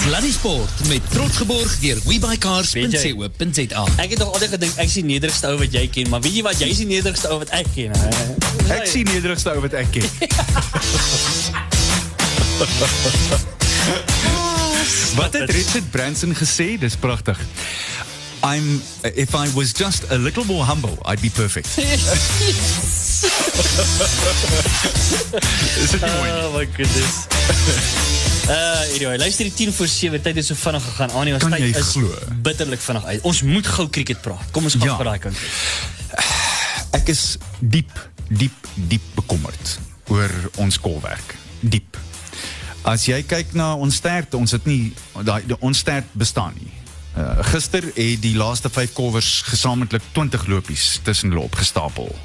Sluddy 0.01 0.31
Sport 0.31 0.69
met 0.87 1.01
trots 1.11 1.37
geborg 1.41 1.75
deur 1.83 1.99
webuycars.co.za. 2.07 3.85
Ek 4.01 4.09
het 4.15 4.19
nog 4.23 4.31
altyd 4.33 4.49
gedink 4.55 4.73
ek 4.79 4.87
is 4.87 4.93
die 5.01 5.05
nederigste 5.05 5.47
ou 5.51 5.57
wat 5.59 5.71
jy 5.75 5.85
ken, 5.91 6.09
maar 6.09 6.21
weet 6.23 6.35
jy 6.39 6.43
wat, 6.47 6.59
jy 6.63 6.69
is 6.71 6.81
die 6.85 6.89
nederigste 6.89 7.27
ou 7.33 7.37
wat 7.43 7.51
ek 7.59 7.67
ken. 7.75 7.91
hè? 7.97 8.09
Ek 8.79 8.87
sien 8.87 9.05
nederigste 9.11 9.51
ou 9.51 9.59
wat 9.67 9.73
ek 9.75 9.91
ken. 9.91 10.07
Wat 15.15 15.33
het 15.33 15.49
Richard 15.49 15.91
Branson 15.91 16.35
gesê? 16.35 16.77
Dis 16.79 16.95
pragtig. 16.95 17.39
I'm 18.43 18.81
if 19.15 19.33
I 19.35 19.47
was 19.53 19.71
just 19.77 20.11
a 20.11 20.17
little 20.17 20.45
more 20.45 20.63
humble, 20.65 20.97
I'd 21.05 21.21
be 21.21 21.29
perfect. 21.29 21.67
Is 25.81 25.91
nie 25.91 25.99
mooi? 25.99 26.29
Oh 26.41 26.53
my 26.55 26.65
goodness. 26.65 27.25
Uh, 28.49 28.95
anyway, 28.95 29.17
luister 29.17 29.43
die 29.45 29.53
10 29.53 29.73
voor 29.73 29.87
7 29.87 30.21
tyd 30.21 30.35
het 30.35 30.45
so 30.45 30.55
vinnig 30.55 30.83
gegaan. 30.83 31.09
Annie, 31.11 31.33
ons 31.33 31.43
Kan 31.43 31.51
tyd 31.51 31.75
is 31.75 31.87
glo? 31.93 32.13
bitterlik 32.41 32.81
vinnig 32.81 33.05
uit. 33.05 33.21
Ons 33.21 33.41
moet 33.41 33.67
gou 33.67 33.89
cricket 33.89 34.21
praat. 34.21 34.51
Kom 34.51 34.63
ons 34.63 34.75
gaan 34.79 34.87
Ja. 35.05 35.13
Ek 36.91 37.07
is 37.07 37.37
diep, 37.59 37.91
diep, 38.27 38.67
diep 38.75 39.01
bekommerd 39.15 39.77
oor 40.07 40.31
ons 40.55 40.79
kolwerk. 40.79 41.35
Diep. 41.59 41.97
As 42.83 43.05
jy 43.05 43.19
kyk 43.23 43.53
na 43.53 43.75
ons 43.77 43.95
sterkte, 44.01 44.37
ons 44.37 44.51
het 44.51 44.65
nie 44.65 44.93
daai 45.23 45.43
die- 45.45 45.57
ons 45.61 45.77
sterk 45.77 46.05
bestaan 46.17 46.53
nie. 46.57 46.71
Uh, 47.17 47.43
gister 47.51 47.83
het 47.83 48.21
die 48.23 48.35
laaste 48.35 48.69
5 48.69 48.93
kolwers 48.93 49.41
gesamentlik 49.45 50.01
20 50.13 50.47
lopies 50.47 50.99
tussen 51.03 51.29
hulle 51.29 51.43
opgestapel. 51.43 52.15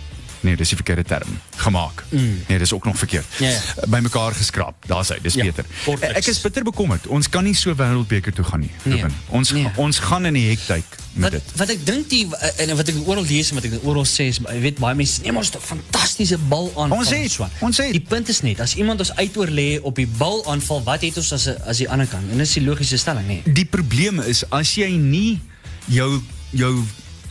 Nee, 0.40 0.56
dis 0.56 0.68
die 0.68 0.76
verkeerde 0.76 1.02
term. 1.02 1.38
Gemaak. 1.56 2.04
Mm. 2.10 2.42
Nee, 2.48 2.58
dis 2.58 2.72
ook 2.72 2.84
nog 2.84 2.98
verkeerd. 2.98 3.24
Ja. 3.38 3.60
By 3.88 3.98
mekaar 3.98 4.32
geskraap. 4.34 4.74
Daar's 4.86 5.08
hy, 5.08 5.18
dis 5.22 5.34
Ja, 5.34 5.44
beter. 5.44 5.64
kortliks. 5.84 6.14
Ek 6.14 6.26
is 6.26 6.40
bitter 6.40 6.62
bekommerd. 6.62 7.06
Ons 7.06 7.28
kan 7.28 7.44
nie 7.44 7.54
so 7.54 7.74
wêreldbeker 7.74 8.32
toe 8.32 8.44
gaan 8.44 8.60
nie. 8.60 8.70
Nee. 8.82 9.04
Ons 9.28 9.50
nee. 9.52 9.66
ons 9.76 9.98
gaan 9.98 10.26
in 10.26 10.34
die 10.34 10.48
hektyk 10.48 10.84
met 11.12 11.22
Wat 11.22 11.30
dit. 11.32 11.52
wat 11.56 11.68
ek 11.70 11.86
dink 11.86 12.08
die 12.10 12.26
en 12.56 12.76
wat 12.76 12.88
ek 12.88 12.94
oral 13.06 13.24
lees 13.24 13.48
en 13.50 13.54
wat 13.54 13.64
ek 13.64 13.72
oral 13.84 14.04
sê 14.04 14.26
is 14.28 14.38
jy 14.44 14.60
weet 14.60 14.78
baie 14.78 14.94
mense 14.94 15.22
neem 15.22 15.36
ons 15.36 15.50
'n 15.54 15.60
fantastiese 15.60 16.38
bal 16.38 16.72
aan. 16.76 16.92
Ons 16.92 17.08
het, 17.10 17.38
ons 17.60 17.76
het. 17.76 17.92
Die 17.92 18.00
punt 18.04 18.28
is 18.28 18.40
net 18.42 18.60
as 18.60 18.74
iemand 18.76 19.00
ons 19.00 19.14
uitoor 19.16 19.48
lê 19.48 19.80
op 19.82 19.94
die 19.96 20.06
bal 20.06 20.44
aanval, 20.46 20.82
wat 20.82 21.00
het 21.02 21.16
ons 21.16 21.32
as 21.32 21.46
'n 21.48 21.56
as 21.66 21.76
die 21.78 21.88
ander 21.88 22.06
kant? 22.06 22.30
En 22.30 22.38
dis 22.38 22.52
die 22.52 22.62
logiese 22.64 22.96
stelling, 22.98 23.26
nee. 23.26 23.42
Die 23.44 23.64
probleem 23.64 24.20
is 24.20 24.44
as 24.50 24.74
jy 24.74 24.90
nie 24.96 25.40
jou 25.86 26.20
jou 26.50 26.84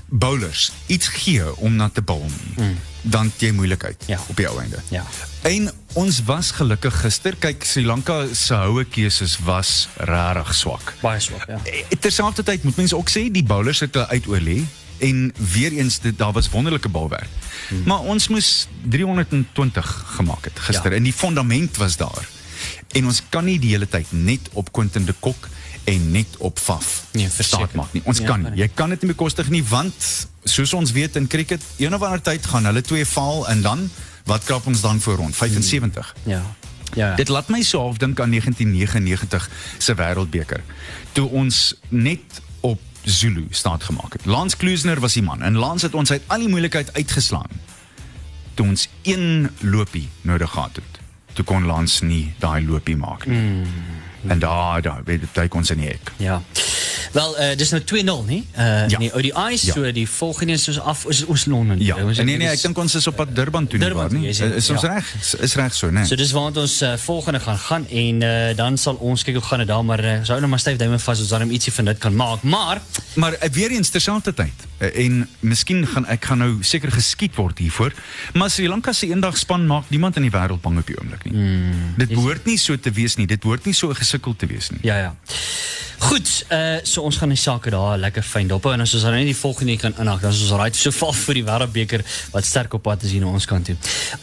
bowlers 0.10 0.71
iets 0.86 1.08
gee 1.08 1.56
om 1.58 1.75
na 1.75 1.90
te 1.90 2.02
bowl 2.02 2.25
nie, 2.56 2.65
mm. 2.65 2.77
dan 3.02 3.32
jy 3.38 3.52
moeilikheid 3.52 4.04
Ja. 4.08 4.19
op 4.27 4.40
ou 4.40 4.60
einde. 4.62 4.79
Ja. 4.90 5.04
En 5.42 5.71
ons 5.94 6.23
was 6.23 6.52
gelukkig 6.52 7.00
gister, 7.02 7.36
kyk 7.36 7.63
Sri 7.63 7.86
Lanka 7.86 8.25
se 8.34 8.54
houe 8.54 8.86
keuses 8.86 9.38
was 9.44 9.88
regtig 9.98 10.56
swak. 10.56 10.94
Baie 11.02 11.19
swak, 11.19 11.48
ja. 11.48 11.60
Eh, 11.63 11.98
Terselfdertyd 12.00 12.63
moet 12.63 12.75
mense 12.75 12.96
ook 12.98 13.10
sê 13.10 13.27
die 13.32 13.44
bowlers 13.44 13.79
het 13.79 13.94
hulle 13.94 14.08
uitoorlê 14.08 14.63
en 14.98 15.34
weer 15.52 15.71
eens 15.71 16.00
dit 16.00 16.17
daar 16.17 16.32
was 16.32 16.50
wonderlike 16.50 16.90
balwerk. 16.90 17.29
Hmm. 17.67 17.82
Maar 17.86 18.00
ons 18.00 18.27
moes 18.27 18.67
320 18.90 20.04
gemaak 20.15 20.44
het 20.46 20.60
gister 20.60 20.92
Ja. 20.92 20.98
en 20.98 21.04
die 21.04 21.13
fondament 21.13 21.77
was 21.77 21.98
daar. 21.98 22.27
En 22.92 23.06
ons 23.06 23.21
kan 23.29 23.46
nie 23.46 23.60
die 23.60 23.69
hele 23.69 23.88
tyd 23.88 24.06
net 24.10 24.40
op 24.54 24.71
Quentin 24.71 25.06
de 25.06 25.13
Kok 25.19 25.50
en 25.86 26.12
net 26.12 26.38
op 26.38 26.60
Faf 26.60 27.06
Nee, 27.12 27.29
verseker. 27.29 27.58
staat 27.67 27.73
maak 27.73 27.94
nie. 27.94 28.02
Ons 28.06 28.19
Ja, 28.19 28.25
kan 28.25 28.42
nie. 28.42 28.52
Jy 28.56 28.67
kan 28.73 28.90
dit 28.90 29.02
nie 29.02 29.12
bekostig 29.12 29.50
nie 29.50 29.63
want 29.63 30.27
soos 30.44 30.73
ons 30.73 30.92
weet 30.92 31.15
in 31.15 31.27
cricket, 31.27 31.63
een 31.77 31.94
of 31.96 32.02
ander 32.02 32.21
tyd 32.21 32.46
gaan 32.46 32.65
hulle 32.65 32.81
twee 32.81 33.06
val 33.06 33.48
en 33.50 33.62
dan 33.62 33.90
wat 34.25 34.44
krap 34.44 34.65
ons 34.67 34.81
dan 34.81 35.00
voor 35.02 35.15
rond 35.15 35.36
75. 35.36 36.15
Ja. 36.23 36.42
Ja. 36.94 37.15
Dit 37.15 37.27
laat 37.27 37.48
my 37.50 37.62
so 37.62 37.79
half 37.79 37.98
dink 37.98 38.19
aan 38.19 38.29
1999 38.29 39.50
se 39.77 39.96
Wêreldbeker. 39.96 40.62
Toe 41.12 41.29
ons 41.29 41.75
net 41.90 42.42
op 42.60 42.79
Zulu 43.04 43.48
staat 43.50 43.83
gemaak 43.83 44.13
het. 44.13 44.25
Lance 44.25 44.58
Klusener 44.58 45.00
was 45.00 45.13
die 45.13 45.23
man 45.23 45.42
en 45.42 45.56
Lance 45.56 45.86
het 45.86 45.96
ons 45.96 46.12
uit 46.12 46.21
al 46.27 46.40
die 46.40 46.48
moeilikheid 46.50 46.94
uitgeslaan. 46.94 47.50
Toe 48.54 48.67
ons 48.67 48.88
een 49.04 49.50
lopie 49.60 50.10
nodig 50.21 50.52
gehad 50.52 50.75
het. 50.75 51.00
Toe 51.33 51.46
kon 51.46 51.65
Lance 51.65 52.06
nie 52.06 52.33
daai 52.40 52.65
lopie 52.65 52.96
maak 52.96 53.25
nie. 53.25 53.38
Mm. 53.40 53.65
En 54.28 54.40
daar 54.40 54.82
daar 54.82 55.02
duik 55.34 55.54
ons 55.54 55.69
in 55.69 55.78
die 55.78 55.88
hek. 55.88 56.12
Ja. 56.17 56.42
Wel, 57.12 57.40
uh, 57.40 57.56
dis 57.58 57.69
nou 57.71 57.84
2-0, 57.84 58.23
nie? 58.28 58.48
Uh, 58.58 58.88
Ja. 58.88 58.98
Nee, 58.98 59.13
ODI's, 59.13 59.62
Ja. 59.62 59.73
so 59.73 59.92
die 59.92 60.10
volgende 60.10 60.54
is 60.54 60.63
soos 60.63 60.80
af, 60.80 61.06
is 61.06 61.26
oos 61.28 61.46
Londen. 61.46 61.80
Ja. 61.80 61.96
Ons- 62.04 62.17
En 62.17 62.26
nee 62.26 62.38
nee, 62.38 62.48
ek 62.48 62.62
dink 62.62 62.78
ons 62.78 62.96
is 62.96 63.08
op 63.08 63.15
pad 63.15 63.36
Durban 63.36 63.67
toe 63.67 63.78
nie 63.80 63.88
Durban 63.88 64.02
waar 64.04 64.12
toe, 64.12 64.19
nie. 64.19 64.34
sê, 64.36 64.56
Is 64.56 64.69
ons 64.69 64.82
ja. 64.82 64.88
reg? 64.94 65.13
Is, 65.19 65.34
is 65.36 65.56
reg 65.56 65.73
so, 65.76 65.90
nee. 65.90 66.06
So 66.06 66.15
dis 66.15 66.32
waar 66.32 66.52
ons 66.56 66.82
uh, 66.82 66.94
volgende 66.98 67.40
gaan 67.40 67.58
gaan 67.58 67.88
en 67.90 68.21
uh, 68.21 68.56
dan 68.56 68.78
sal 68.78 68.96
ons 68.96 69.23
kyk 69.23 69.34
hoe 69.36 69.44
gaan 69.44 69.60
dit 69.60 69.67
daar 69.67 69.86
maar 69.86 70.04
uh, 70.04 70.17
sou 70.23 70.38
nou 70.40 70.50
maar 70.50 70.60
styf 70.60 70.78
duime 70.78 71.00
vas 71.00 71.19
ons 71.19 71.28
dan 71.30 71.50
ietsie 71.50 71.73
van 71.73 71.86
dit 71.86 71.98
kan 71.98 72.15
maak. 72.15 72.42
Maar 72.44 72.82
Maar 73.15 73.32
uh, 73.32 73.50
weer 73.52 73.71
eens 73.71 73.90
terselfdertyd 73.90 74.54
uh, 74.80 75.06
en 75.06 75.30
miskien 75.40 75.88
gaan 75.88 76.06
ek 76.06 76.26
gaan 76.26 76.38
nou 76.38 76.58
seker 76.62 76.92
geskiet 76.92 77.36
word 77.36 77.58
hiervoor, 77.58 77.94
maar 78.34 78.50
Sri 78.50 78.67
Lanka 78.67 78.92
se 78.94 79.08
eendagspan 79.08 79.65
maak 79.67 79.84
niemand 79.90 80.15
in 80.15 80.21
die 80.21 80.32
wêreld 80.32 80.62
bang 80.62 80.78
op 80.80 80.88
die 80.88 80.98
oomblik 81.00 81.23
nie. 81.23 81.34
Mm, 81.34 81.94
dit 81.98 82.10
behoort 82.10 82.46
nie 82.46 82.58
so 82.58 82.76
te 82.80 82.92
wees 82.92 83.15
nie. 83.15 83.26
Dit 83.28 83.40
behoort 83.40 83.65
nie 83.65 83.73
so 83.73 83.94
gesukkel 84.16 84.36
te 84.40 84.48
wees 84.48 84.72
nie. 84.72 84.80
ja 84.88 84.98
ja. 84.98 85.12
Goed, 86.06 86.28
uh, 86.52 86.76
so 86.84 87.02
ons 87.08 87.16
gaan 87.18 87.32
die 87.32 87.40
sake 87.40 87.72
daar 87.74 87.96
lekker 87.98 88.22
fyn 88.24 88.50
dop 88.52 88.66
en 88.70 88.84
as 88.84 88.92
ons 88.94 89.06
dan 89.08 89.13
net 89.16 89.26
die 89.30 89.36
volgende 89.38 89.78
kan 89.80 89.94
inhak, 90.04 90.20
dan 90.22 90.34
is 90.36 90.42
ons 90.44 90.52
right 90.60 90.76
so 90.76 90.92
val 90.94 91.13
vir 91.16 91.38
die 91.40 91.44
wêreldbeker 91.48 92.04
wat 92.34 92.46
sterk 92.46 92.76
op 92.78 92.84
pad 92.84 93.06
is 93.08 93.13
hier 93.16 93.24
na 93.24 93.32
ons 93.32 93.48
kant 93.50 93.66
toe. 93.72 93.76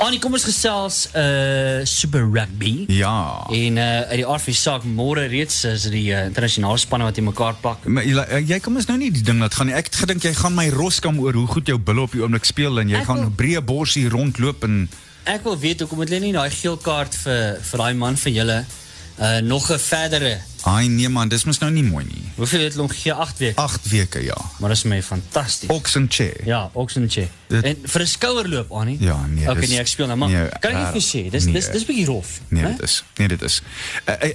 Annie, 0.05 0.20
kom 0.22 0.36
ons 0.36 0.45
gesels 0.47 0.99
uh 1.16 1.80
Super 1.88 2.28
Rugby. 2.28 2.84
Ja. 2.93 3.47
En 3.51 3.80
uh 3.80 3.88
uit 4.12 4.18
die 4.20 4.26
aard 4.28 4.45
van 4.45 4.53
die 4.53 4.61
saak 4.61 4.84
môre 4.84 5.24
reeds 5.32 5.62
is 5.72 5.88
die 5.90 6.05
uh, 6.12 6.26
internasionale 6.28 6.78
spanne 6.78 7.09
wat 7.09 7.18
in 7.18 7.26
mekaar 7.30 7.57
pak. 7.64 7.88
Maar 7.88 8.05
jy, 8.07 8.43
jy 8.53 8.61
kom 8.62 8.76
ons 8.78 8.86
nou 8.93 8.99
nie 9.01 9.11
die 9.16 9.24
ding 9.26 9.40
laat 9.43 9.57
gaan 9.57 9.72
nie. 9.72 9.74
Ek 9.80 9.88
het 9.90 9.97
gedink 10.05 10.28
jy 10.28 10.34
gaan 10.38 10.55
my 10.55 10.68
roskam 10.76 11.18
oor 11.24 11.34
hoe 11.40 11.49
goed 11.57 11.72
jou 11.72 11.78
bulle 11.80 12.05
op 12.05 12.12
die 12.14 12.22
oomblik 12.22 12.47
speel 12.47 12.78
en 12.84 12.93
jy 12.93 13.01
Ek 13.01 13.09
gaan 13.11 13.24
wil- 13.24 13.34
breë 13.43 13.64
borsie 13.64 14.07
rondloop 14.12 14.68
en 14.68 14.84
Ek 15.24 15.43
wil 15.47 15.55
weet 15.59 15.80
hoekom 15.80 16.01
het 16.05 16.11
hulle 16.12 16.20
nie 16.28 16.32
daai 16.36 16.51
geel 16.51 16.76
kaart 16.82 17.14
vir 17.24 17.59
vir 17.62 17.78
daai 17.84 17.95
man 17.95 18.16
van 18.18 18.32
julle 18.34 18.61
eh, 19.22 19.38
nog 19.38 19.68
een 19.68 19.80
verdere. 19.80 20.38
Ai, 20.62 20.88
nee 20.88 21.08
man, 21.08 21.28
dit 21.28 21.46
is 21.46 21.58
nou 21.58 21.72
niet 21.72 21.90
mooi 21.90 22.04
We 22.04 22.20
Hoeveel 22.34 22.60
het 22.60 22.78
ongeveer? 22.78 23.12
Acht 23.12 23.38
weken? 23.38 23.62
Acht 23.62 23.88
weken, 23.88 24.24
ja. 24.24 24.36
Maar 24.58 24.68
dat 24.68 24.78
is 24.78 24.82
mij 24.82 25.02
fantastisch. 25.02 25.68
Oxenche. 25.68 26.34
Ja, 26.44 26.70
Oxenche. 26.72 27.28
En 27.48 27.78
voor 27.84 28.00
een 28.00 28.08
schouderloop, 28.08 28.70
Annie? 28.70 28.96
Ja, 29.00 29.26
nee. 29.26 29.42
Oké, 29.42 29.50
okay, 29.50 29.68
nee, 29.68 29.78
ik 29.78 29.86
speel 29.86 30.06
nou, 30.06 30.18
naar 30.18 30.28
man. 30.28 30.48
Kan 30.60 30.70
ik 30.70 30.88
even 30.88 31.02
zien? 31.02 31.30
Dit 31.30 31.46
is 31.54 31.66
een 31.66 31.84
beetje 31.86 32.04
rof. 32.04 32.40
Nee, 32.48 32.64
dit 32.64 32.82
is. 32.82 33.04
Nee, 33.14 33.28
dit 33.28 33.42
is. 33.42 33.62
Ik 34.06 34.24
uh, 34.24 34.30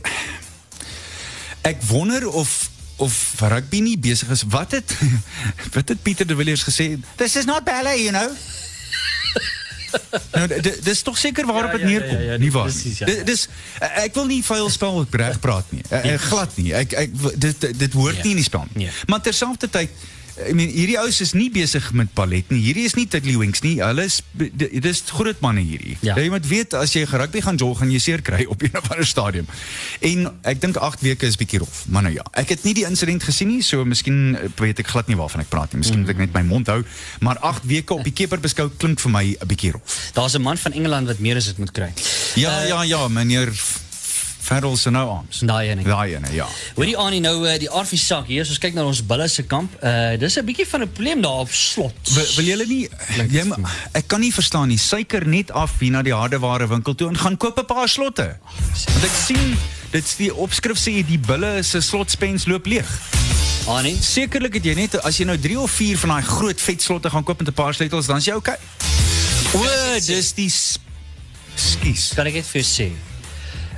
ik 1.71 1.81
wonder 1.81 2.29
of 2.29 2.69
of 2.95 3.33
rugby 3.39 3.79
niet 3.79 4.01
bezig 4.01 4.29
is. 4.29 4.43
Wat 4.47 4.71
het, 4.71 4.97
wat 5.73 5.89
het 5.89 6.01
Pieter 6.01 6.27
de 6.27 6.35
Villiers 6.35 6.63
gezegd 6.63 6.97
This 7.15 7.35
is 7.35 7.45
not 7.45 7.63
ballet, 7.63 7.99
you 7.99 8.09
know 8.09 8.31
nou, 10.31 10.47
dat 10.61 10.85
is 10.85 11.01
toch 11.01 11.17
zeker 11.17 11.45
waarop 11.45 11.71
het 11.71 11.83
neerkomt, 11.83 12.23
ja, 12.23 12.37
niet 12.37 12.53
waar? 12.53 12.63
Precies, 12.63 12.97
Dus 13.25 13.43
ik 13.43 13.49
eh, 13.79 14.03
eh, 14.03 14.13
wil 14.13 14.25
niet 14.25 14.45
veel 14.45 14.69
spel 14.69 15.05
praten 15.05 15.81
eh, 15.89 16.13
glad 16.13 16.51
niet. 16.55 16.95
Dit, 17.35 17.79
dit 17.79 17.93
hoort 17.93 18.15
niet 18.15 18.25
in 18.25 18.35
die 18.35 18.43
spel. 18.43 18.67
Maar 19.05 19.21
terzelfde 19.21 19.69
tijd 19.69 19.89
I 20.37 20.53
mean 20.53 20.69
hierdie 20.69 20.97
ouens 21.01 21.17
is 21.21 21.33
nie 21.33 21.49
besig 21.49 21.91
met 21.97 22.11
ballet 22.13 22.49
nie. 22.53 22.59
Hierdie 22.61 22.85
is 22.85 22.93
nie 22.95 23.07
tiddlywinks 23.09 23.61
nie. 23.65 23.77
Hulle 23.81 24.03
is 24.05 24.21
dis 24.85 25.01
groot 25.09 25.39
manne 25.41 25.61
hierdie. 25.65 25.97
Ja. 26.05 26.13
Jy 26.15 26.29
moet 26.29 26.45
weet 26.47 26.73
as 26.77 26.93
jy 26.93 27.05
rugby 27.09 27.41
gaan 27.41 27.57
jol 27.57 27.73
gaan 27.75 27.89
jy 27.91 27.99
seer 27.99 28.21
kry 28.21 28.45
op 28.45 28.61
een 28.61 28.75
of 28.79 28.91
ander 28.91 29.07
stadium. 29.07 29.47
En 30.01 30.27
ek 30.43 30.61
dink 30.61 30.77
8 30.77 31.01
weke 31.01 31.25
is 31.25 31.37
bietjie 31.41 31.59
rof. 31.63 31.85
Maar 31.89 32.03
nou 32.03 32.13
ja, 32.13 32.25
ek 32.37 32.49
het 32.49 32.63
nie 32.63 32.73
die 32.73 32.85
insident 32.85 33.23
gesien 33.23 33.47
nie, 33.49 33.61
so 33.65 33.83
miskien 33.85 34.35
eh, 34.37 34.47
weet 34.61 34.79
ek 34.79 34.87
glad 34.93 35.07
nie 35.07 35.17
waarvan 35.17 35.41
ek 35.41 35.49
praat 35.49 35.73
nie. 35.73 35.81
Miskien 35.81 36.01
moet 36.05 36.13
ek 36.13 36.17
net 36.17 36.33
my 36.33 36.43
mond 36.43 36.67
hou, 36.67 36.83
maar 37.25 37.37
8 37.41 37.65
weke 37.65 37.93
op 37.97 38.03
die 38.03 38.13
keeper 38.13 38.39
beskou 38.39 38.69
klink 38.77 38.99
vir 38.99 39.11
my 39.11 39.25
'n 39.41 39.47
bietjie 39.47 39.71
rof. 39.73 40.11
Daar's 40.13 40.35
'n 40.37 40.41
man 40.41 40.57
van 40.57 40.73
Engeland 40.73 41.07
wat 41.07 41.19
meer 41.19 41.35
as 41.37 41.45
dit 41.45 41.57
moet 41.57 41.71
kry. 41.71 41.91
Ja, 42.35 42.55
Uh, 42.61 42.67
ja, 42.67 42.81
ja, 42.83 43.07
meneer 43.07 43.51
Farrell 44.47 44.77
se 44.79 44.89
nou 44.89 45.03
arms. 45.11 45.41
Daai 45.43 45.69
ene. 45.73 45.83
Daai 45.83 46.13
ene, 46.15 46.29
ja. 46.31 46.45
Hoorie 46.77 46.95
Annie 46.97 47.19
nou 47.19 47.41
uh, 47.43 47.57
die 47.59 47.67
Arfie 47.69 47.99
sak 47.99 48.29
hier, 48.31 48.45
as 48.45 48.51
ons 48.53 48.61
kyk 48.63 48.77
na 48.77 48.85
ons 48.87 49.01
bulle 49.03 49.27
se 49.27 49.43
kamp. 49.43 49.73
Uh 49.83 50.15
dis 50.21 50.37
'n 50.39 50.45
bietjie 50.47 50.67
van 50.71 50.85
'n 50.85 50.91
probleem 50.91 51.21
daar 51.21 51.43
op 51.43 51.51
slot. 51.51 51.97
Wil, 52.13 52.27
wil 52.37 52.45
julle 52.45 52.65
nie 52.67 52.87
jy, 53.27 53.43
ek 53.91 54.07
kan 54.07 54.19
nie 54.23 54.31
verstaan 54.33 54.67
nie. 54.71 54.77
Suiker 54.79 55.27
net 55.27 55.51
af 55.51 55.79
hier 55.79 55.91
na 55.91 56.01
die 56.01 56.13
hardeware 56.15 56.67
winkel 56.67 56.95
toe 56.95 57.09
en 57.09 57.17
gaan 57.17 57.37
koop 57.37 57.59
'n 57.59 57.65
paar 57.65 57.89
slotte. 57.89 58.37
Want 58.93 59.03
ek 59.03 59.17
sien 59.25 59.57
dit's 59.91 60.15
die 60.15 60.31
opskrif 60.33 60.77
sê 60.79 61.03
die 61.05 61.19
bulle 61.19 61.63
se 61.63 61.81
slotspens 61.81 62.45
loop 62.47 62.65
leeg. 62.65 62.87
Annie, 63.67 63.97
Sekerlik 63.99 64.53
het 64.53 64.63
jy 64.63 64.75
net 64.75 64.95
as 65.03 65.17
jy 65.17 65.25
nou 65.25 65.37
3 65.37 65.59
of 65.59 65.71
4 65.71 65.97
van 65.97 66.09
daai 66.09 66.23
groot 66.23 66.61
vet 66.61 66.81
slotte 66.81 67.09
gaan 67.09 67.23
koop 67.23 67.39
met 67.39 67.49
'n 67.49 67.53
paar 67.53 67.73
sleutels, 67.73 68.07
dan 68.07 68.17
is 68.17 68.25
jy 68.25 68.33
okay. 68.33 68.55
O, 69.53 69.63
dis 69.99 70.33
die 70.33 70.49
Skus. 71.55 72.13
kan 72.15 72.27
ek 72.27 72.33
net 72.33 72.45
vir 72.45 72.61
jou 72.61 72.67
sê. 72.69 73.06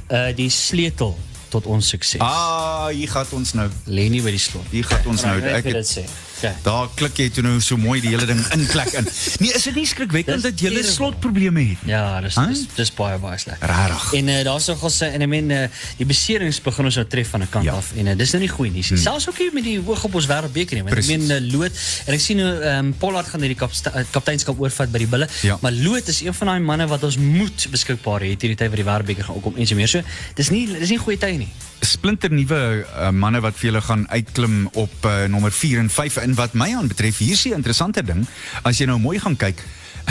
Uh 0.09 0.29
die 0.35 0.49
sleutel 0.49 1.13
tot 1.49 1.65
ons 1.65 1.87
sukses. 1.87 2.21
Ah, 2.21 2.87
hier 2.93 3.09
gaan 3.09 3.25
ons 3.33 3.53
nou. 3.57 3.67
Lê 3.85 4.07
nie 4.09 4.21
by 4.25 4.33
die 4.33 4.41
slot. 4.41 4.65
Hier 4.73 4.85
gaan 4.85 5.05
ons 5.09 5.25
nou. 5.25 5.35
Ek 5.41 5.65
het, 5.65 5.73
dit 5.79 5.89
sê. 5.89 6.05
Okay. 6.39 6.53
daar 6.63 6.87
klik 6.95 7.17
jy 7.19 7.25
toe 7.35 7.43
nou 7.43 7.57
so 7.59 7.75
mooi 7.77 7.99
die 7.99 8.13
hele 8.13 8.25
ding 8.25 8.39
inklek 8.55 8.93
in. 8.95 9.07
Nee, 9.43 9.51
is 9.57 9.63
dit 9.67 9.75
nie 9.75 9.85
skrikwekkend 9.85 10.43
dat 10.45 10.55
jy 10.59 10.69
terrible. 10.69 10.91
slotprobleme 10.91 11.63
het? 11.73 11.77
Ja, 11.89 12.21
dis 12.23 12.35
Huh? 12.39 12.47
dis 12.47 12.61
dis 12.77 12.91
baie 12.95 13.17
baie 13.19 13.37
sleg. 13.37 13.57
Rarig. 13.59 14.13
En 14.15 14.27
uh, 14.31 14.43
daar's 14.47 14.67
nog 14.71 14.83
ons 14.87 15.01
en 15.01 15.21
ek 15.21 15.27
meen 15.27 15.51
uh, 15.51 15.65
die 15.99 16.05
beserings 16.07 16.61
begin 16.63 16.85
ons 16.87 16.95
nou 16.95 17.05
tref 17.11 17.29
van 17.35 17.41
'n 17.43 17.49
kant 17.49 17.65
Ja. 17.65 17.73
af 17.75 17.91
en 17.95 18.07
uh, 18.07 18.15
dis 18.17 18.31
nou 18.31 18.41
nie 18.43 18.49
goed 18.49 18.71
nie. 18.73 18.83
Hmm. 18.87 18.97
Selfs 18.97 19.27
ook 19.29 19.37
nie 19.39 19.49
met 19.53 19.63
die 19.63 19.79
hoog 19.79 20.03
op 20.03 20.15
ons 20.15 20.27
wêreldbeker 20.31 20.73
nie. 20.79 20.83
Want 20.87 20.95
ek 20.95 21.03
Precies. 21.03 21.27
meen 21.27 21.43
uh, 21.43 21.51
Loot 21.51 21.71
en 22.05 22.13
ek 22.13 22.19
sien 22.23 22.37
nou 22.37 22.51
ehm 22.61 22.85
um, 22.85 22.93
Pollard 22.97 23.27
gaan 23.27 23.43
kapste- 23.55 23.91
uh, 23.95 24.03
kapteinskap 24.11 24.59
oorvat 24.59 24.91
by 24.91 24.97
die 24.97 25.07
bulle. 25.07 25.27
Ja. 25.41 25.57
Maar 25.61 25.71
Loot 25.71 26.07
is 26.07 26.21
een 26.21 26.33
van 26.33 26.47
daai 26.47 26.59
manne 26.59 26.87
wat 26.87 27.03
ons 27.03 27.17
moet 27.17 27.67
beskikbaar 27.71 28.21
hê 28.21 28.27
hierdie 28.31 28.55
tyd 28.55 28.69
wat 28.69 28.79
die 28.79 28.85
wêreldbeker 28.87 29.23
gaan 29.27 29.35
opkom 29.35 29.55
en 29.57 29.67
so 29.67 29.75
meer. 29.75 29.87
So 29.87 30.01
dis 30.35 30.49
nie 30.49 30.67
dis 30.79 30.89
nie 30.89 30.97
goeie 30.97 31.17
tye 31.17 31.37
nie. 31.37 31.49
splinter 31.81 32.29
nuwe 32.31 32.85
uh, 32.85 33.09
manne 33.11 33.39
wat 33.41 33.55
vir 33.55 33.69
julle 33.71 33.81
gaan 33.81 34.03
uitklim 34.09 34.67
op 34.73 35.05
uh, 35.05 35.23
nommer 35.31 35.51
4 35.51 35.79
en 35.79 35.89
5 35.89 36.17
en 36.29 36.37
wat 36.37 36.53
my 36.53 36.69
aanbetref 36.77 37.17
hier 37.23 37.33
is 37.37 37.43
die 37.47 37.55
interessante 37.57 38.03
ding 38.05 38.25
as 38.61 38.79
jy 38.79 38.87
nou 38.89 38.99
mooi 39.01 39.17
gaan 39.21 39.37
kyk 39.39 39.61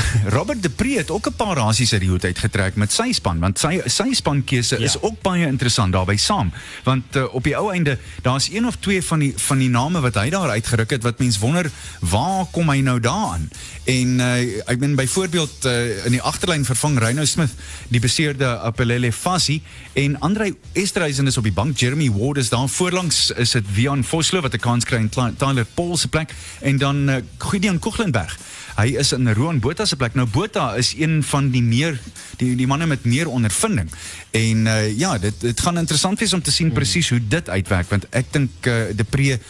Robert 0.37 0.63
de 0.63 0.71
Pre 0.71 0.97
het 0.97 1.11
ook 1.11 1.27
'n 1.27 1.35
paar 1.37 1.57
rasies 1.57 1.93
uit 1.93 2.01
die 2.01 2.11
hoed 2.11 2.25
uitgetrek 2.25 2.75
met 2.75 2.93
sy 2.93 3.13
span 3.13 3.39
want 3.39 3.59
sy 3.59 3.81
sy 3.87 4.13
spankeuse 4.13 4.79
ja. 4.79 4.85
is 4.85 5.01
ook 5.01 5.23
baie 5.23 5.47
interessant 5.47 5.93
daarbey 5.93 6.17
saam. 6.17 6.53
Want 6.85 7.17
uh, 7.17 7.35
op 7.35 7.45
die 7.45 7.57
ou 7.57 7.73
einde 7.73 7.99
daar's 8.23 8.49
een 8.53 8.67
of 8.67 8.77
twee 8.81 9.03
van 9.03 9.19
die 9.19 9.33
van 9.37 9.59
die 9.59 9.69
name 9.69 10.01
wat 10.01 10.15
hy 10.15 10.31
daar 10.31 10.51
uitgeruk 10.51 10.91
het 10.91 11.03
wat 11.03 11.19
mens 11.19 11.39
wonder 11.39 11.71
waar 12.01 12.47
kom 12.51 12.69
hy 12.69 12.81
nou 12.81 13.01
daaraan? 13.01 13.51
En 13.85 14.09
uh, 14.21 14.69
ek 14.69 14.79
ben 14.79 14.95
byvoorbeeld 14.95 15.65
uh, 15.65 16.05
in 16.05 16.11
die 16.11 16.23
agterlyn 16.23 16.65
vervang 16.65 16.99
Reyno 16.99 17.25
Smith 17.25 17.55
die 17.89 18.01
beseerde 18.01 18.59
Apelele 18.59 19.13
Fassi 19.13 19.63
en 19.93 20.21
Andre 20.21 20.55
Esterhuizen 20.73 21.27
is 21.27 21.37
op 21.37 21.45
die 21.45 21.53
bank 21.53 21.79
Jeremy 21.79 22.11
Ward 22.11 22.37
is 22.37 22.49
daar 22.49 22.69
voorlangs 22.69 23.31
is 23.31 23.51
dit 23.51 23.75
Wian 23.75 24.05
Vosloo 24.05 24.41
wat 24.41 24.55
'n 24.55 24.59
kans 24.59 24.85
kry 24.85 24.99
in 24.99 25.11
Tyler 25.37 25.67
Paul 25.75 25.97
se 25.97 26.09
plek 26.09 26.35
en 26.61 26.79
dan 26.79 27.09
uh, 27.11 27.17
Gideon 27.39 27.79
Koeglenberg 27.79 28.39
Hy 28.79 28.93
is 28.95 29.11
in 29.13 29.27
Roan 29.35 29.59
Botha 29.59 29.85
se 29.85 29.97
plek. 29.99 30.15
Nou 30.15 30.29
Botha 30.31 30.77
is 30.79 30.93
een 30.95 31.19
van 31.27 31.51
die 31.51 31.63
meer 31.63 31.99
die 32.39 32.53
die 32.57 32.67
manne 32.71 32.87
met 32.87 33.05
meer 33.05 33.27
ondervinding. 33.27 33.91
En 34.31 34.67
uh, 34.71 34.99
ja, 34.99 35.17
dit 35.19 35.41
dit 35.41 35.61
gaan 35.61 35.79
interessant 35.79 36.19
wees 36.19 36.33
om 36.33 36.43
te 36.43 36.55
sien 36.55 36.71
presies 36.73 37.11
hoe 37.11 37.19
dit 37.19 37.49
uitwerk 37.51 37.91
want 37.91 38.07
ek 38.15 38.31
dink 38.37 38.71
uh, 38.71 38.93
De 38.95 39.05
Pre 39.05 39.41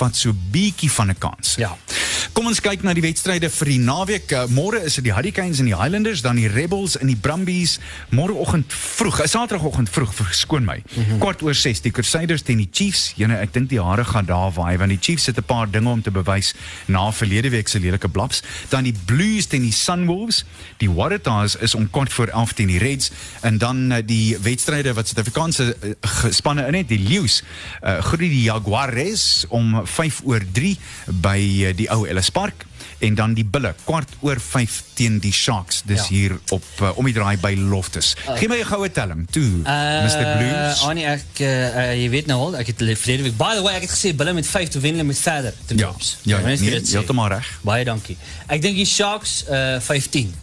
vat 0.00 0.16
so 0.16 0.32
bietjie 0.32 0.90
van 0.90 1.12
'n 1.12 1.18
kans. 1.18 1.54
Ja. 1.60 1.76
Kom 2.32 2.48
ons 2.50 2.60
kyk 2.62 2.82
na 2.84 2.92
die 2.96 3.02
wedstryde 3.04 3.50
vir 3.52 3.70
die 3.72 3.78
naweek. 3.82 4.32
Uh, 4.34 4.44
Môre 4.52 4.82
is 4.86 4.96
dit 4.98 5.06
die 5.08 5.14
Hurricanes 5.14 5.60
en 5.62 5.68
die 5.68 5.76
Highlanders, 5.76 6.22
dan 6.24 6.38
die 6.40 6.48
Rebels 6.50 6.96
en 7.00 7.10
die 7.10 7.16
Brumbies. 7.16 7.78
Môreoggend 8.14 8.72
vroeg, 8.74 9.20
uh, 9.22 9.28
Saterdagoggend 9.30 9.90
vroeg, 9.92 10.12
verskoon 10.14 10.66
my. 10.66 10.78
Mm 10.82 11.04
-hmm. 11.04 11.18
Kwart 11.22 11.42
oor 11.42 11.54
6 11.54 11.80
die 11.80 11.92
Crusaders 11.92 12.42
teen 12.42 12.60
die 12.62 12.68
Chiefs. 12.72 13.12
Jene, 13.16 13.38
ek 13.40 13.52
dink 13.52 13.68
die 13.68 13.80
hare 13.80 14.04
gaan 14.04 14.26
daar 14.26 14.52
waai 14.52 14.76
want 14.78 14.90
die 14.90 15.00
Chiefs 15.00 15.26
het 15.26 15.38
'n 15.38 15.44
paar 15.44 15.70
dinge 15.70 15.88
om 15.88 16.02
te 16.02 16.10
bewys 16.10 16.54
na 16.86 17.12
verlede 17.12 17.50
week 17.50 17.68
se 17.68 17.80
lelike 17.80 18.08
blaps. 18.08 18.42
Dan 18.68 18.84
die 18.84 18.94
Blues 19.04 19.46
teen 19.46 19.62
die 19.62 19.72
Sunwolves. 19.72 20.44
Die 20.76 20.90
Waratahs 20.90 21.56
is 21.56 21.74
om 21.74 21.90
kwart 21.90 22.12
voor 22.12 22.26
11 22.28 22.52
teen 22.52 22.66
die 22.66 22.78
Reds 22.78 23.10
en 23.40 23.58
dan 23.58 23.92
uh, 23.92 23.98
die 24.04 24.38
wedstryde 24.38 24.92
wat 24.92 25.08
Suid-Afrikaanse 25.08 25.76
uh, 25.80 26.30
spanne 26.30 26.66
in 26.66 26.74
het, 26.74 26.88
die 26.88 26.98
Leeu's. 26.98 27.42
Uh, 27.82 27.98
groet 27.98 28.18
die 28.18 28.42
Jaguares 28.42 29.44
om 29.48 29.80
5 29.84 30.20
oor 30.24 30.42
3 30.52 30.76
by 31.06 31.72
die 31.76 31.90
ou 31.90 32.06
Ellis 32.10 32.28
Park 32.34 32.66
en 33.00 33.14
dan 33.16 33.32
die 33.34 33.44
Bulle 33.48 33.70
kwart 33.86 34.10
oor 34.20 34.36
5 34.42 34.74
teen 34.98 35.18
die 35.24 35.32
Sharks. 35.32 35.82
Dis 35.88 35.96
Ja. 35.96 36.02
ja. 36.02 36.08
hier 36.16 36.34
op 36.52 36.64
uh, 36.82 36.90
om 37.00 37.04
die 37.08 37.14
draai 37.16 37.36
by 37.40 37.54
Loftus. 37.56 38.12
Uh, 38.26 38.36
Gee 38.36 38.48
my 38.50 38.58
'n 38.60 38.66
goue 38.68 38.90
telling 38.92 39.24
toe, 39.30 39.42
uh, 39.64 40.04
Mr 40.04 40.26
Blues. 40.36 40.82
Annie, 40.84 41.06
ek 41.08 41.40
uh, 41.40 41.94
jy 41.96 42.10
weet 42.12 42.26
nou 42.28 42.38
al, 42.50 42.56
ek 42.60 42.66
het 42.74 42.76
verlede 43.00 43.22
week. 43.22 43.36
By 43.40 43.54
the 43.56 43.62
way, 43.64 43.74
ek 43.80 43.86
het 43.88 43.94
gesê 43.94 44.12
Bulle 44.16 44.32
met 44.36 44.46
5 44.46 44.68
te 44.76 44.80
wen 44.84 44.92
hulle 44.98 45.04
met 45.08 45.18
verder 45.18 45.54
te 45.66 45.74
Ja, 45.74 45.86
drops. 45.88 46.16
ja, 46.22 46.38
Mense 46.44 46.64
nee, 46.64 46.80
heeltemal 46.92 47.28
reg. 47.28 47.48
Baie 47.62 47.84
dankie. 47.84 48.16
Ek 48.46 48.60
dink 48.62 48.76
die 48.76 48.86
Sharks 48.86 49.44
uh 49.48 49.80
15. 49.80 50.34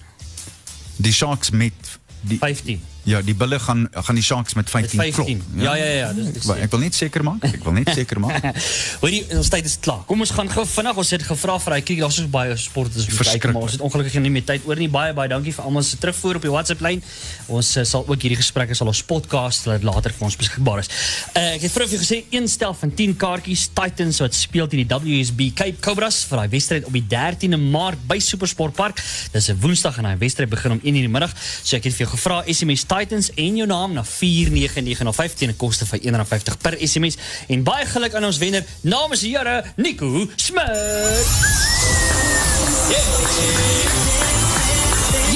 Die 0.97 1.13
Sharks 1.13 1.49
met 1.53 1.73
die 2.21 2.37
15. 2.41 2.81
Ja, 3.07 3.21
die 3.23 3.33
Bulle 3.37 3.57
gaan 3.63 3.85
gaan 3.91 4.15
die 4.19 4.23
Sharks 4.23 4.53
met 4.59 4.69
15, 4.69 4.97
Met 4.99 5.13
15. 5.15 5.39
klop. 5.39 5.63
Ja, 5.63 5.73
ja, 5.79 5.85
ja, 5.85 6.07
dis 6.13 6.27
Ek, 6.27 6.43
wil- 6.43 6.61
ek 6.65 6.71
wil 6.73 6.79
net 6.83 6.95
seker 6.97 7.23
maak. 7.23 7.43
Ek 7.47 7.63
wil 7.63 7.73
net 7.77 7.89
seker 7.95 8.19
maak. 8.19 8.43
Hoorie, 9.01 9.21
ons 9.37 9.49
tyd 9.53 9.65
is 9.69 9.77
klaar. 9.79 10.01
Kom 10.09 10.19
ons 10.25 10.31
gaan 10.35 10.49
gou 10.51 10.65
vinnig. 10.67 10.97
Ons 11.03 11.11
het 11.15 11.23
gevra 11.23 11.55
vir 11.63 11.73
hy 11.77 11.81
kyk, 11.87 11.99
daar's 12.03 12.17
so 12.19 12.27
baie 12.33 12.57
sport 12.59 12.95
ons 12.99 13.07
moet 13.07 13.29
kyk, 13.31 13.47
maar 13.53 13.63
ons 13.67 13.77
het 13.77 13.81
ongelukkig 13.87 14.19
nie 14.25 14.33
meer 14.35 14.45
tyd 14.49 14.67
oor 14.67 14.75
nie. 14.75 14.89
Baie 14.91 15.13
baie 15.17 15.29
dankie 15.31 15.53
vir 15.55 15.63
almal 15.65 15.83
se 15.87 15.97
terugvoer 15.97 16.35
op 16.41 16.41
die 16.47 16.51
WhatsApp 16.51 16.81
lyn. 16.81 17.01
Ons 17.47 17.71
uh, 17.77 17.83
sal 17.87 18.03
ook 18.07 18.21
hierdie 18.27 18.37
gesprekke 18.41 18.75
sal 18.75 18.87
ons 18.91 19.01
podcast 19.07 19.65
laat 19.71 19.83
later 19.87 20.11
vir 20.11 20.27
ons 20.27 20.35
beskikbaar 20.35 20.83
is. 20.83 20.89
Uh, 21.33 21.55
ek 21.55 21.61
het 21.67 21.71
vir 21.77 21.87
jou 21.87 22.01
gesê 22.03 22.19
een 22.35 22.47
stel 22.51 22.73
van 22.73 22.91
10 22.91 23.15
kaartjies 23.17 23.69
Titans 23.77 24.19
wat 24.19 24.35
speel 24.35 24.67
teen 24.67 24.83
die 24.83 24.89
WSB 25.21 25.51
Cape 25.55 25.79
Cobras 25.81 26.23
vir 26.27 26.43
daai 26.43 26.49
wedstryd 26.57 26.85
op 26.89 26.93
die 26.93 27.05
13de 27.07 27.57
Maart 27.71 28.03
by 28.09 28.19
Supersport 28.19 28.75
Park. 28.75 28.99
Dis 29.33 29.47
'n 29.49 29.57
Woensdag 29.61 29.97
en 29.97 30.03
daai 30.11 30.17
wedstryd 30.17 30.49
begin 30.49 30.71
om 30.71 30.79
1:00 30.83 30.85
in 30.87 30.93
die 31.07 31.07
middag. 31.07 31.31
So 31.63 31.77
ek 31.77 31.83
het 31.85 31.93
vir 31.93 32.05
jou 32.07 32.11
gevra 32.17 32.43
SMS 32.47 32.83
Titans 32.97 33.29
en 33.35 33.55
jou 33.55 33.67
naam 33.67 33.93
na 33.93 34.03
49905 34.03 35.33
teen 35.33 35.49
'n 35.49 35.55
koste 35.55 35.85
van 35.85 35.99
R1.50 35.99 36.57
per 36.61 36.77
SMS 36.81 37.17
en 37.47 37.63
baie 37.63 37.85
geluk 37.85 38.13
aan 38.13 38.25
ons 38.25 38.37
wenner 38.37 38.65
namens 38.81 39.19
die 39.19 39.37
Here 39.37 39.63
Nico 39.75 40.29
Smit. 40.35 40.65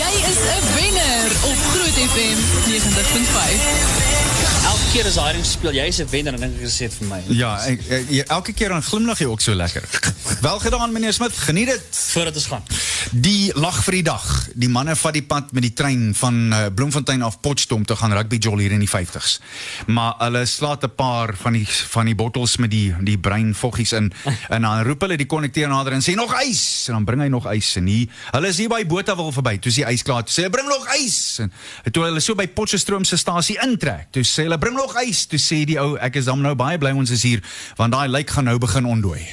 Jy 0.02 0.14
is 0.32 0.40
'n 0.58 0.64
wenner 0.76 1.28
op 1.50 1.60
Groot 1.72 1.98
FM 2.10 2.40
90.5. 2.70 4.41
Elke 4.62 4.86
keer 4.94 5.08
as 5.10 5.16
Haring 5.18 5.46
speel, 5.48 5.74
jy 5.74 5.86
is 5.90 6.00
'n 6.02 6.08
wenner 6.12 6.34
en 6.36 6.40
dink 6.40 6.56
ek 6.60 6.68
gesê 6.68 6.88
vir 6.92 7.08
my. 7.08 7.20
Ja, 7.34 7.58
ek, 7.66 7.80
ek, 7.90 8.10
jy- 8.10 8.26
elke 8.28 8.54
keer 8.54 8.70
dan 8.70 8.84
glimlag 8.84 9.18
jy 9.20 9.26
ook 9.26 9.42
so 9.42 9.54
lekker. 9.56 9.84
Wel 10.46 10.60
gedaan 10.60 10.92
meneer 10.94 11.14
Smit, 11.14 11.32
geniet 11.34 11.68
dit. 11.68 11.84
Voordat 12.14 12.36
ons 12.36 12.46
gaan. 12.46 12.64
Die 13.12 13.52
lag 13.56 13.84
vir 13.84 13.92
die 13.94 14.04
dag. 14.04 14.48
Die 14.56 14.70
manne 14.70 14.96
vat 14.96 15.14
die 15.14 15.24
pad 15.24 15.52
met 15.52 15.64
die 15.64 15.74
trein 15.74 16.14
van 16.16 16.54
uh, 16.54 16.66
Bloemfontein 16.76 17.22
af 17.24 17.40
Potchefstroom 17.42 17.86
te 17.86 17.96
gaan 17.96 18.14
rugby 18.14 18.38
jol 18.38 18.58
hier 18.60 18.72
in 18.72 18.80
die 18.80 18.90
50s. 18.90 19.40
Maar 19.88 20.14
hulle 20.20 20.46
slaat 20.46 20.84
'n 20.84 20.94
paar 20.96 21.34
van 21.36 21.54
die 21.54 21.66
van 21.68 22.06
die 22.06 22.16
bottels 22.16 22.58
met 22.58 22.72
die 22.72 22.94
die 23.02 23.18
breinvoggies 23.18 23.92
in 23.94 24.14
en 24.56 24.62
dan 24.62 24.84
roep 24.84 25.02
hulle 25.02 25.18
die 25.18 25.26
konnekteur 25.26 25.68
nader 25.70 25.94
en 25.94 26.02
sê 26.02 26.14
nog 26.16 26.32
ys 26.44 26.88
en 26.88 26.94
dan 26.94 27.06
bring 27.06 27.22
hy 27.22 27.28
nog 27.28 27.48
ys 27.52 27.76
en 27.78 27.86
hier 27.88 28.08
hulle 28.32 28.48
is 28.48 28.58
hier 28.58 28.70
by 28.70 28.86
Botawil 28.86 29.32
verby. 29.32 29.58
Toe 29.60 29.70
is 29.72 29.76
die 29.76 29.86
ys 29.90 30.04
klaar. 30.04 30.24
Toe 30.24 30.34
sê 30.34 30.44
hy 30.46 30.50
bring 30.50 30.68
nog 30.70 30.86
ys. 30.96 31.40
En 31.84 31.92
toe 31.92 32.04
hulle 32.04 32.20
so 32.22 32.36
by 32.36 32.48
Potchefstroom 32.48 33.04
se 33.06 33.18
stasie 33.18 33.58
intrek, 33.64 34.12
toe 34.12 34.24
sê 34.24 34.44
hulle 34.52 34.60
bring 34.60 34.76
nog 34.76 34.96
ys. 35.00 35.26
Toe 35.32 35.40
sê 35.40 35.64
die 35.68 35.80
ou 35.80 35.96
ek 36.04 36.20
is 36.20 36.28
dan 36.28 36.44
nou 36.44 36.54
baie 36.60 36.78
bly 36.82 36.92
ons 36.92 37.12
is 37.16 37.24
hier 37.24 37.40
want 37.80 37.96
daai 37.96 38.10
lijk 38.12 38.30
gaan 38.36 38.50
nou 38.52 38.58
begin 38.60 38.86
ontdooi. 38.86 39.24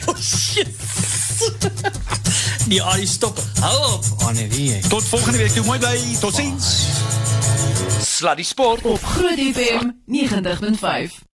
Die 2.68 2.82
Ari 2.82 3.06
stop. 3.06 3.38
Hou 3.60 3.76
op, 3.94 4.04
Annie, 4.28 4.48
wie? 4.52 4.78
Tot 4.92 5.04
volgende 5.08 5.38
week 5.38 5.52
toe 5.56 5.64
mooi 5.64 5.78
bly. 5.78 5.96
Totsiens. 6.20 6.66
Sluddy 8.04 8.44
Sport 8.44 8.84
Op 8.84 9.02
Groot 9.02 9.40
FM 9.54 9.90
90.5. 10.04 11.26